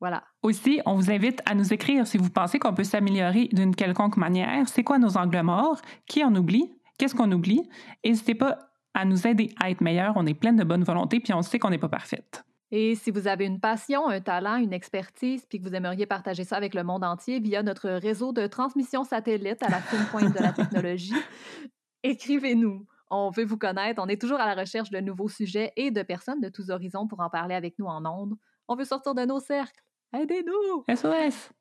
Voilà. 0.00 0.24
Aussi, 0.42 0.80
on 0.84 0.96
vous 0.96 1.12
invite 1.12 1.40
à 1.46 1.54
nous 1.54 1.72
écrire 1.72 2.06
si 2.06 2.18
vous 2.18 2.30
pensez 2.30 2.58
qu'on 2.58 2.74
peut 2.74 2.82
s'améliorer 2.82 3.48
d'une 3.52 3.74
quelconque 3.74 4.16
manière. 4.16 4.68
C'est 4.68 4.82
quoi 4.82 4.98
nos 4.98 5.16
angles 5.16 5.42
morts? 5.42 5.80
Qui 6.06 6.24
en 6.24 6.34
oublie? 6.34 6.72
Qu'est-ce 6.98 7.14
qu'on 7.14 7.30
oublie? 7.30 7.68
N'hésitez 8.04 8.34
pas 8.34 8.58
à 8.94 9.04
nous 9.04 9.26
aider 9.26 9.54
à 9.62 9.70
être 9.70 9.80
meilleurs. 9.80 10.14
On 10.16 10.26
est 10.26 10.34
pleine 10.34 10.56
de 10.56 10.64
bonne 10.64 10.82
volonté 10.82 11.20
puis 11.20 11.32
on 11.32 11.42
sait 11.42 11.60
qu'on 11.60 11.70
n'est 11.70 11.78
pas 11.78 11.88
parfaite. 11.88 12.44
Et 12.74 12.94
si 12.94 13.10
vous 13.10 13.28
avez 13.28 13.44
une 13.44 13.60
passion, 13.60 14.08
un 14.08 14.22
talent, 14.22 14.56
une 14.56 14.72
expertise, 14.72 15.44
puis 15.44 15.58
que 15.58 15.68
vous 15.68 15.74
aimeriez 15.74 16.06
partager 16.06 16.42
ça 16.42 16.56
avec 16.56 16.74
le 16.74 16.82
monde 16.82 17.04
entier 17.04 17.38
via 17.38 17.62
notre 17.62 17.90
réseau 17.90 18.32
de 18.32 18.46
transmission 18.46 19.04
satellite 19.04 19.62
à 19.62 19.68
la 19.68 19.78
fine 19.82 20.06
pointe 20.10 20.34
de 20.34 20.42
la 20.42 20.52
technologie, 20.52 21.12
écrivez-nous. 22.02 22.86
On 23.10 23.28
veut 23.28 23.44
vous 23.44 23.58
connaître. 23.58 24.02
On 24.02 24.08
est 24.08 24.18
toujours 24.18 24.40
à 24.40 24.46
la 24.46 24.58
recherche 24.58 24.88
de 24.88 25.00
nouveaux 25.00 25.28
sujets 25.28 25.70
et 25.76 25.90
de 25.90 26.02
personnes 26.02 26.40
de 26.40 26.48
tous 26.48 26.70
horizons 26.70 27.06
pour 27.06 27.20
en 27.20 27.28
parler 27.28 27.54
avec 27.54 27.78
nous 27.78 27.84
en 27.84 28.06
ondes. 28.06 28.36
On 28.68 28.74
veut 28.74 28.86
sortir 28.86 29.14
de 29.14 29.26
nos 29.26 29.38
cercles. 29.38 29.84
Aidez-nous! 30.14 30.84
SOS! 30.96 31.52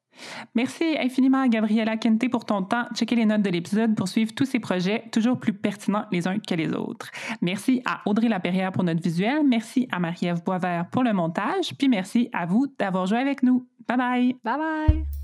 Merci 0.55 0.97
infiniment 0.99 1.41
à 1.41 1.47
Gabriela 1.47 1.97
Kente 1.97 2.29
pour 2.29 2.45
ton 2.45 2.63
temps. 2.63 2.85
Checkez 2.95 3.15
les 3.15 3.25
notes 3.25 3.41
de 3.41 3.49
l'épisode 3.49 3.95
pour 3.95 4.07
suivre 4.07 4.33
tous 4.33 4.45
ces 4.45 4.59
projets 4.59 5.03
toujours 5.11 5.39
plus 5.39 5.53
pertinents 5.53 6.05
les 6.11 6.27
uns 6.27 6.39
que 6.39 6.55
les 6.55 6.73
autres. 6.73 7.09
Merci 7.41 7.81
à 7.85 8.01
Audrey 8.05 8.27
Laperrière 8.27 8.71
pour 8.71 8.83
notre 8.83 9.01
visuel. 9.01 9.41
Merci 9.47 9.87
à 9.91 9.99
Marie-Ève 9.99 10.43
Boisvert 10.43 10.85
pour 10.91 11.03
le 11.03 11.13
montage. 11.13 11.73
Puis 11.77 11.89
merci 11.89 12.29
à 12.33 12.45
vous 12.45 12.67
d'avoir 12.77 13.05
joué 13.07 13.19
avec 13.19 13.43
nous. 13.43 13.67
Bye 13.87 13.97
bye! 13.97 14.35
Bye 14.43 14.57
bye! 14.57 15.20